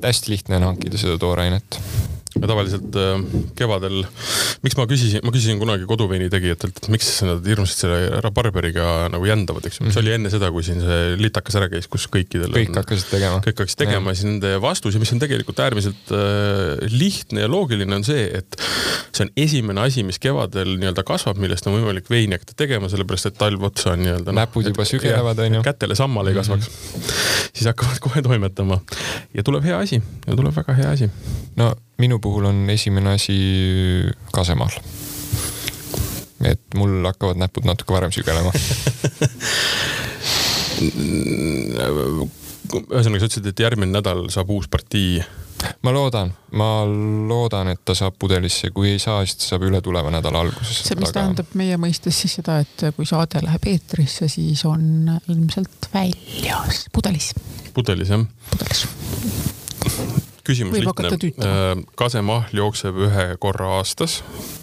hästi 0.04 0.36
lihtne 0.36 0.62
on 0.62 0.70
hankida 0.70 1.02
seda 1.02 1.18
toorainet 1.18 1.82
ja 2.39 2.47
tavaliselt 2.47 2.95
äh, 2.95 3.23
kevadel, 3.59 4.05
miks 4.63 4.77
ma 4.79 4.86
küsisin, 4.88 5.23
ma 5.25 5.34
küsisin 5.36 5.59
kunagi 5.59 5.88
koduveini 5.89 6.29
tegijatelt, 6.32 6.77
et 6.79 6.88
miks 6.93 7.09
nad 7.27 7.43
hirmsasti 7.47 7.86
selle 7.86 8.21
rabarberiga 8.23 9.09
nagu 9.11 9.27
jändavad, 9.27 9.65
eks 9.67 9.79
ju 9.79 9.84
mm 9.84 9.89
-hmm., 9.89 9.95
see 9.97 10.03
oli 10.05 10.13
enne 10.15 10.32
seda, 10.32 10.51
kui 10.55 10.63
siin 10.63 10.79
see 10.79 11.17
litakas 11.19 11.59
ära 11.59 11.67
käis, 11.73 11.89
kus 11.91 12.07
kõikidel 12.13 12.55
kõik 12.55 12.71
on, 12.71 12.79
hakkasid 12.79 13.11
tegema. 13.11 13.41
kõik 13.43 13.59
hakkasid 13.59 13.82
tegema 13.84 14.13
ja 14.13 14.19
siis 14.19 14.29
nende 14.29 14.53
vastus 14.63 14.95
ja 14.95 15.03
mis 15.03 15.11
on 15.11 15.19
tegelikult 15.19 15.59
äärmiselt 15.59 16.15
äh, 16.15 16.79
lihtne 16.93 17.43
ja 17.43 17.51
loogiline, 17.51 17.99
on 17.99 18.07
see, 18.07 18.23
et 18.39 18.55
see 19.11 19.27
on 19.27 19.34
esimene 19.36 19.84
asi, 19.84 20.07
mis 20.07 20.19
kevadel 20.19 20.77
nii-öelda 20.77 21.03
kasvab, 21.03 21.38
millest 21.41 21.67
on 21.67 21.75
võimalik 21.75 22.09
veini 22.09 22.39
hakata 22.39 22.55
tegema, 22.63 22.88
sellepärast 22.88 23.34
et 23.34 23.39
talv 23.43 23.67
otsa 23.67 23.97
on 23.97 24.05
nii-öelda 24.05 24.32
no,. 24.32 24.39
näpud 24.39 24.71
juba 24.71 24.88
sügelevad, 24.88 25.43
onju. 25.49 25.67
kätele 25.67 25.99
sammal 25.99 26.32
ei 26.32 26.39
kasvaks 26.39 26.71
mm. 26.71 26.89
-hmm. 26.95 27.51
siis 27.51 27.67
hakkavad 27.73 27.99
kohe 28.07 28.23
toimetama 28.23 28.79
ja 29.34 29.43
tuleb 29.43 29.67
hea 29.67 29.84
asi 29.84 29.99
ja 29.99 30.36
tuleb 30.36 30.55
väga 30.55 30.79
hea 30.79 30.91
asi. 30.95 31.11
no 31.59 31.73
minu 32.02 32.20
puhul 32.24 32.49
on 32.49 32.64
esimene 32.74 33.16
asi 33.18 33.38
kasemaal. 34.34 34.74
et 36.41 36.74
mul 36.76 37.06
hakkavad 37.06 37.38
näpud 37.38 37.68
natuke 37.70 37.93
varem 37.93 38.14
sügelema 38.14 38.52
ühesõnaga, 42.72 43.20
sa 43.20 43.28
ütlesid, 43.28 43.47
et 43.52 43.62
järgmine 43.62 43.91
nädal 43.93 44.26
saab 44.34 44.49
uus 44.56 44.68
partii. 44.72 45.22
ma 45.86 45.91
loodan, 45.93 46.32
ma 46.58 46.70
loodan, 47.30 47.70
et 47.76 47.82
ta 47.86 47.93
saab 47.97 48.16
pudelisse, 48.20 48.72
kui 48.74 48.95
ei 48.95 48.99
saa, 48.99 49.22
siis 49.26 49.38
ta 49.38 49.52
saab 49.52 49.68
üle 49.68 49.82
tuleva 49.86 50.10
nädala 50.14 50.41
alguses. 50.41 50.82
see, 50.88 50.97
mis 50.97 51.12
aga... 51.12 51.20
tähendab 51.20 51.54
meie 51.60 51.78
mõistes 51.82 52.24
siis 52.24 52.39
seda, 52.39 52.58
et 52.66 52.88
kui 52.97 53.06
saade 53.06 53.43
läheb 53.45 53.70
eetrisse, 53.76 54.32
siis 54.32 54.66
on 54.66 55.12
ilmselt 55.28 55.91
väljas, 55.93 56.88
pudelis. 56.95 57.34
pudelis 57.78 58.10
jah? 58.16 58.26
pudelis 58.49 58.88
küsimus 60.52 60.80
lihtne. 60.80 61.12
Äh, 61.45 61.84
kasemahl 61.99 62.52
jookseb 62.56 62.97
ühe 63.08 63.28
korra 63.41 63.78
aastas. 63.80 64.22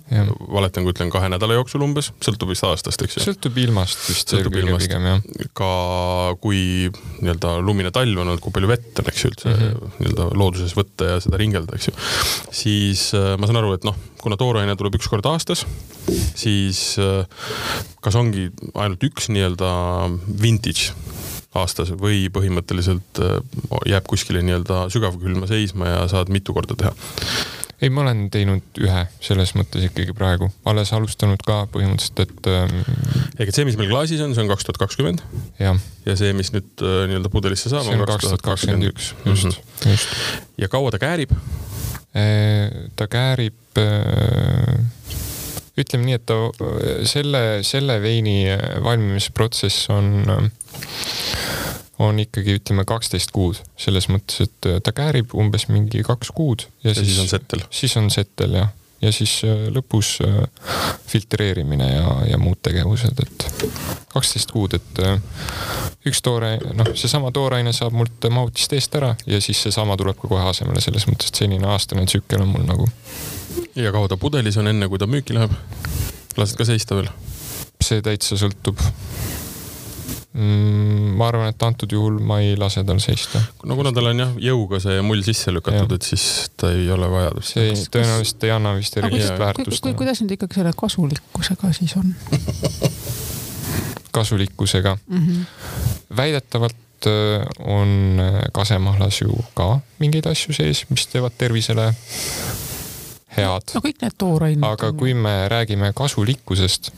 valetan, 0.09 0.87
kui 0.87 0.95
ütlen 0.95 1.11
kahe 1.13 1.29
nädala 1.29 1.59
jooksul 1.59 1.83
umbes, 1.85 2.07
sõltub 2.25 2.49
vist 2.49 2.65
aastast, 2.65 3.03
eks 3.05 3.19
ju. 3.19 3.25
sõltub 3.27 3.59
ilmast 3.61 4.07
vist 4.09 4.33
pigem 4.33 5.05
jah. 5.05 5.27
ka 5.53 5.69
kui 6.41 6.89
nii-öelda 7.21 7.59
lumine 7.61 7.93
talv 7.93 8.17
on 8.17 8.31
olnud, 8.31 8.41
kui 8.41 8.55
palju 8.55 8.71
vett 8.71 9.03
on, 9.03 9.11
eks 9.13 9.25
ju, 9.25 9.33
üldse 9.35 9.51
mm 9.53 9.59
-hmm. 9.61 9.99
nii-öelda 9.99 10.31
looduses 10.41 10.73
võtta 10.79 11.11
ja 11.13 11.21
seda 11.21 11.37
ringelda, 11.37 11.77
eks 11.77 11.91
ju. 11.91 11.95
siis 12.51 13.05
äh, 13.13 13.35
ma 13.37 13.51
saan 13.51 13.61
aru, 13.61 13.75
et 13.77 13.85
noh, 13.85 14.01
kuna 14.23 14.41
tooraine 14.41 14.77
tuleb 14.81 14.97
üks 14.97 15.11
kord 15.13 15.29
aastas, 15.29 15.67
siis 16.35 16.97
äh, 16.97 17.29
kas 18.01 18.17
ongi 18.17 18.49
ainult 18.75 19.05
üks 19.05 19.29
nii-öelda 19.29 19.75
vintage 20.41 20.97
aastas 21.61 21.93
või 21.99 22.27
põhimõtteliselt 22.33 23.23
äh, 23.23 23.39
jääb 23.95 24.09
kuskile 24.09 24.43
nii-öelda 24.47 24.87
sügavkülma 24.95 25.51
seisma 25.51 25.95
ja 25.95 26.03
saad 26.11 26.33
mitu 26.33 26.57
korda 26.57 26.79
teha? 26.79 26.95
ei, 27.83 27.91
ma 27.95 28.03
olen 28.03 28.25
teinud 28.35 28.81
ühe 28.83 29.05
selles 29.23 29.53
mõttes 29.59 29.85
ikkagi 29.87 30.15
praegu, 30.17 30.49
alles 30.69 30.91
alustanud 30.97 31.43
ka 31.47 31.61
põhimõtteliselt, 31.75 32.25
et 32.25 32.51
ähm.... 32.51 32.81
ehk 33.37 33.47
et 33.47 33.55
see, 33.55 33.67
mis 33.69 33.79
meil 33.79 33.93
klaasis 33.93 34.23
on, 34.25 34.35
see 34.35 34.43
on 34.43 34.51
kaks 34.51 34.67
tuhat 34.67 34.81
kakskümmend. 34.83 35.23
ja 35.61 35.75
see, 36.19 36.33
mis 36.37 36.51
nüüd 36.55 36.83
äh, 36.83 37.05
nii-öelda 37.11 37.33
pudelisse 37.33 37.71
saab, 37.73 37.91
on 37.93 38.05
kaks 38.09 38.27
tuhat 38.27 38.45
kakskümmend 38.51 38.91
üks, 38.91 39.13
just 39.29 39.51
-hmm. 39.53 39.91
just. 39.93 40.19
ja 40.59 40.71
kaua 40.73 40.91
ta 40.95 41.03
käärib 41.03 41.35
e,? 42.15 42.27
ta 42.97 43.07
käärib 43.07 43.79
äh, 43.79 44.79
ütleme 45.79 46.09
nii, 46.09 46.19
et 46.19 46.27
ta 46.29 46.37
selle, 47.09 47.43
selle 47.67 47.99
veini 48.03 48.41
valmimisprotsess 48.85 49.89
on 49.95 50.27
on 51.99 52.19
ikkagi 52.23 52.59
ütleme 52.59 52.85
kaksteist 52.89 53.33
kuud, 53.35 53.59
selles 53.81 54.09
mõttes, 54.11 54.43
et 54.47 54.69
äh, 54.71 54.83
ta 54.85 54.95
käärib 54.95 55.35
umbes 55.39 55.69
mingi 55.71 56.05
kaks 56.07 56.31
kuud. 56.35 56.69
ja 56.85 56.95
siis, 56.95 57.15
siis 57.15 57.23
on 57.25 57.31
settel? 57.31 57.65
siis 57.71 57.97
on 57.99 58.11
settel 58.15 58.55
jah, 58.61 58.69
ja 59.03 59.13
siis 59.15 59.41
äh, 59.47 59.67
lõpus 59.75 60.19
äh, 60.25 60.37
filtreerimine 61.11 61.89
ja, 61.91 62.13
ja 62.31 62.39
muud 62.39 62.63
tegevused, 62.63 63.19
et 63.25 63.49
kaksteist 64.13 64.55
kuud, 64.55 64.79
et 64.79 65.03
üks 66.09 66.23
toore, 66.25 66.57
noh, 66.79 66.93
seesama 66.99 67.33
tooraine 67.35 67.75
saab 67.77 67.97
mult 67.99 68.31
mahutist 68.31 68.73
eest 68.79 68.95
ära 68.99 69.15
ja 69.27 69.43
siis 69.43 69.67
seesama 69.67 69.99
tuleb 69.99 70.19
ka 70.21 70.31
kohe 70.31 70.47
asemele, 70.51 70.83
selles 70.85 71.09
mõttes, 71.11 71.33
et 71.33 71.43
senine 71.43 71.69
aastane 71.75 72.07
tsükkel 72.07 72.47
on 72.47 72.55
mul 72.55 72.67
nagu. 72.69 72.87
Ja 73.77 73.93
kaua 73.95 74.09
ta 74.09 74.17
pudelis 74.21 74.57
on, 74.61 74.71
enne 74.71 74.89
kui 74.89 74.99
ta 75.01 75.07
müüki 75.11 75.37
läheb? 75.37 75.55
lased 76.39 76.59
ka 76.59 76.67
seista 76.69 76.99
veel? 76.99 77.11
see 77.83 78.03
täitsa 78.05 78.39
sõltub 78.39 78.81
mm,? 80.33 81.15
ma 81.19 81.29
arvan, 81.31 81.53
et 81.53 81.63
antud 81.67 81.93
juhul 81.93 82.19
ma 82.25 82.41
ei 82.45 82.57
lase 82.59 82.85
tal 82.87 83.01
seista. 83.03 83.41
no 83.65 83.77
kuna 83.79 83.93
tal 83.97 84.11
on 84.13 84.23
jah 84.23 84.35
jõuga 84.49 84.81
see 84.83 85.01
mull 85.07 85.25
sisse 85.27 85.55
lükatud, 85.55 85.95
et 85.97 86.07
siis 86.07 86.25
ta 86.59 86.73
ei 86.75 86.89
ole 86.95 87.11
vajadust. 87.11 87.55
see 87.55 87.71
ei, 87.71 87.85
tõenäoliselt 87.97 88.49
ei 88.49 88.55
anna 88.55 88.75
vist 88.79 88.99
erilist 89.01 89.35
väärtust. 89.41 89.85
Ku, 89.85 89.95
kuidas 90.03 90.23
nüüd 90.23 90.37
ikkagi 90.39 90.61
selle 90.61 90.75
kasulikkusega 90.79 91.73
siis 91.77 91.97
on 92.01 92.15
kasulikkusega 94.19 94.97
mm? 95.07 95.27
-hmm. 95.27 95.45
väidetavalt 96.17 97.07
äh, 97.07 97.47
on 97.59 98.19
äh, 98.21 98.41
kasemahlas 98.53 99.21
ju 99.21 99.45
ka 99.55 99.79
mingeid 99.99 100.27
asju 100.27 100.55
sees, 100.55 100.87
mis 100.91 101.07
teevad 101.07 101.39
tervisele 101.39 101.93
head. 103.37 103.75
no 103.75 103.83
kõik 103.85 104.03
need 104.03 104.17
toorained. 104.19 104.65
aga 104.67 104.93
kui 104.97 105.15
me 105.15 105.35
räägime 105.53 105.93
kasulikkusest, 105.97 106.93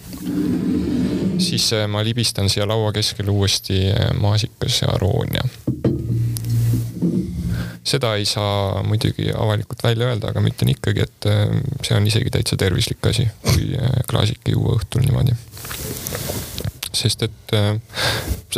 siis 1.41 1.70
äh, 1.76 1.87
ma 1.91 2.05
libistan 2.07 2.51
siia 2.53 2.68
laua 2.68 2.93
keskele 2.97 3.33
uuesti 3.35 3.89
äh, 3.91 4.11
maasikas 4.20 4.83
ja 4.83 4.93
aroonia. 4.95 5.45
seda 7.91 8.14
ei 8.14 8.24
saa 8.28 8.83
muidugi 8.87 9.33
avalikult 9.35 9.83
välja 9.83 10.11
öelda, 10.12 10.31
aga 10.31 10.43
ma 10.45 10.53
ütlen 10.53 10.74
ikkagi, 10.74 11.09
et 11.09 11.31
äh, 11.31 11.49
see 11.83 11.97
on 11.97 12.07
isegi 12.07 12.31
täitsa 12.31 12.61
tervislik 12.61 13.07
asi, 13.11 13.26
kui 13.47 13.74
klaasike 14.11 14.55
juua 14.57 14.78
õhtul 14.78 15.07
niimoodi 15.07 15.37
sest 16.97 17.24
et 17.26 17.55
äh, 17.57 17.74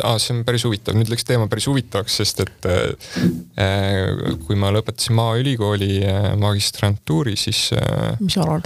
ah, 0.02 0.16
see 0.22 0.34
on 0.36 0.42
päris 0.46 0.64
huvitav, 0.66 0.96
nüüd 0.98 1.10
läks 1.12 1.26
teema 1.28 1.48
päris 1.52 1.66
huvitavaks, 1.70 2.18
sest 2.22 2.42
et 2.44 2.68
äh, 2.70 4.36
kui 4.46 4.58
ma 4.58 4.72
lõpetasin 4.74 5.16
Maaülikooli 5.18 5.90
äh, 6.08 6.28
magistrantuuri, 6.40 7.36
siis 7.40 7.68
äh, 7.76 8.14
mis 8.20 8.38
alal? 8.40 8.64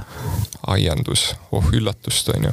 aiandus, 0.72 1.28
oh 1.54 1.66
üllatust, 1.76 2.30
onju. 2.34 2.52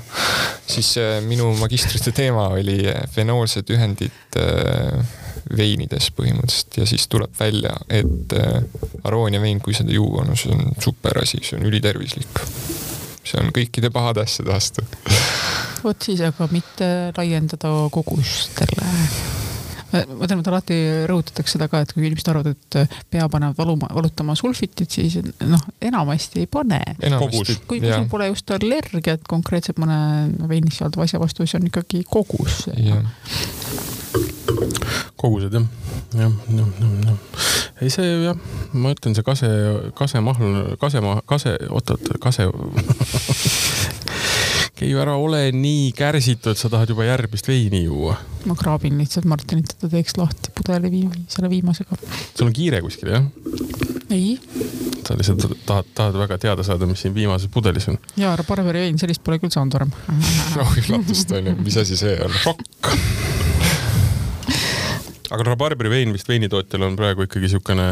siis 0.69 0.95
äh, 1.01 1.17
minu 1.25 1.51
magistrite 1.59 2.13
teema 2.15 2.49
oli 2.57 2.79
fenoolsed 3.13 3.69
ühendid 3.73 4.39
äh, 4.41 5.19
veinides 5.57 6.09
põhimõtteliselt 6.15 6.79
ja 6.79 6.87
siis 6.89 7.07
tuleb 7.11 7.33
välja, 7.39 7.75
et 7.91 8.37
äh, 8.37 8.63
aroonia 9.03 9.41
vein, 9.43 9.61
kui 9.63 9.75
seda 9.77 9.93
juua, 9.93 10.25
no 10.27 10.37
see 10.39 10.53
on 10.55 10.73
super 10.81 11.19
asi, 11.21 11.41
see 11.43 11.59
on 11.59 11.67
ülitervislik. 11.69 12.43
see 13.23 13.39
on 13.39 13.53
kõikide 13.55 13.87
pahade 13.93 14.25
asjade 14.25 14.51
vastu 14.51 14.83
vot 15.83 16.09
siis 16.09 16.21
aga 16.25 16.47
mitte 16.51 16.89
laiendada 17.17 17.71
kogustele 17.93 18.91
ma 19.93 20.27
tean, 20.27 20.41
et 20.41 20.49
alati 20.49 20.77
rõhutatakse 21.09 21.55
seda 21.55 21.67
ka, 21.71 21.83
et 21.83 21.93
kui 21.93 22.07
inimesed 22.07 22.31
arvavad, 22.31 22.55
et 22.55 22.95
pea 23.13 23.27
panevad 23.31 23.57
valuma, 23.59 23.89
valutama 23.93 24.35
sulfitit, 24.37 24.89
siis 24.89 25.19
noh, 25.45 25.61
enamasti 25.83 26.43
ei 26.43 26.49
pane. 26.49 26.81
kui, 26.97 27.57
kui 27.69 27.83
sul 27.83 28.07
pole 28.11 28.31
just 28.31 28.49
allergiat 28.55 29.27
konkreetselt 29.29 29.81
mõne 29.83 29.99
veinis 30.49 30.79
sisalduva 30.79 31.05
asja 31.07 31.21
vastu, 31.21 31.45
siis 31.45 31.59
on 31.59 31.69
ikkagi 31.69 32.03
kogus 32.09 32.63
kogused 35.23 35.53
jah, 35.55 35.65
jah, 36.13 36.31
jah, 36.49 36.67
jah, 36.81 36.93
jah. 37.05 37.17
ei 37.81 37.91
see 37.93 38.09
jah, 38.25 38.39
ma 38.75 38.91
ütlen, 38.91 39.15
see 39.15 39.25
kase, 39.25 39.49
kasemahl, 39.97 40.75
kasema, 40.81 41.19
kase, 41.29 41.55
oot-oot, 41.71 42.11
kase 42.23 42.49
Keiu, 44.83 44.97
ära 44.99 45.13
ole 45.15 45.45
nii 45.55 45.93
kärsitud, 45.95 46.57
sa 46.59 46.67
tahad 46.67 46.89
juba 46.91 47.05
järgmist 47.07 47.47
veini 47.47 47.85
juua. 47.85 48.17
ma 48.43 48.55
kraabin 48.59 48.97
lihtsalt 48.99 49.23
Martinit, 49.31 49.71
et 49.71 49.79
ta 49.79 49.87
teeks 49.87 50.17
lahti 50.19 50.51
pudeli 50.57 50.91
viim, 50.91 51.13
selle 51.31 51.47
viimasega. 51.47 51.95
sul 52.35 52.49
on 52.49 52.51
kiire 52.57 52.81
kuskil 52.83 53.13
jah? 53.13 53.29
ei. 54.11 54.35
sa 55.07 55.15
lihtsalt 55.15 55.47
tahad, 55.63 55.87
tahad 55.95 56.19
väga 56.25 56.37
teada 56.43 56.67
saada, 56.67 56.89
mis 56.89 56.99
siin 57.05 57.15
viimases 57.15 57.47
pudelis 57.53 57.87
on? 57.93 58.01
jaa, 58.19 58.35
Barberi 58.43 58.83
vein, 58.89 58.99
sellist 58.99 59.23
pole 59.23 59.39
küll 59.39 59.55
saanud 59.55 59.79
varem. 59.79 59.95
oh 60.59 60.79
üllatust 60.83 61.31
onju, 61.31 61.55
mis 61.63 61.79
asi 61.79 62.03
see 62.03 62.19
on? 62.19 62.41
šokk 62.43 63.22
aga 65.33 65.47
rabarberi 65.47 65.91
vein 65.91 66.13
vist 66.13 66.29
veinitootjal 66.29 66.85
on 66.87 66.97
praegu 66.99 67.25
ikkagi 67.27 67.49
siukene 67.55 67.87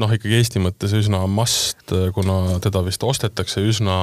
noh, 0.00 0.14
ikkagi 0.16 0.38
Eesti 0.38 0.62
mõttes 0.62 0.94
üsna 0.96 1.22
must, 1.30 1.92
kuna 2.16 2.58
teda 2.64 2.82
vist 2.86 3.04
ostetakse 3.06 3.62
üsna 3.66 3.98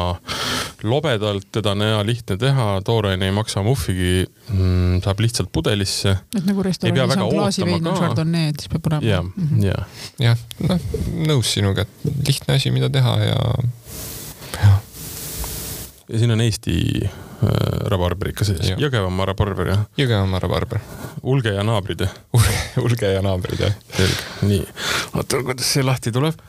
lobedalt, 0.85 1.47
teda 1.55 1.73
on 1.73 1.85
hea 1.85 2.01
lihtne 2.07 2.37
teha, 2.41 2.67
tooraine 2.85 3.29
ei 3.29 3.35
maksa 3.35 3.63
muhvigi 3.65 4.25
mm,, 4.25 5.01
saab 5.05 5.23
lihtsalt 5.23 5.51
pudelisse. 5.53 6.17
et 6.35 6.47
nagu 6.47 6.65
restoranis 6.65 7.17
on 7.17 7.33
klaasivein 7.33 7.91
on 7.91 7.99
chardonnay, 7.99 8.53
et 8.53 8.63
siis 8.63 8.73
peab 8.73 8.91
olema. 8.91 9.05
jah, 9.07 9.25
mhm. 9.25 9.63
jah. 9.63 9.99
jah, 10.21 10.47
noh 10.67 10.89
nõus 11.27 11.53
sinuga, 11.55 11.87
et 11.87 12.27
lihtne 12.27 12.57
asi, 12.59 12.71
mida 12.73 12.89
teha 12.93 13.15
ja, 13.23 13.37
jah. 14.59 14.81
Ja 16.13 16.21
siin 16.21 16.31
on 16.31 16.41
Eesti 16.45 16.77
Äh, 17.43 17.87
rabarber 17.91 18.29
ikka 18.31 18.45
sees, 18.47 18.69
Jõgevamaa 18.79 19.25
rabarber 19.27 19.69
jah? 19.71 19.81
Jõgevamaa 19.99 20.39
rabarber. 20.43 20.79
Ulge 21.27 21.51
ja 21.55 21.63
naabrid 21.65 22.03
jah? 22.05 22.13
Ulge 22.83 23.09
ja 23.09 23.23
naabrid 23.25 23.63
jah. 23.65 23.73
selge, 23.97 24.27
nii. 24.47 24.61
oota, 25.17 25.41
kuidas 25.43 25.71
see 25.75 25.83
lahti 25.83 26.13
tuleb? 26.15 26.39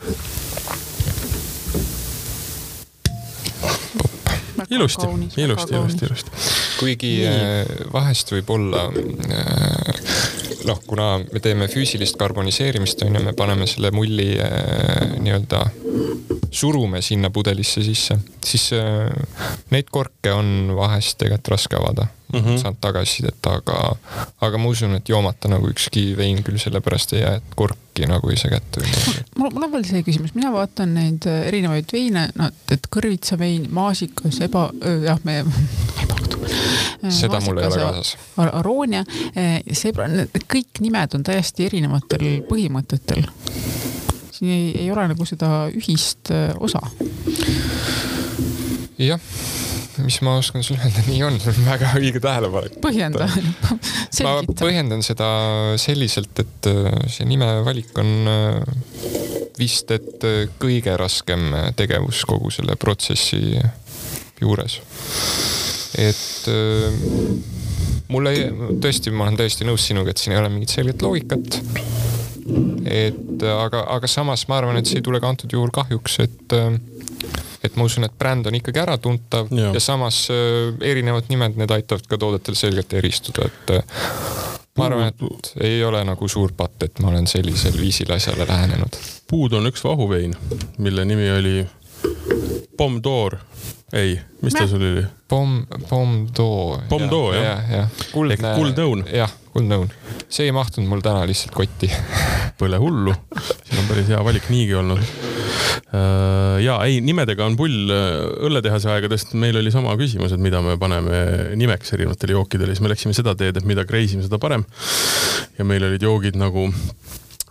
ilusti, 4.71 5.09
ilusti, 5.43 5.75
ilusti, 5.75 6.07
ilusti. 6.07 6.31
kuigi 6.79 7.11
nii. 7.25 7.33
Äh, 7.33 7.91
vahest 7.93 8.31
võib 8.37 8.55
olla 8.55 8.87
äh, 8.95 10.44
noh, 10.65 10.81
kuna 10.87 11.19
me 11.19 11.41
teeme 11.41 11.69
füüsilist 11.69 12.17
karboniseerimist, 12.21 13.03
on 13.07 13.19
ju, 13.19 13.25
me 13.25 13.33
paneme 13.37 13.67
selle 13.71 13.91
mulli 13.95 14.33
nii-öelda 15.21 15.65
surume 16.55 17.03
sinna 17.03 17.31
pudelisse 17.31 17.83
sisse, 17.83 18.19
siis 18.45 18.71
äh, 18.73 19.11
neid 19.71 19.91
korke 19.91 20.33
on 20.33 20.71
vahest 20.77 21.19
tegelikult 21.19 21.49
raske 21.55 21.77
avada 21.77 22.07
mm. 22.33 22.41
-hmm. 22.41 22.59
saan 22.63 22.77
tagasisidet, 22.81 23.47
aga, 23.47 23.97
aga 24.41 24.59
ma 24.59 24.69
usun, 24.69 24.95
et 24.95 25.09
joomata 25.09 25.49
nagu 25.49 25.69
ükski 25.69 26.17
vein 26.17 26.43
küll 26.47 26.59
sellepärast 26.59 27.13
ei 27.13 27.21
jää, 27.21 27.35
et 27.35 27.57
korki 27.57 28.07
nagu 28.07 28.31
ei 28.31 28.37
saa 28.37 28.55
kätte 28.55 28.81
või 28.81 28.93
midagi. 28.93 29.25
mul, 29.39 29.51
mul 29.51 29.69
on 29.69 29.73
veel 29.73 29.87
see 29.91 30.03
küsimus, 30.07 30.35
mina 30.35 30.53
vaatan 30.53 30.95
neid 30.95 31.27
äh, 31.27 31.47
erinevaid 31.51 31.91
veine, 31.93 32.29
no 32.39 32.51
et 32.71 32.87
kõrvitsavein, 32.97 33.67
maasikas, 33.71 34.41
eba, 34.47 34.71
jah, 35.09 35.19
me 35.25 35.43
seda 37.09 37.41
mul 37.45 37.63
ei 37.63 37.71
ole 37.71 37.81
kaasas. 37.83 38.15
Aroonia, 38.45 39.05
see, 39.35 39.95
kõik 40.45 40.85
nimed 40.85 41.19
on 41.19 41.27
täiesti 41.27 41.69
erinevatel 41.71 42.45
põhimõtetel 42.49 43.27
siin 44.45 44.51
ei, 44.51 44.83
ei 44.85 44.91
ole 44.93 45.07
nagu 45.11 45.27
seda 45.29 45.67
ühist 45.73 46.31
äh, 46.35 46.53
osa. 46.61 46.81
jah, 48.99 49.21
mis 50.05 50.21
ma 50.27 50.37
oskan 50.41 50.65
sulle 50.67 50.83
öelda, 50.85 51.05
nii 51.09 51.23
on, 51.27 51.39
väga 51.73 51.95
õige 52.01 52.23
tähelepanek. 52.23 52.79
põhjenda 52.85 53.29
ma 54.27 54.37
põhjendan 54.59 55.05
seda 55.07 55.29
selliselt, 55.81 56.45
et 56.45 56.71
äh, 56.71 56.91
see 57.09 57.29
nimevalik 57.31 57.95
on 58.03 58.31
äh, 58.31 58.61
vist, 59.59 59.91
et 59.95 60.25
kõige 60.59 60.97
raskem 60.99 61.53
tegevus 61.79 62.25
kogu 62.27 62.51
selle 62.51 62.75
protsessi 62.81 63.55
juures. 64.43 64.81
Et 65.99 66.49
mulle 68.13 68.33
tõesti, 68.83 69.13
ma 69.15 69.27
olen 69.27 69.39
täiesti 69.39 69.67
nõus 69.67 69.87
sinuga, 69.89 70.13
et 70.13 70.21
siin 70.21 70.35
ei 70.35 70.41
ole 70.41 70.51
mingit 70.53 70.75
selget 70.75 71.03
loogikat. 71.03 71.61
Et 72.85 73.47
aga, 73.49 73.87
aga 73.95 74.11
samas 74.11 74.45
ma 74.51 74.59
arvan, 74.61 74.77
et 74.79 74.89
see 74.89 75.01
ei 75.01 75.07
tule 75.07 75.21
ka 75.23 75.31
antud 75.33 75.53
juhul 75.53 75.73
kahjuks, 75.75 76.19
et 76.27 76.59
et 77.65 77.77
ma 77.81 77.87
usun, 77.89 78.05
et 78.05 78.13
bränd 78.19 78.47
on 78.49 78.57
ikkagi 78.59 78.81
äratuntav 78.83 79.49
ja, 79.55 79.71
ja 79.73 79.81
samas 79.81 80.27
äh, 80.33 80.75
erinevad 80.85 81.31
nimed, 81.33 81.57
need 81.57 81.73
aitavad 81.73 82.05
ka 82.09 82.19
toodetel 82.21 82.59
selgelt 82.59 82.93
eristuda, 82.93 83.49
et 83.49 83.73
äh, 83.79 84.03
ma 84.77 84.91
arvan, 84.91 85.09
et 85.09 85.55
ei 85.65 85.79
ole 85.87 86.03
nagu 86.05 86.29
suur 86.29 86.53
patt, 86.57 86.83
et 86.85 87.01
ma 87.01 87.09
olen 87.13 87.29
sellisel 87.31 87.79
viisil 87.81 88.13
asjale 88.13 88.47
lähenenud. 88.49 89.01
puud 89.31 89.57
on 89.57 89.71
üks 89.71 89.85
vahuvein, 89.85 90.37
mille 90.79 91.05
nimi 91.09 91.31
oli 91.33 91.57
Pomm 92.79 93.01
d'Or 93.03 93.39
ei, 93.95 94.21
mis 94.43 94.53
ta 94.53 94.67
sul 94.67 94.83
oli? 94.83 95.03
Pomm, 95.29 95.63
Pomm-Doo. 95.89 96.81
Pomm-Doo 96.89 97.33
jah? 97.33 97.45
jah, 97.45 97.61
jah. 97.71 98.01
kuldne. 98.11 98.55
kuldnõun. 98.59 99.05
jah, 99.07 99.31
kuldnõun. 99.55 99.87
see 100.27 100.49
ei 100.49 100.55
mahtunud 100.55 100.91
mul 100.91 101.03
täna 101.05 101.23
lihtsalt 101.31 101.55
kotti 101.55 101.91
Pole 102.59 102.79
hullu, 102.83 103.15
siin 103.63 103.83
on 103.83 103.87
päris 103.91 104.11
hea 104.11 104.21
valik 104.23 104.45
niigi 104.51 104.75
olnud. 104.79 105.01
Äh, 105.95 106.61
ja 106.63 106.77
ei, 106.87 107.01
nimedega 107.03 107.47
on 107.47 107.57
pull 107.59 107.91
äh, 107.91 108.19
õlletehase 108.47 108.91
aegadest, 108.95 109.35
meil 109.39 109.59
oli 109.59 109.73
sama 109.75 109.95
küsimus, 109.99 110.35
et 110.35 110.43
mida 110.43 110.63
me 110.63 110.77
paneme 110.79 111.55
nimeks 111.59 111.95
erinevatele 111.97 112.37
jookidele, 112.37 112.75
siis 112.75 112.83
me 112.83 112.93
läksime 112.93 113.15
seda 113.15 113.35
teed, 113.39 113.59
et 113.59 113.67
mida 113.67 113.87
kreisime, 113.87 114.23
seda 114.27 114.39
parem. 114.43 114.67
ja 115.59 115.67
meil 115.67 115.87
olid 115.87 116.03
joogid 116.03 116.39
nagu 116.39 116.69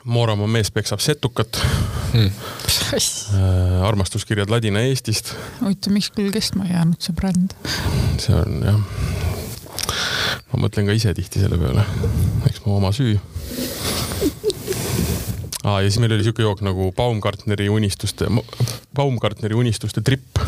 Mooramaa 0.03 0.47
mees 0.51 0.71
peksab 0.71 0.99
setukat 0.99 1.59
hmm.. 2.13 2.31
Äh, 2.93 3.83
armastuskirjad 3.87 4.51
Ladina-Eestist. 4.51 5.31
huvitav, 5.61 5.93
miks 5.95 6.09
küll 6.13 6.33
kestma 6.33 6.67
ei 6.67 6.75
jäänud 6.75 6.99
see 7.01 7.15
bränd? 7.15 7.55
see 8.21 8.35
on 8.35 8.59
jah. 8.67 8.81
ma 10.51 10.59
mõtlen 10.65 10.89
ka 10.89 10.97
ise 10.97 11.13
tihti 11.15 11.41
selle 11.41 11.57
peale, 11.61 11.85
eks 12.49 12.65
mu 12.65 12.75
oma 12.77 12.91
süü. 12.95 13.15
Ah, 15.63 15.79
ja 15.79 15.87
siis 15.87 16.01
meil 16.03 16.11
oli 16.17 16.27
siuke 16.27 16.43
jook 16.43 16.59
nagu 16.67 16.89
Baumgartneri 16.97 17.69
unistuste, 17.71 18.27
Baumgartneri 18.93 19.55
unistuste 19.55 20.03
tripp. 20.03 20.43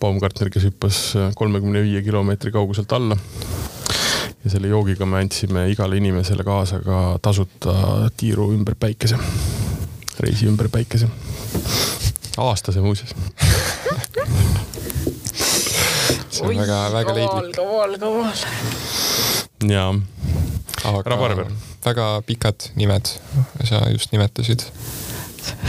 Baumgartner, 0.00 0.50
kes 0.50 0.70
hüppas 0.70 1.02
kolmekümne 1.38 1.82
viie 1.82 2.02
kilomeetri 2.06 2.54
kauguselt 2.54 2.94
alla 2.94 3.18
ja 4.44 4.50
selle 4.50 4.68
joogiga 4.68 5.06
me 5.06 5.20
andsime 5.22 5.68
igale 5.70 5.96
inimesele 5.96 6.44
kaasa 6.44 6.80
ka 6.84 7.18
tasuta 7.22 7.74
tiiru 8.16 8.50
ümber 8.54 8.74
päikese, 8.74 9.18
reisi 10.20 10.46
ümber 10.50 10.68
päikese. 10.68 11.08
aastase 12.38 12.80
muuseas 12.80 13.14
see 16.32 16.48
on 16.48 16.56
väga-väga 16.56 17.14
leidlik. 17.14 17.54
kaval, 17.56 17.98
kaval. 17.98 18.34
jaa. 19.68 19.94
aga 20.84 21.46
väga 21.84 22.06
pikad 22.26 22.70
nimed 22.74 23.14
sa 23.64 23.84
just 23.90 24.12
nimetasid 24.12 24.64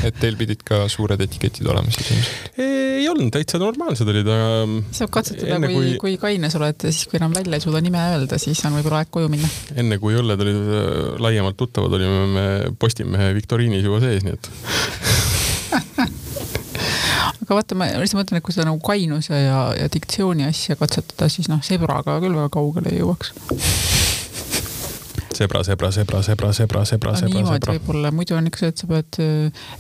et 0.08 0.18
teil 0.20 0.38
pidid 0.40 0.64
ka 0.68 0.84
suured 0.92 1.22
etiketid 1.26 1.68
olema 1.70 1.94
siis 1.94 2.12
ilmselt? 2.16 2.60
ei 3.04 3.08
olnud, 3.10 3.32
täitsa 3.36 3.60
normaalsed 3.62 4.10
olid, 4.14 4.30
aga. 4.36 4.48
saab 4.96 5.14
katsetada, 5.14 5.60
kui, 5.66 5.74
kui, 5.74 5.94
kui 6.04 6.18
kaine 6.22 6.52
sa 6.54 6.62
oled, 6.62 6.88
siis 6.88 7.10
kui 7.12 7.20
enam 7.20 7.36
välja 7.36 7.60
ei 7.60 7.66
suuda 7.66 7.82
nime 7.84 8.02
öelda, 8.14 8.40
siis 8.42 8.62
on 8.68 8.78
võib-olla 8.78 9.04
aeg 9.04 9.14
koju 9.14 9.32
minna. 9.34 9.50
enne 9.80 10.00
kui 10.02 10.18
õlled 10.20 10.46
olid 10.46 10.62
äh, 10.64 10.90
laiemalt 11.24 11.60
tuttavad, 11.60 11.98
olime 12.00 12.26
me 12.34 12.46
Postimehe 12.80 13.34
viktoriinis 13.38 13.86
juba 13.86 14.02
sees, 14.04 14.26
nii 14.26 14.38
et 14.38 14.52
aga 17.44 17.58
vaata, 17.58 17.78
ma 17.78 17.90
lihtsalt 17.92 18.22
mõtlen, 18.22 18.40
et 18.40 18.46
kui 18.46 18.56
seda 18.56 18.70
nagu 18.70 18.80
kainuse 18.84 19.36
ja, 19.36 19.66
ja 19.78 19.90
diktsiooni 19.92 20.48
asja 20.48 20.78
katsetada, 20.80 21.30
siis 21.32 21.50
noh, 21.52 21.62
sebraga 21.66 22.20
küll 22.24 22.38
väga 22.38 22.52
kaugele 22.54 22.94
ei 22.94 23.02
jõuaks. 23.02 23.34
Sebra, 25.38 25.64
sebra, 25.64 25.92
sebra, 25.92 26.24
sebra, 26.24 26.54
sebra, 26.54 26.86
sebra, 26.86 27.16
sebra, 27.18 27.30
niimoodi 27.34 27.72
võib-olla, 27.76 28.12
muidu 28.16 28.38
on 28.38 28.50
ikka 28.50 28.64
see, 28.64 28.74
et 28.74 28.84
sa 28.84 28.90
pead, 28.90 29.22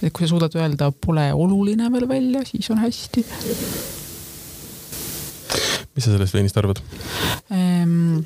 et 0.02 0.12
kui 0.14 0.26
sa 0.26 0.34
suudad 0.34 0.56
öelda 0.60 0.92
pole 0.92 1.30
oluline 1.34 1.92
veel 1.94 2.08
välja, 2.10 2.46
siis 2.50 2.70
on 2.74 2.82
hästi 2.84 3.26
mis 5.94 6.06
sa 6.06 6.12
sellest 6.12 6.34
veinist 6.34 6.58
arvad? 6.58 6.82
ehm,. 7.54 8.24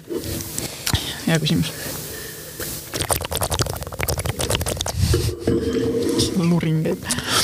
hea 1.28 1.40
küsimus. 1.44 1.72
luring 6.38 6.84
käib. 6.86 7.37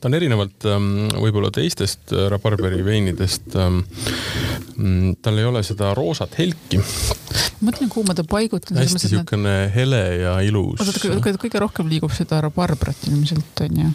Ta 0.00 0.08
on 0.08 0.14
erinevalt 0.14 0.66
ähm, 0.70 1.08
võib-olla 1.18 1.50
teistest 1.54 2.12
äh, 2.14 2.28
rabarberi 2.32 2.84
veinidest 2.86 3.56
ähm,. 3.58 3.82
tal 5.22 5.38
ei 5.40 5.46
ole 5.48 5.62
seda 5.66 5.90
roosat 5.96 6.36
helki. 6.38 6.78
mõtlen, 7.66 7.90
kuhu 7.90 8.04
ma 8.06 8.14
ta 8.14 8.24
paigutan. 8.28 8.78
hästi 8.78 9.10
siukene 9.10 9.54
hele 9.74 10.02
ja 10.22 10.36
ilus. 10.46 10.80
oota, 10.84 11.34
kõige 11.42 11.62
rohkem 11.62 11.90
liigub 11.90 12.14
seda 12.14 12.40
rabarbrat 12.46 13.08
ilmselt 13.10 13.64
onju. 13.66 13.90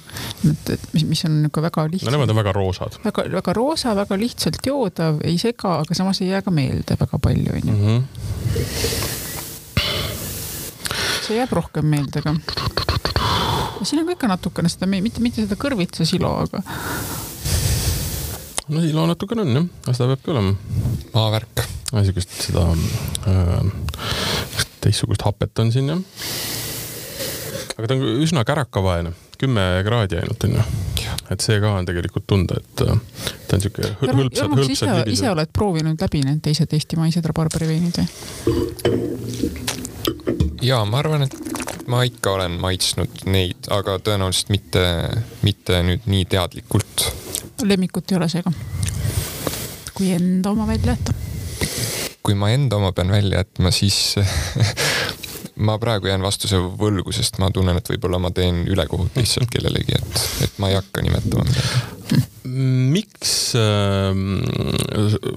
et, 0.51 0.74
et 0.76 0.88
mis, 0.95 1.08
mis 1.14 1.26
on 1.30 1.39
niuke 1.45 1.64
väga 1.64 1.88
lihtne. 1.91 2.10
no 2.10 2.18
nemad 2.18 2.36
on 2.36 2.41
väga 2.41 2.56
roosad. 2.58 2.99
väga, 3.06 3.28
väga 3.39 3.56
roosa, 3.56 3.95
väga 3.95 4.20
lihtsalt 4.20 4.60
joodav, 4.68 5.22
ei 5.24 5.39
sega, 5.41 5.80
aga 5.86 5.97
samas 5.97 6.22
ei 6.22 6.34
jää 6.34 6.43
ka 6.43 6.51
meelde 6.51 6.99
väga 6.99 7.20
palju 7.20 7.60
onju 7.62 7.74
mm. 7.74 7.84
-hmm. 7.88 8.01
see 11.24 11.39
jääb 11.39 11.56
rohkem 11.56 11.88
meelde 11.88 12.20
ka 12.26 12.36
siin 13.88 14.02
on 14.02 14.10
ka 14.10 14.18
ikka 14.18 14.30
natukene 14.32 14.72
seda, 14.72 14.88
mitte, 14.90 15.22
mitte 15.24 15.44
seda 15.44 15.58
kõrvitsa 15.60 16.06
silo, 16.08 16.32
aga. 16.46 16.64
no 18.74 18.84
silo 18.84 19.06
natukene 19.10 19.46
on 19.46 19.58
jah, 19.58 19.68
aga 19.84 19.96
seda 19.98 20.10
peabki 20.14 20.34
olema. 20.34 20.52
maavärk. 21.14 21.66
niisugust 21.94 22.32
seda 22.48 22.68
äh, 23.30 23.62
teistsugust 24.84 25.26
hapet 25.28 25.60
on 25.64 25.72
siin 25.76 25.92
jah. 25.94 26.02
aga 27.78 27.88
ta 27.88 27.98
on 27.98 28.02
üsna 28.26 28.46
kärakavaene, 28.48 29.14
kümme 29.42 29.68
kraadi 29.88 30.20
ainult 30.22 30.48
onju. 30.48 30.64
et 31.34 31.40
see 31.46 31.60
ka 31.64 31.68
on 31.80 31.88
tegelikult 31.90 32.28
tunda, 32.30 32.60
et 32.60 32.86
äh, 32.88 32.96
ta 33.48 33.58
on 33.58 33.66
siuke 33.66 33.82
hõlpsad, 34.02 34.58
hõlpsad 34.58 34.90
libised. 35.00 35.16
ise 35.18 35.32
oled 35.32 35.50
proovinud 35.54 35.98
läbi 36.08 36.20
need 36.26 36.42
teised 36.46 36.70
eestimaised 36.80 37.26
rabarberi 37.32 37.68
veinid 37.74 37.96
või? 38.02 38.08
ja 40.64 40.84
ma 40.88 41.02
arvan, 41.04 41.28
et 41.28 41.34
ma 41.88 42.04
ikka 42.08 42.32
olen 42.38 42.58
maitsnud 42.62 43.26
neid, 43.32 43.68
aga 43.74 43.98
tõenäoliselt 44.04 44.52
mitte, 44.54 44.84
mitte 45.44 45.82
nüüd 45.84 46.08
nii 46.10 46.26
teadlikult. 46.30 47.08
lemmikut 47.64 48.12
ei 48.12 48.18
ole 48.18 48.30
seega? 48.30 48.52
kui 49.94 50.12
enda 50.12 50.52
oma 50.52 50.68
välja 50.68 50.96
jätta? 50.96 51.14
kui 52.24 52.36
ma 52.40 52.50
enda 52.56 52.80
oma 52.80 52.92
pean 52.92 53.12
välja 53.12 53.44
jätma, 53.44 53.72
siis 53.72 54.16
ma 55.68 55.78
praegu 55.80 56.08
jään 56.08 56.24
vastuse 56.24 56.60
võlgu, 56.60 57.12
sest 57.12 57.38
ma 57.44 57.52
tunnen, 57.52 57.78
et 57.78 57.90
võib-olla 57.90 58.20
ma 58.20 58.32
teen 58.32 58.64
ülekohut 58.68 59.20
lihtsalt 59.20 59.52
kellelegi, 59.52 60.00
et, 60.00 60.24
et 60.48 60.58
ma 60.64 60.72
ei 60.72 60.80
hakka 60.80 61.04
nimetama 61.04 61.46
midagi 61.50 61.93
miks 62.46 63.54
äh,, 63.56 64.12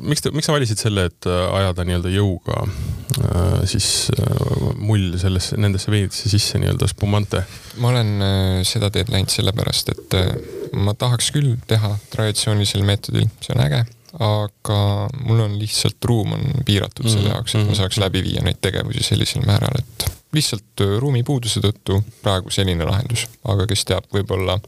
miks, 0.00 0.24
miks 0.32 0.48
sa 0.48 0.54
valisid 0.56 0.80
selle, 0.80 1.06
et 1.10 1.28
ajada 1.30 1.86
nii-öelda 1.86 2.12
jõuga 2.14 2.64
äh, 2.66 3.62
siis 3.68 4.08
äh, 4.14 4.72
mull 4.78 5.16
sellesse, 5.20 5.58
nendesse 5.60 5.92
veinidesse 5.92 6.30
sisse 6.32 6.60
nii-öelda 6.62 6.88
spumante? 6.90 7.44
ma 7.82 7.92
olen 7.92 8.12
äh, 8.24 8.62
seda 8.68 8.90
teed 8.94 9.12
läinud 9.12 9.32
sellepärast, 9.32 9.92
et 9.94 10.18
äh, 10.18 10.32
ma 10.76 10.94
tahaks 10.98 11.30
küll 11.34 11.54
teha 11.68 11.94
traditsioonilisel 12.12 12.84
meetodil, 12.86 13.28
see 13.44 13.54
on 13.56 13.62
äge, 13.66 13.82
aga 14.26 14.80
mul 15.26 15.44
on 15.44 15.56
lihtsalt 15.60 16.04
ruum 16.08 16.34
on 16.36 16.44
piiratud 16.66 17.08
selle 17.08 17.28
mhm, 17.28 17.34
jaoks, 17.34 17.54
et 17.54 17.64
ma 17.64 17.70
mhm. 17.70 17.80
saaks 17.82 18.00
läbi 18.02 18.24
viia 18.26 18.44
neid 18.46 18.60
tegevusi 18.64 19.04
sellisel 19.04 19.44
määral, 19.46 19.82
et 19.82 20.08
lihtsalt 20.36 20.84
äh, 20.84 20.96
ruumipuuduse 21.02 21.62
tõttu 21.64 22.00
praegu 22.22 22.52
selline 22.54 22.88
lahendus, 22.88 23.26
aga 23.48 23.68
kes 23.70 23.86
teab, 23.88 24.08
võib-olla 24.14 24.58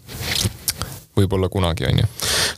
võib-olla 1.19 1.51
kunagi, 1.53 1.87
onju. 1.89 2.07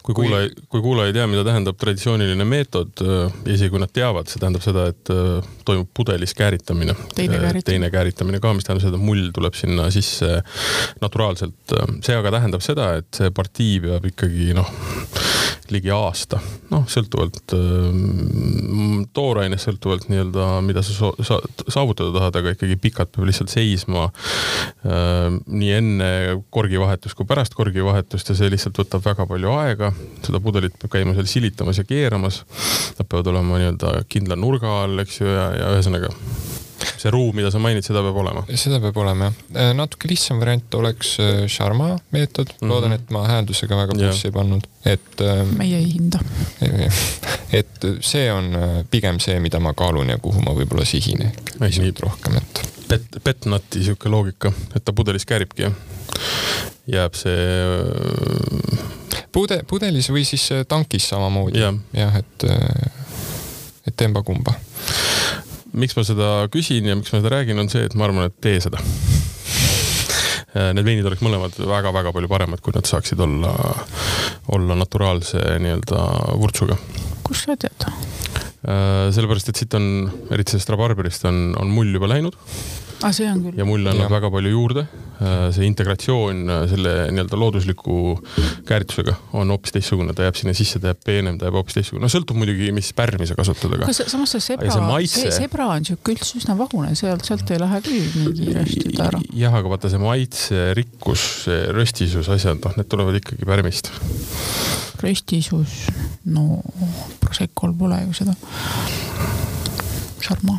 kui 0.06 0.16
kuulaja, 0.16 0.50
kui 0.72 0.82
kuulaja 0.84 1.10
ei 1.10 1.16
tea, 1.16 1.26
mida 1.30 1.44
tähendab 1.46 1.78
traditsiooniline 1.80 2.46
meetod, 2.48 3.02
äh, 3.04 3.34
isegi 3.50 3.72
kui 3.72 3.82
nad 3.82 3.92
teavad, 3.94 4.30
see 4.30 4.42
tähendab 4.42 4.64
seda, 4.64 4.86
et 4.92 5.12
äh, 5.14 5.50
toimub 5.68 5.90
pudelis 5.96 6.34
äh, 6.34 6.38
kääritamine. 6.42 6.96
teine 7.16 7.90
kääritamine 7.92 8.42
ka, 8.42 8.54
mis 8.56 8.68
tähendab 8.68 8.86
seda, 8.86 9.00
et 9.00 9.06
mull 9.10 9.30
tuleb 9.36 9.56
sinna 9.58 9.88
sisse 9.94 10.40
naturaalselt. 11.02 11.76
see 12.06 12.16
aga 12.16 12.34
tähendab 12.36 12.64
seda, 12.64 12.92
et 13.00 13.10
see 13.16 13.32
partii 13.34 13.80
peab 13.86 14.10
ikkagi 14.12 14.52
noh, 14.56 14.70
ligi 15.74 15.92
aasta, 15.94 16.40
noh, 16.72 16.84
sõltuvalt 16.90 17.54
äh, 17.56 19.06
toorainest, 19.16 19.68
sõltuvalt 19.68 20.08
nii-öelda, 20.10 20.48
mida 20.66 20.84
sa 20.86 21.10
sa 21.26 21.38
saavutada 21.66 22.12
tahad, 22.16 22.38
aga 22.40 22.54
ikkagi 22.56 22.78
pikalt 22.80 23.12
peab 23.14 23.28
lihtsalt 23.28 23.52
seisma 23.52 24.08
äh, 24.10 25.30
nii 25.46 25.72
enne 25.78 26.10
korgivahetust 26.54 27.18
kui 27.18 27.28
pärast 27.28 27.56
korgivahetust 27.58 28.32
ja 28.32 28.38
see 28.38 28.52
lihtsalt 28.52 28.82
võtab 28.82 29.04
väga 29.06 29.26
palju 29.30 29.56
aega. 29.56 29.92
seda 30.26 30.42
pudelit 30.42 30.78
peab 30.80 30.94
käima 30.96 31.16
seal 31.16 31.30
silitamas 31.30 31.80
ja 31.80 31.86
keeramas. 31.88 32.42
Nad 32.98 33.08
peavad 33.08 33.32
olema 33.32 33.60
nii-öelda 33.60 34.00
kindla 34.10 34.38
nurga 34.38 34.80
all, 34.84 35.02
eks 35.04 35.20
ju, 35.22 35.28
ja, 35.30 35.50
ja 35.56 35.74
ühesõnaga 35.76 36.12
see 36.80 37.10
ruum, 37.12 37.34
mida 37.36 37.50
sa 37.52 37.60
mainid, 37.62 37.84
seda 37.86 38.02
peab 38.04 38.18
olema? 38.22 38.42
seda 38.58 38.80
peab 38.82 38.96
olema 39.02 39.28
jah. 39.28 39.38
Äh, 39.54 39.70
natuke 39.76 40.08
lihtsam 40.10 40.40
variant 40.42 40.74
oleks 40.78 41.14
äh, 41.22 41.44
Sharma 41.50 41.92
meetod 42.14 42.48
mm, 42.52 42.56
-hmm. 42.60 42.72
loodan, 42.72 42.92
et 42.96 43.10
ma 43.10 43.24
hääldusega 43.28 43.76
väga 43.76 43.96
plussi 43.98 44.28
ei 44.28 44.34
pannud, 44.34 44.66
et. 44.84 45.20
Ähm, 45.20 45.54
meie 45.58 45.78
ei 45.78 45.92
hinda. 45.92 46.20
et 47.60 47.86
see 48.00 48.26
on 48.32 48.54
äh, 48.54 48.74
pigem 48.90 49.20
see, 49.20 49.40
mida 49.40 49.60
ma 49.60 49.74
kaalun 49.74 50.08
ja 50.08 50.18
kuhu 50.18 50.42
ma 50.44 50.54
võib-olla 50.56 50.84
sihin 50.84 51.26
ehk 51.28 51.54
pisut 51.58 52.04
rohkem, 52.06 52.40
et. 52.40 52.66
Pet, 52.90 53.20
petnati 53.24 53.84
sihuke 53.84 54.10
loogika, 54.10 54.52
et 54.74 54.84
ta 54.84 54.92
pudelis 54.92 55.26
kääribki 55.26 55.68
jah? 55.68 55.76
jääb 56.90 57.14
see. 57.14 57.38
pude, 59.32 59.60
pudelis 59.68 60.10
või 60.10 60.24
siis 60.26 60.48
tankis 60.68 61.08
samamoodi 61.08 61.60
ja.. 61.60 61.70
jah, 61.94 62.16
et, 62.18 62.46
et 63.86 64.06
emba-kumba 64.08 64.56
miks 65.72 65.96
ma 65.98 66.04
seda 66.06 66.30
küsin 66.52 66.88
ja 66.88 66.96
miks 66.98 67.12
ma 67.12 67.20
seda 67.20 67.34
räägin, 67.36 67.60
on 67.62 67.70
see, 67.72 67.84
et 67.86 67.96
ma 67.98 68.08
arvan, 68.08 68.30
et 68.30 68.36
tee 68.42 68.60
seda 68.62 68.82
Need 70.50 70.82
veinid 70.82 71.06
oleks 71.06 71.22
mõlemad 71.22 71.54
väga-väga 71.62 72.10
palju 72.14 72.30
paremad, 72.30 72.58
kui 72.64 72.74
nad 72.74 72.88
saaksid 72.88 73.20
olla, 73.22 73.52
olla 74.50 74.74
naturaalse 74.74 75.38
nii-öelda 75.62 76.00
vurtsuga. 76.40 76.74
kust 77.22 77.46
sa 77.46 77.54
tead? 77.54 77.86
Äh, 77.86 79.08
sellepärast, 79.14 79.52
et 79.52 79.60
siit 79.62 79.74
on, 79.78 79.86
eriti 80.34 80.56
sellest 80.56 80.72
rabarberist 80.74 81.24
on, 81.30 81.52
on 81.60 81.70
mull 81.70 81.94
juba 81.94 82.10
läinud 82.10 82.34
ah,. 83.02 83.12
see 83.14 83.28
on 83.30 83.40
küll. 83.44 83.58
ja 83.58 83.66
mull 83.68 83.86
annab 83.90 84.12
väga 84.12 84.30
palju 84.32 84.52
juurde. 84.52 84.84
Äh, 85.20 85.50
see 85.52 85.66
integratsioon 85.68 86.42
äh, 86.48 86.62
selle 86.70 86.92
nii-öelda 87.12 87.38
loodusliku 87.38 87.96
kääritusega 88.68 89.14
on 89.36 89.52
hoopis 89.52 89.74
teistsugune, 89.74 90.14
ta 90.16 90.24
jääb 90.24 90.38
sinna 90.40 90.54
sisse, 90.56 90.80
ta 90.80 90.92
jääb 90.92 91.02
peenem, 91.04 91.36
ta 91.40 91.48
jääb 91.48 91.58
hoopis 91.58 91.76
teistsugune. 91.76 92.06
no 92.06 92.12
sõltub 92.12 92.40
muidugi, 92.40 92.70
mis 92.76 92.88
pärmi 92.96 93.28
sa 93.28 93.36
kasutad, 93.38 93.74
aga. 93.76 93.92
samas 94.00 94.32
see 94.36 94.46
sebra, 94.50 94.78
maitse... 94.86 95.26
see 95.26 95.34
sebra 95.34 95.68
on 95.74 95.84
sihuke 95.88 96.14
üldse 96.16 96.40
üsna 96.40 96.56
vahune, 96.58 96.94
sealt, 96.98 97.26
sealt 97.28 97.52
ei 97.52 97.60
lähe 97.60 97.82
küll 97.84 98.08
nii 98.16 98.34
kiiresti 98.38 98.94
ta 98.96 99.10
ära. 99.10 99.22
jah, 99.42 99.58
aga 99.60 99.74
vaata 99.74 99.92
see 99.92 100.00
maitse, 100.02 100.62
rikkus, 100.78 101.26
see 101.44 101.60
röstisus, 101.76 102.32
asjad, 102.32 102.62
noh, 102.64 102.80
need 102.80 102.88
tulevad 102.88 103.20
ikkagi 103.20 103.48
pärmist. 103.48 103.92
röstisus, 105.04 105.82
no 106.32 106.62
Proseccol 107.20 107.76
pole 107.78 108.00
ju 108.06 108.16
seda. 108.22 108.34
Sarma 110.24 110.56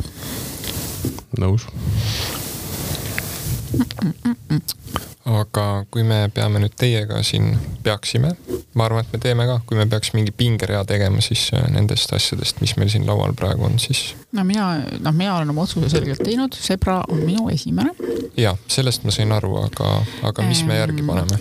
nõus. 1.40 1.66
Aga 5.24 5.64
kui 5.90 6.02
me 6.06 6.26
peame 6.34 6.60
nüüd 6.62 6.74
teiega 6.78 7.20
siin, 7.26 7.52
peaksime, 7.84 8.32
ma 8.74 8.86
arvan, 8.88 9.04
et 9.04 9.12
me 9.14 9.20
teeme 9.22 9.46
ka, 9.48 9.60
kui 9.68 9.78
me 9.78 9.86
peaks 9.90 10.12
mingi 10.16 10.34
pingerea 10.34 10.82
tegema, 10.88 11.22
siis 11.24 11.48
äh, 11.54 11.66
nendest 11.72 12.12
asjadest, 12.16 12.60
mis 12.64 12.74
meil 12.80 12.90
siin 12.92 13.06
laual 13.06 13.36
praegu 13.38 13.66
on, 13.68 13.78
siis. 13.82 14.16
no 14.34 14.44
mina, 14.48 14.72
noh, 14.98 15.14
mina 15.14 15.36
olen 15.36 15.54
oma 15.54 15.66
otsuse 15.66 15.92
selgelt 15.92 16.24
teinud, 16.26 16.56
Zebra 16.58 17.00
on 17.08 17.22
minu 17.26 17.48
esimene. 17.52 17.94
ja 18.36 18.56
sellest 18.66 19.06
ma 19.06 19.14
sain 19.14 19.32
aru, 19.32 19.56
aga, 19.62 19.94
aga 20.32 20.48
mis 20.48 20.64
me 20.66 20.80
järgi 20.80 21.06
paneme? 21.06 21.38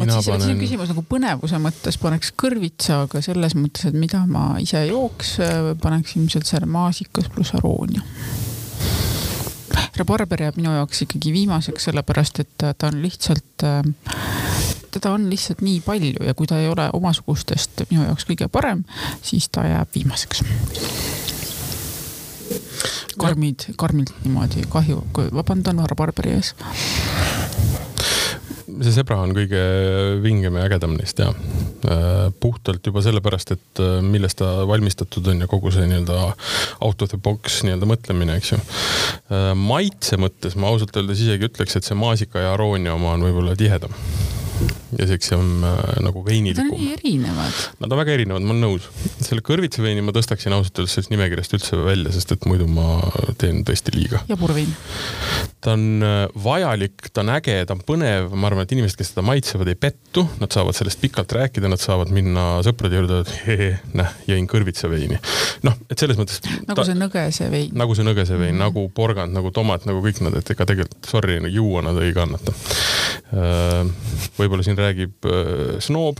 mina 0.00 0.14
siis, 0.14 0.30
panen. 0.30 0.46
siin 0.46 0.60
küsimus 0.62 0.92
nagu 0.92 1.04
põnevuse 1.10 1.58
mõttes 1.62 1.98
paneks 2.00 2.30
kõrvitsa, 2.38 3.02
aga 3.08 3.22
selles 3.24 3.56
mõttes, 3.58 3.88
et 3.90 3.98
mida 3.98 4.22
ma 4.30 4.52
ise 4.62 4.84
jooks, 4.86 5.36
paneks 5.82 6.14
ilmselt 6.20 6.46
selle 6.48 6.70
maasikas 6.70 7.28
pluss 7.34 7.56
aroonia. 7.58 8.04
Rabarber 9.96 10.42
jääb 10.46 10.58
minu 10.60 10.72
jaoks 10.74 11.04
ikkagi 11.06 11.32
viimaseks, 11.34 11.88
sellepärast 11.88 12.42
et 12.44 12.54
ta 12.58 12.88
on 12.88 13.00
lihtsalt, 13.02 13.64
teda 14.90 15.12
on 15.12 15.28
lihtsalt 15.30 15.62
nii 15.64 15.80
palju 15.86 16.26
ja 16.26 16.34
kui 16.34 16.50
ta 16.50 16.58
ei 16.60 16.68
ole 16.68 16.88
omasugustest 16.92 17.84
minu 17.90 18.04
jaoks 18.08 18.26
kõige 18.28 18.50
parem, 18.52 18.84
siis 19.22 19.48
ta 19.48 19.66
jääb 19.68 19.94
viimaseks. 19.94 20.44
Karmid, 23.20 23.68
karmilt 23.78 24.14
niimoodi 24.24 24.64
kahju, 24.70 25.02
vabandan 25.34 25.82
rabarberi 25.90 26.38
ees 26.38 26.54
see 28.80 28.94
Zebra 28.94 29.20
on 29.24 29.34
kõige 29.36 29.60
vingem 30.24 30.56
ja 30.58 30.66
ägedam 30.68 30.96
neist 30.96 31.20
ja 31.20 31.30
puhtalt 32.40 32.86
juba 32.86 33.02
sellepärast, 33.04 33.54
et 33.56 33.82
millest 34.04 34.40
ta 34.40 34.66
valmistatud 34.68 35.30
on 35.32 35.44
ja 35.44 35.48
kogu 35.50 35.72
see 35.74 35.86
nii-öelda 35.90 36.18
out 36.84 37.04
of 37.04 37.12
the 37.12 37.20
box 37.20 37.62
nii-öelda 37.66 37.88
mõtlemine, 37.88 38.36
eks 38.40 38.54
ju. 38.54 38.60
maitse 39.60 40.20
mõttes 40.20 40.56
ma 40.56 40.72
ausalt 40.72 40.96
öeldes 40.96 41.24
isegi 41.24 41.50
ütleks, 41.50 41.76
et 41.76 41.88
see 41.88 41.98
maasika 41.98 42.44
ja 42.44 42.54
aroonia 42.56 42.96
oma 42.96 43.16
on 43.16 43.28
võib-olla 43.28 43.56
tihedam 43.58 43.96
ja 44.98 45.06
siuksem 45.06 45.64
äh, 45.64 45.78
nagu 46.04 46.22
veinilikum. 46.26 46.68
Nad 46.68 46.76
on 46.76 46.82
nii 46.82 46.94
erinevad. 46.96 47.60
Nad 47.80 47.94
on 47.94 48.00
väga 48.00 48.14
erinevad, 48.16 48.44
ma 48.44 48.54
olen 48.54 48.64
nõus. 48.66 48.88
selle 49.20 49.44
kõrvitsaveini 49.46 50.02
ma 50.04 50.14
tõstaksin 50.16 50.54
ausalt 50.56 50.80
öeldes 50.80 50.96
sellest 50.96 51.12
nimekirjast 51.12 51.56
üldse 51.56 51.78
välja, 51.80 52.12
sest 52.14 52.34
et 52.34 52.46
muidu 52.50 52.66
ma 52.70 52.98
teen 53.40 53.62
tõesti 53.66 53.94
liiga. 53.94 54.22
jaburvein. 54.30 54.72
ta 55.60 55.74
on 55.76 56.04
äh, 56.06 56.22
vajalik, 56.44 57.10
ta 57.12 57.24
on 57.24 57.32
äge, 57.36 57.56
ta 57.66 57.76
on 57.76 57.84
põnev, 57.86 58.30
ma 58.34 58.50
arvan, 58.50 58.66
et 58.66 58.74
inimesed, 58.76 58.98
kes 58.98 59.12
seda 59.12 59.24
maitsevad, 59.26 59.70
ei 59.70 59.78
pettu, 59.78 60.26
nad 60.40 60.52
saavad 60.52 60.76
sellest 60.76 61.00
pikalt 61.02 61.32
rääkida, 61.36 61.70
nad 61.70 61.82
saavad 61.82 62.12
minna 62.14 62.46
sõprade 62.66 62.98
juurde, 62.98 63.22
et 63.24 63.94
näh, 63.96 64.16
jõin 64.30 64.48
kõrvitsaveini. 64.50 65.20
noh, 65.66 65.78
et 65.90 65.98
selles 65.98 66.18
mõttes. 66.20 66.42
nagu 66.68 66.86
see 66.86 66.98
nõgese 66.98 67.50
vein. 67.52 67.70
nagu 67.76 67.96
see 67.96 68.06
nõgese 68.06 68.38
vein 68.38 68.54
mm, 68.54 68.58
-hmm. 68.58 68.64
nagu 68.66 68.88
porgand, 68.94 69.36
nagu 69.36 69.52
tomat, 69.54 69.86
nagu 69.88 70.02
kõik 70.04 70.22
nad, 70.26 70.36
et 70.40 70.50
ega 70.54 70.66
tegelikult 70.66 71.10
sorry, 71.10 71.38
juua 71.50 71.82
nad 71.82 71.98
ei 72.02 72.12
kannata. 72.16 72.54
Äh, 73.30 73.86
võib-olla 74.50 74.66
siin 74.66 74.78
räägib 74.80 75.30
äh, 75.30 75.78
snoob 75.78 76.18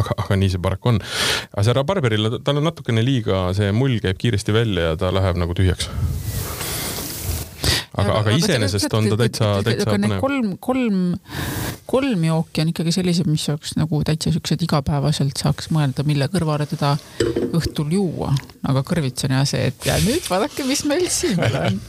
aga, 0.00 0.16
aga 0.16 0.38
nii 0.40 0.54
see 0.54 0.62
paraku 0.62 0.94
on. 0.94 1.00
aga 1.52 1.66
see 1.66 1.76
rabarberil, 1.76 2.38
tal 2.46 2.60
on 2.60 2.68
natukene 2.70 3.04
liiga, 3.04 3.50
see 3.56 3.68
mull 3.76 4.00
käib 4.00 4.20
kiiresti 4.20 4.56
välja 4.56 4.90
ja 4.90 5.00
ta 5.00 5.12
läheb 5.12 5.40
nagu 5.40 5.56
tühjaks 5.56 5.90
aga, 8.00 8.18
aga 8.20 8.36
iseenesest 8.36 8.96
on 8.98 9.08
ta 9.12 9.18
täitsa, 9.20 9.50
täitsa 9.66 9.88
põnev. 9.92 10.16
kolm, 10.22 10.52
kolm, 10.62 11.00
kolm 11.90 12.24
jooki 12.28 12.64
on 12.64 12.72
ikkagi 12.72 12.94
sellised, 12.94 13.28
mis 13.30 13.46
oleks 13.52 13.76
nagu 13.78 14.02
täitsa 14.06 14.32
siuksed 14.34 14.64
igapäevaselt 14.66 15.40
saaks 15.40 15.70
mõelda, 15.74 16.06
mille 16.08 16.30
kõrvale 16.32 16.68
teda 16.70 16.96
õhtul 17.56 17.92
juua. 17.96 18.34
aga 18.70 18.84
kõrvits 18.86 19.26
on 19.26 19.36
jah 19.38 19.46
see, 19.48 19.70
et 19.70 19.88
ja 19.88 19.96
nüüd 20.04 20.26
vaadake, 20.30 20.66
mis 20.68 20.84
meil 20.88 21.08
siin 21.12 21.40
on 21.46 21.80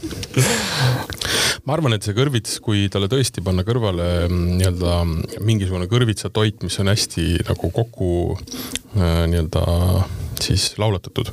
ma 1.66 1.76
arvan, 1.76 1.94
et 1.94 2.06
see 2.06 2.16
kõrvits, 2.16 2.58
kui 2.64 2.86
talle 2.92 3.08
tõesti 3.10 3.42
panna 3.44 3.64
kõrvale 3.66 4.08
mm, 4.26 4.46
nii-öelda 4.58 5.42
mingisugune 5.46 5.86
kõrvitsatoit, 5.90 6.62
mis 6.66 6.78
on 6.82 6.90
hästi 6.90 7.26
nagu 7.46 7.70
kokku 7.74 8.08
nii-öelda 8.94 9.62
siis 10.42 10.72
laulatatud, 10.78 11.30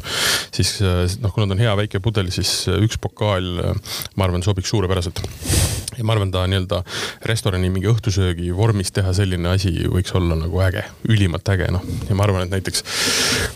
siis 0.54 0.76
äh, 0.86 1.04
noh, 1.24 1.34
kuna 1.34 1.48
ta 1.48 1.58
on 1.58 1.64
hea 1.64 1.76
väike 1.84 2.02
pudel, 2.04 2.32
siis 2.34 2.52
üks 2.80 3.00
pokaal, 3.02 3.50
äh, 3.64 3.96
ma 4.16 4.28
arvan, 4.28 4.46
sobiks 4.46 4.72
suurepäraselt 4.74 5.24
ja 6.00 6.06
ma 6.08 6.16
arvan, 6.16 6.32
ta 6.32 6.46
nii-öelda 6.48 6.80
restorani 7.28 7.70
mingi 7.74 7.90
õhtusöögi 7.92 8.50
vormis 8.56 8.94
teha 8.96 9.12
selline 9.16 9.52
asi 9.52 9.72
võiks 9.92 10.14
olla 10.16 10.38
nagu 10.40 10.62
äge, 10.64 10.86
ülimalt 11.12 11.50
äge, 11.52 11.68
noh. 11.76 11.84
ja 12.08 12.16
ma 12.16 12.26
arvan, 12.26 12.46
et 12.48 12.54
näiteks, 12.56 12.84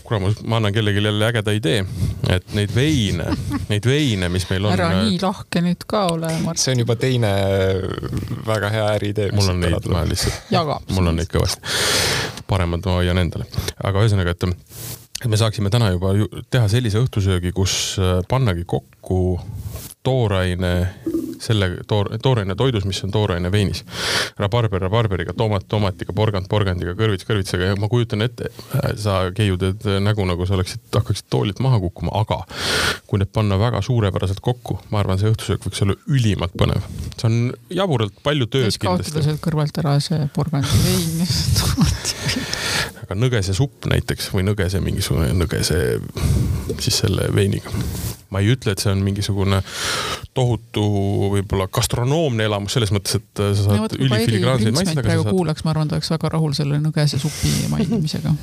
kurat, 0.03 0.43
ma 0.43 0.59
annan 0.59 0.75
kellelegi 0.75 1.03
jälle 1.03 1.29
ägeda 1.29 1.55
idee, 1.55 1.85
et 2.35 2.55
neid 2.57 2.73
veine, 2.75 3.29
neid 3.71 3.87
veine, 3.87 4.29
mis 4.33 4.47
meil 4.51 4.67
on. 4.67 4.75
ära 4.75 4.89
nii 4.99 5.21
lahke 5.23 5.63
nüüd 5.63 5.87
ka 5.87 6.05
ole, 6.13 6.33
Mart. 6.43 6.61
see 6.61 6.75
on 6.75 6.83
juba 6.83 6.97
teine 6.99 7.31
väga 8.47 8.73
hea 8.73 8.89
äriidee. 8.97 9.31
mul 9.37 9.53
on 9.55 9.63
neid 9.63 9.87
vaja 9.87 10.09
lihtsalt. 10.11 10.91
mul 10.91 11.13
on 11.13 11.21
neid 11.21 11.31
kõvasti. 11.31 11.63
paremad 12.49 12.83
ma 12.85 12.99
hoian 12.99 13.23
endale. 13.23 13.47
aga 13.79 14.03
ühesõnaga, 14.03 14.35
et 14.35 14.49
et 15.23 15.31
me 15.31 15.39
saaksime 15.39 15.71
täna 15.71 15.93
juba 15.93 16.11
teha 16.51 16.67
sellise 16.67 16.99
õhtusöögi, 16.99 17.53
kus 17.55 17.95
äh, 18.01 18.19
pannagi 18.27 18.65
kokku 18.67 19.39
tooraine 20.03 20.73
selle 21.43 21.69
toor, 21.87 22.09
tooraine 22.21 22.55
toidus, 22.55 22.85
mis 22.87 23.03
on 23.03 23.11
tooraine 23.11 23.51
veinis. 23.51 23.83
rabarber 24.37 24.81
rabarberiga, 24.81 25.33
tomat 25.37 25.67
tomatiga, 25.67 26.13
porgand 26.15 26.47
porgandiga, 26.49 26.95
kõrvits 26.97 27.27
kõrvitsaga 27.27 27.71
ja 27.71 27.75
ma 27.79 27.89
kujutan 27.91 28.25
ette, 28.25 28.49
sa 28.99 29.19
Keiu 29.35 29.57
teed 29.59 29.85
nägu, 30.03 30.25
nagu 30.29 30.47
sa 30.47 30.55
oleksid, 30.57 30.85
hakkaksid 30.93 31.27
toolilt 31.33 31.59
maha 31.63 31.81
kukkuma, 31.83 32.13
aga 32.21 32.41
kui 33.07 33.21
need 33.21 33.31
panna 33.35 33.59
väga 33.61 33.83
suurepäraselt 33.85 34.41
kokku, 34.43 34.79
ma 34.93 35.03
arvan, 35.03 35.19
see 35.21 35.31
õhtusöök 35.33 35.67
võiks 35.67 35.83
olla 35.85 35.97
ülimalt 36.07 36.55
põnev. 36.59 36.87
see 37.17 37.29
on 37.29 37.37
jaburalt 37.69 38.17
palju 38.23 38.47
tööd 38.47 38.69
kindlasti. 38.71 39.11
kaotada 39.11 39.27
sealt 39.27 39.43
kõrvalt 39.43 39.83
ära 39.83 39.97
see 40.03 40.27
porgandi 40.33 40.81
vein 40.87 41.23
aga 43.03 43.19
nõgese 43.19 43.55
supp 43.57 43.87
näiteks 43.91 44.31
või 44.33 44.47
nõgese 44.47 44.81
mingisugune 44.83 45.33
nõgese 45.37 45.79
siis 46.79 47.03
selle 47.03 47.29
veiniga 47.35 47.71
ma 48.33 48.41
ei 48.43 48.53
ütle, 48.55 48.73
et 48.73 48.83
see 48.83 48.91
on 48.93 49.03
mingisugune 49.05 49.61
tohutu 50.33 50.85
võib-olla 51.35 51.69
gastronoomne 51.73 52.47
elamus 52.49 52.77
selles 52.77 52.93
mõttes, 52.95 53.19
et 53.21 53.43
sa 53.43 53.67
saad 53.67 53.97
ülifiligraanseid 53.99 54.73
maitseid. 54.73 55.03
praegu 55.03 55.27
saad... 55.27 55.35
kuulaks, 55.37 55.65
ma 55.65 55.75
arvan, 55.75 55.91
ta 55.91 55.99
oleks 55.99 56.13
väga 56.15 56.33
rahul 56.37 56.57
selle 56.57 56.81
nõgese 56.81 57.21
supi 57.21 57.53
mainimisega 57.73 58.33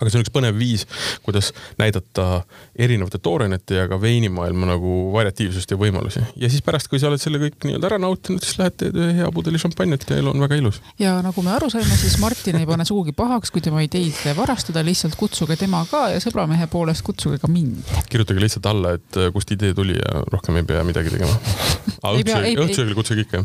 aga 0.00 0.10
see 0.10 0.20
on 0.20 0.24
üks 0.24 0.32
põnev 0.32 0.56
viis, 0.56 0.86
kuidas 1.24 1.50
näidata 1.80 2.42
erinevate 2.80 3.20
toorainete 3.22 3.80
ja 3.82 3.86
ka 3.90 3.98
veinimaailma 4.00 4.70
nagu 4.72 4.94
variatiivsust 5.14 5.74
ja 5.74 5.78
võimalusi. 5.80 6.22
ja 6.40 6.50
siis 6.50 6.64
pärast, 6.64 6.88
kui 6.90 7.00
sa 7.00 7.10
oled 7.10 7.20
selle 7.20 7.40
kõik 7.42 7.66
nii-öelda 7.66 7.90
ära 7.90 8.00
nautinud, 8.00 8.42
siis 8.44 8.58
lähed 8.60 8.78
teed 8.80 8.96
ühe 8.96 9.12
hea 9.20 9.28
pudeli 9.34 9.60
šampanjat 9.60 10.08
ja 10.10 10.20
elu 10.22 10.32
on 10.32 10.44
väga 10.44 10.60
ilus. 10.60 10.80
ja 11.00 11.18
nagu 11.24 11.44
me 11.44 11.52
aru 11.56 11.70
saime, 11.72 11.96
siis 12.00 12.16
Martin 12.22 12.60
ei 12.60 12.68
pane 12.68 12.86
sugugi 12.88 13.12
pahaks, 13.16 13.52
kui 13.52 13.64
tema 13.64 13.84
ideid 13.84 14.16
varastada, 14.36 14.84
lihtsalt 14.86 15.18
kutsuge 15.20 15.58
tema 15.60 15.82
ka 15.90 16.06
ja 16.14 16.22
sõbramehe 16.22 16.70
poolest 16.72 17.04
kutsuge 17.04 17.40
ka 17.42 17.50
mind. 17.50 17.92
kirjutage 18.08 18.40
lihtsalt 18.46 18.70
alla, 18.72 18.96
et 18.96 19.19
kust 19.34 19.50
idee 19.54 19.72
tuli 19.76 19.94
ja 19.98 20.10
rohkem 20.32 20.54
ei 20.60 20.64
pea 20.68 20.82
midagi 20.86 21.08
tegema. 21.12 21.34
õhtusöögil 22.10 22.96
kutsuge 22.96 23.20
ikka, 23.26 23.38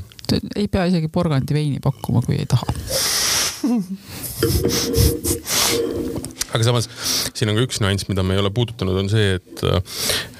ei 0.55 0.67
pea 0.71 0.83
isegi 0.91 1.07
porgandi 1.11 1.51
veini 1.57 1.79
pakkuma, 1.83 2.19
kui 2.25 2.35
ei 2.39 2.47
taha 2.49 2.65
aga 6.55 6.67
samas 6.67 6.89
siin 7.35 7.51
on 7.51 7.59
ka 7.59 7.65
üks 7.65 7.81
nüanss, 7.83 8.07
mida 8.09 8.23
me 8.25 8.35
ei 8.35 8.41
ole 8.41 8.51
puudutanud, 8.55 8.97
on 9.03 9.11
see, 9.11 9.35
et, 9.39 9.63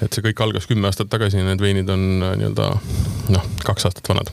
et 0.04 0.12
see 0.12 0.24
kõik 0.28 0.42
algas 0.46 0.68
kümme 0.70 0.88
aastat 0.90 1.10
tagasi 1.12 1.40
ja 1.40 1.46
need 1.46 1.62
veinid 1.62 1.90
on 1.92 2.06
äh, 2.24 2.34
nii-öelda 2.40 2.68
noh, 3.34 3.48
kaks 3.66 3.88
aastat 3.88 4.08
vanad. 4.10 4.30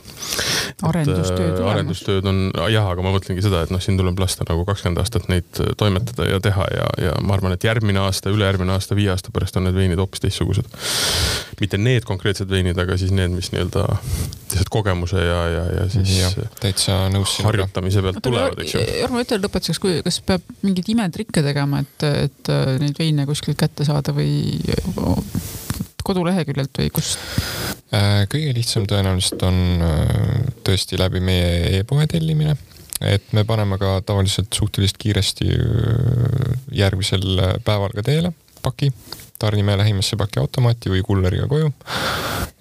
arendustööd 0.86 1.58
äh,. 1.58 1.66
arendustööd 1.72 2.28
on, 2.30 2.40
jah, 2.72 2.88
aga 2.90 3.04
ma 3.04 3.14
mõtlengi 3.14 3.44
seda, 3.44 3.64
et 3.66 3.74
noh, 3.74 3.82
siin 3.84 3.98
tuleb 4.00 4.20
lasta 4.22 4.46
nagu 4.48 4.66
kakskümmend 4.68 5.02
aastat 5.02 5.28
neid 5.32 5.62
äh, 5.62 5.74
toimetada 5.80 6.28
ja 6.30 6.40
teha 6.44 6.68
ja, 6.74 6.88
ja 7.08 7.16
ma 7.24 7.36
arvan, 7.38 7.56
et 7.56 7.66
järgmine 7.66 8.02
aasta, 8.04 8.32
ülejärgmine 8.34 8.76
aasta, 8.76 8.98
viie 8.98 9.12
aasta 9.14 9.34
pärast 9.34 9.58
on 9.60 9.68
need 9.68 9.78
veinid 9.78 10.00
hoopis 10.02 10.24
teistsugused. 10.24 10.70
mitte 11.60 11.78
need 11.78 12.06
konkreetsed 12.08 12.50
veinid, 12.50 12.78
aga 12.80 12.98
siis 13.00 13.12
need, 13.14 13.34
mis 13.34 13.52
nii-öelda 13.54 13.88
lihtsalt 14.54 14.70
kogemuse 14.70 15.18
ja, 15.18 15.40
ja, 15.48 15.64
ja 15.78 15.84
siis 15.90 16.10
ja, 16.18 16.30
täitsa 16.60 16.96
nõus 17.12 17.36
harjutamise 17.44 18.02
pealt 18.04 18.20
tulevad, 18.22 18.60
eks 18.62 18.74
ju. 18.76 18.82
Jorma, 19.00 19.22
ütle 19.24 19.38
lõpetuseks, 19.42 19.80
kui, 19.82 19.96
kas 20.06 20.20
peab 20.26 20.44
mingeid 20.62 20.90
imetrikke 20.94 21.42
tegema, 21.44 21.73
tegema, 21.74 21.80
et, 21.80 22.28
et 22.30 22.50
äh, 22.52 22.76
neid 22.80 22.98
veine 22.98 23.26
kuskilt 23.26 23.58
kätte 23.58 23.84
saada 23.84 24.14
või 24.14 24.60
koduleheküljelt 26.04 26.78
või 26.78 26.90
kust? 26.92 27.18
Äh, 27.94 28.26
kõige 28.30 28.54
lihtsam 28.54 28.86
tõenäoliselt 28.86 29.42
on 29.46 29.82
äh, 29.82 30.46
tõesti 30.64 30.98
läbi 30.98 31.20
meie 31.20 31.80
e-poe 31.80 32.06
tellimine 32.06 32.56
et 33.04 33.32
me 33.32 33.44
paneme 33.44 33.76
ka 33.78 34.00
tavaliselt 34.06 34.54
suhteliselt 34.54 34.98
kiiresti 35.02 35.48
järgmisel 36.72 37.40
päeval 37.64 37.92
ka 37.92 38.04
teele 38.06 38.30
paki 38.62 38.92
tarnime 39.38 39.76
lähimasse 39.78 40.16
pakiautomaati 40.16 40.92
või 40.92 41.02
kulleriga 41.02 41.46
koju. 41.50 41.72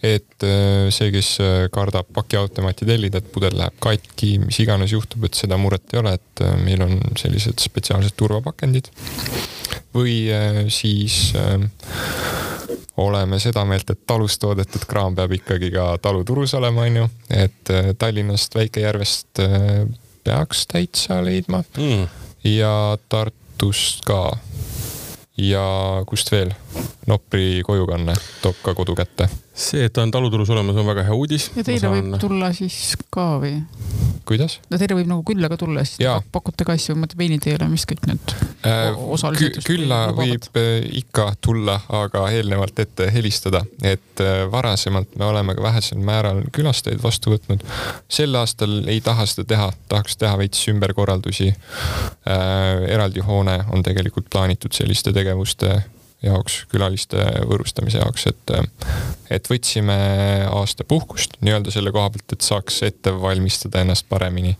et 0.03 0.43
äh, 0.43 0.89
see, 0.91 1.11
kes 1.13 1.37
äh, 1.39 1.51
kardab 1.71 2.09
pakiautomaati 2.13 2.85
tellida, 2.85 3.21
et 3.21 3.31
pudel 3.31 3.55
läheb 3.57 3.75
katki, 3.79 4.35
mis 4.43 4.59
iganes 4.59 4.91
juhtub, 4.91 5.23
et 5.23 5.37
seda 5.37 5.57
muret 5.57 5.93
ei 5.93 6.01
ole, 6.01 6.15
et 6.19 6.43
äh, 6.43 6.55
meil 6.59 6.83
on 6.83 6.97
sellised 7.19 7.63
spetsiaalsed 7.63 8.17
turvapakendid. 8.19 8.89
või 9.93 10.25
siis 10.73 11.33
oleme 12.97 13.37
seda 13.39 13.61
meelt, 13.65 13.91
et 13.93 13.99
talust 14.09 14.39
toodetud 14.41 14.87
kraam 14.89 15.13
peab 15.15 15.35
ikkagi 15.37 15.69
ka 15.73 15.85
taluturus 16.01 16.55
olema, 16.57 16.87
onju, 16.87 17.05
et 17.29 17.71
Tallinnast, 18.01 18.55
Väike-Järvest 18.57 19.43
peaks 20.25 20.65
täitsa 20.71 21.19
leidma 21.25 21.61
mm. 21.77 22.07
ja 22.55 22.97
Tartust 23.09 24.01
ka 24.07 24.31
ja 25.33 26.01
kust 26.05 26.29
veel? 26.29 26.51
Nopri 27.07 27.61
kojukanne 27.67 28.13
toob 28.41 28.61
ka 28.63 28.73
kodu 28.77 28.95
kätte. 28.95 29.27
see, 29.53 29.83
et 29.85 29.93
ta 29.93 30.01
on 30.01 30.11
taluturus 30.11 30.49
olemas, 30.49 30.77
on 30.79 30.87
väga 30.87 31.03
hea 31.03 31.15
uudis. 31.15 31.51
ja 31.55 31.63
teile 31.63 31.83
saan... 31.83 31.97
võib 31.97 32.21
tulla 32.21 32.53
siis 32.55 32.95
ka 33.11 33.25
või? 33.43 33.57
kuidas? 34.25 34.55
no 34.71 34.79
teile 34.79 34.95
võib 34.97 35.09
nagu 35.11 35.23
külla 35.27 35.49
ka 35.51 35.57
tulla, 35.59 35.83
siis 35.87 35.99
te 35.99 36.13
pakute 36.31 36.65
ka 36.67 36.75
asju, 36.77 36.95
ma 36.95 37.03
mõtlen 37.03 37.19
veiniteele, 37.19 37.67
mis 37.71 37.85
kõik 37.89 38.05
need 38.07 38.33
äh, 38.65 38.95
osalised 39.15 39.59
Kü 39.59 39.65
külla 39.67 39.99
võib 40.15 40.47
äh, 40.59 40.87
ikka 41.03 41.27
tulla, 41.43 41.79
aga 42.01 42.25
eelnevalt 42.33 42.79
ette 42.85 43.09
helistada, 43.13 43.65
et 43.83 44.23
äh, 44.23 44.45
varasemalt 44.51 45.17
me 45.19 45.27
oleme 45.27 45.57
ka 45.57 45.65
vähesel 45.65 45.99
määral 46.03 46.43
külastajaid 46.55 47.03
vastu 47.03 47.35
võtnud. 47.35 47.65
sel 48.07 48.35
aastal 48.39 48.79
ei 48.87 49.01
taha 49.03 49.27
seda 49.29 49.47
teha, 49.53 49.71
tahaks 49.91 50.17
teha 50.21 50.37
veits 50.39 50.63
ümberkorraldusi 50.71 51.51
äh,. 51.51 52.87
eraldi 52.93 53.23
hoone 53.27 53.59
on 53.75 53.83
tegelikult 53.83 54.31
plaanitud 54.31 54.73
selliste 54.75 55.13
tegevuste 55.13 55.81
jaoks, 56.23 56.63
külaliste 56.71 57.23
võõrustamise 57.49 58.01
jaoks, 58.01 58.27
et 58.31 58.53
et 59.33 59.49
võtsime 59.49 59.95
aasta 60.51 60.85
puhkust 60.87 61.39
nii-öelda 61.41 61.71
selle 61.73 61.91
koha 61.95 62.11
pealt, 62.13 62.35
et 62.35 62.45
saaks 62.45 62.83
ette 62.87 63.13
valmistada 63.21 63.81
ennast 63.81 64.05
paremini. 64.09 64.55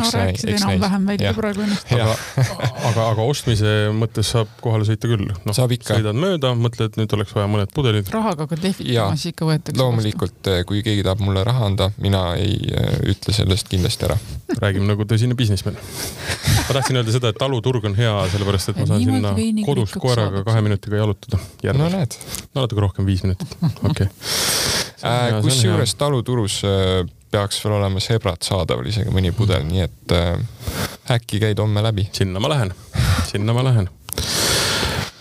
No 0.00 0.10
rääkisid 0.14 0.54
enam-vähem 0.56 1.06
välja 1.06 1.30
ja. 1.30 1.34
praegu 1.36 1.64
ennast. 1.64 1.92
aga, 1.92 2.16
aga, 2.90 3.06
aga 3.12 3.26
ostmise 3.26 3.74
mõttes 3.94 4.30
saab 4.34 4.50
kohale 4.64 4.86
sõita 4.88 5.10
küll 5.10 5.26
no,. 5.30 5.54
sõidad 5.54 6.18
mööda, 6.18 6.54
mõtled, 6.58 6.98
nüüd 7.00 7.16
oleks 7.16 7.34
vaja 7.36 7.48
mõned 7.50 7.72
pudelid. 7.74 8.10
rahaga 8.14 8.48
ka 8.50 8.58
lehvitamas 8.60 9.26
ikka 9.30 9.48
võetakse. 9.48 9.78
loomulikult, 9.80 10.52
kui 10.68 10.82
keegi 10.86 11.04
tahab 11.06 11.24
mulle 11.24 11.44
raha 11.46 11.68
anda, 11.70 11.90
mina 12.02 12.24
ei 12.40 12.58
äh, 12.72 12.98
ütle 13.14 13.34
sellest 13.36 13.70
kindlasti 13.72 14.08
ära. 14.08 14.18
räägime 14.62 14.88
nagu 14.90 15.06
tõsine 15.08 15.36
businessman. 15.38 15.76
ma 15.76 16.78
tahtsin 16.78 17.00
öelda 17.00 17.14
seda, 17.14 17.32
et 17.32 17.40
taluturg 17.40 17.88
on 17.90 17.96
hea, 17.98 18.14
sellepärast 18.34 18.72
et 18.72 18.80
ma 18.82 18.88
saan 18.90 19.04
sinna 19.04 19.34
kodus 19.66 19.96
koeraga 20.00 20.44
kahe 20.46 20.64
minutiga 20.64 21.02
jalutada. 21.02 21.40
no 21.78 21.90
näed. 21.92 22.16
natuke 22.56 22.84
rohkem, 22.84 23.08
viis 23.08 23.24
minutit, 23.26 23.56
okei 23.88 23.90
okay. 23.90 24.08
äh,. 25.02 25.42
kusjuures 25.44 25.94
taluturus 26.00 26.62
äh, 26.68 27.04
peaks 27.34 27.60
veel 27.64 27.78
olema 27.80 28.02
sebrad 28.02 28.46
saadaval, 28.46 28.86
isegi 28.90 29.12
mõni 29.14 29.32
pudel, 29.34 29.66
nii 29.66 29.84
et 29.84 30.14
äh, 30.14 30.38
äkki 31.16 31.42
käid 31.42 31.60
homme 31.62 31.82
läbi. 31.84 32.08
sinna 32.14 32.42
ma 32.42 32.52
lähen, 32.52 32.74
sinna 33.30 33.56
ma 33.56 33.64
lähen. 33.66 33.90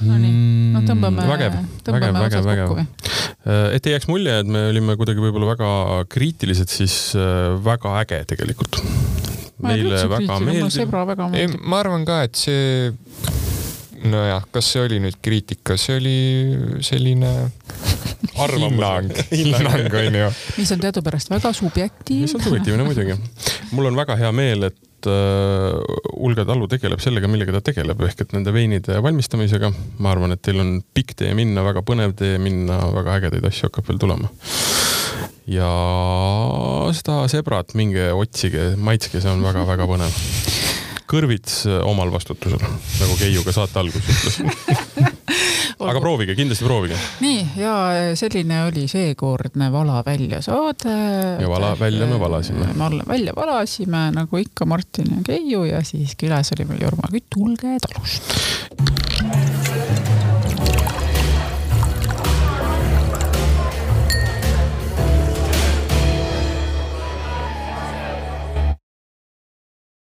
Nonii, 0.04 0.34
no 0.74 0.82
tõmbame, 0.84 1.26
vägev, 1.30 1.58
vägev, 1.88 2.18
vägev, 2.20 2.48
vägev. 2.50 2.74
Äh, 3.44 3.76
et 3.78 3.88
ei 3.88 3.96
jääks 3.96 4.10
mulje, 4.12 4.36
et 4.44 4.50
me 4.50 4.68
olime 4.70 4.98
kuidagi 5.00 5.24
võib-olla 5.24 5.54
väga 5.54 5.72
kriitilised, 6.12 6.72
siis 6.72 6.98
äh, 7.18 7.56
väga 7.64 7.98
äge 8.04 8.24
tegelikult. 8.34 8.82
meile 9.64 10.02
väga 10.12 10.40
meeldib. 10.44 10.98
ei, 11.40 11.48
ma 11.62 11.80
arvan 11.80 12.04
ka, 12.06 12.24
et 12.28 12.36
see 12.36 12.92
nojah, 14.04 14.44
kas 14.52 14.74
see 14.74 14.84
oli 14.84 15.00
nüüd 15.00 15.18
kriitika, 15.24 15.78
see 15.80 15.98
oli 16.02 16.18
selline 16.84 17.32
hinnang, 18.32 19.12
hinnang 19.32 19.94
on 20.00 20.16
ju. 20.16 20.32
mis 20.58 20.72
on 20.72 20.80
teadupärast 20.80 21.30
väga 21.30 21.54
subjektiivne. 21.54 22.22
mis 22.28 22.36
on 22.36 22.44
subjektiivne 22.44 22.84
muidugi. 22.84 23.18
mul 23.72 23.90
on 23.92 23.96
väga 23.96 24.16
hea 24.20 24.32
meel, 24.32 24.70
et 24.70 25.10
uh, 25.10 25.82
Ulga 26.14 26.46
Talu 26.48 26.68
tegeleb 26.72 27.04
sellega, 27.04 27.28
millega 27.28 27.58
ta 27.58 27.64
tegeleb, 27.72 28.02
ehk 28.08 28.26
et 28.26 28.34
nende 28.36 28.54
veinide 28.56 29.02
valmistamisega. 29.04 29.74
ma 30.00 30.14
arvan, 30.16 30.36
et 30.36 30.42
teil 30.42 30.62
on 30.64 30.78
pikk 30.94 31.18
tee 31.20 31.34
minna, 31.38 31.66
väga 31.66 31.84
põnev 31.86 32.16
tee 32.20 32.40
minna, 32.42 32.80
väga 32.96 33.20
ägedaid 33.20 33.52
asju 33.52 33.70
hakkab 33.70 33.92
veel 33.92 34.02
tulema. 34.06 34.32
ja 35.50 35.70
seda 36.96 37.24
sebrat 37.32 37.76
minge 37.76 38.12
otsige, 38.16 38.74
maitske, 38.80 39.20
see 39.20 39.32
on 39.32 39.44
väga-väga 39.44 39.90
põnev 39.90 40.53
kõrvits 41.14 41.64
äh, 41.70 41.82
omal 41.88 42.12
vastutusel, 42.14 42.62
nagu 43.00 43.18
Keiu 43.20 43.46
ka 43.46 43.56
saate 43.56 43.82
alguses 43.84 44.40
ütles 44.40 45.12
aga 45.90 46.00
proovige, 46.00 46.36
kindlasti 46.38 46.66
proovige. 46.68 46.98
nii 47.24 47.42
ja 47.60 47.74
selline 48.20 48.64
oli 48.68 48.86
seekordne 48.92 49.70
Vala 49.74 50.02
välja 50.06 50.42
saade. 50.46 50.96
ja 51.42 51.50
vala 51.50 51.74
välja 51.80 52.08
me 52.08 52.20
valasime. 52.20 52.70
me 52.74 53.04
välja 53.08 53.36
valasime 53.36 54.10
nagu 54.16 54.38
ikka 54.42 54.66
Martin 54.66 55.18
ja 55.18 55.24
Keiu 55.26 55.64
ja 55.70 55.84
siis 55.84 56.16
külas 56.20 56.54
oli 56.58 56.68
meil 56.70 56.84
Jorma 56.86 57.12
Kütt 57.14 57.40
Ulge 57.40 57.78
talust 57.88 58.93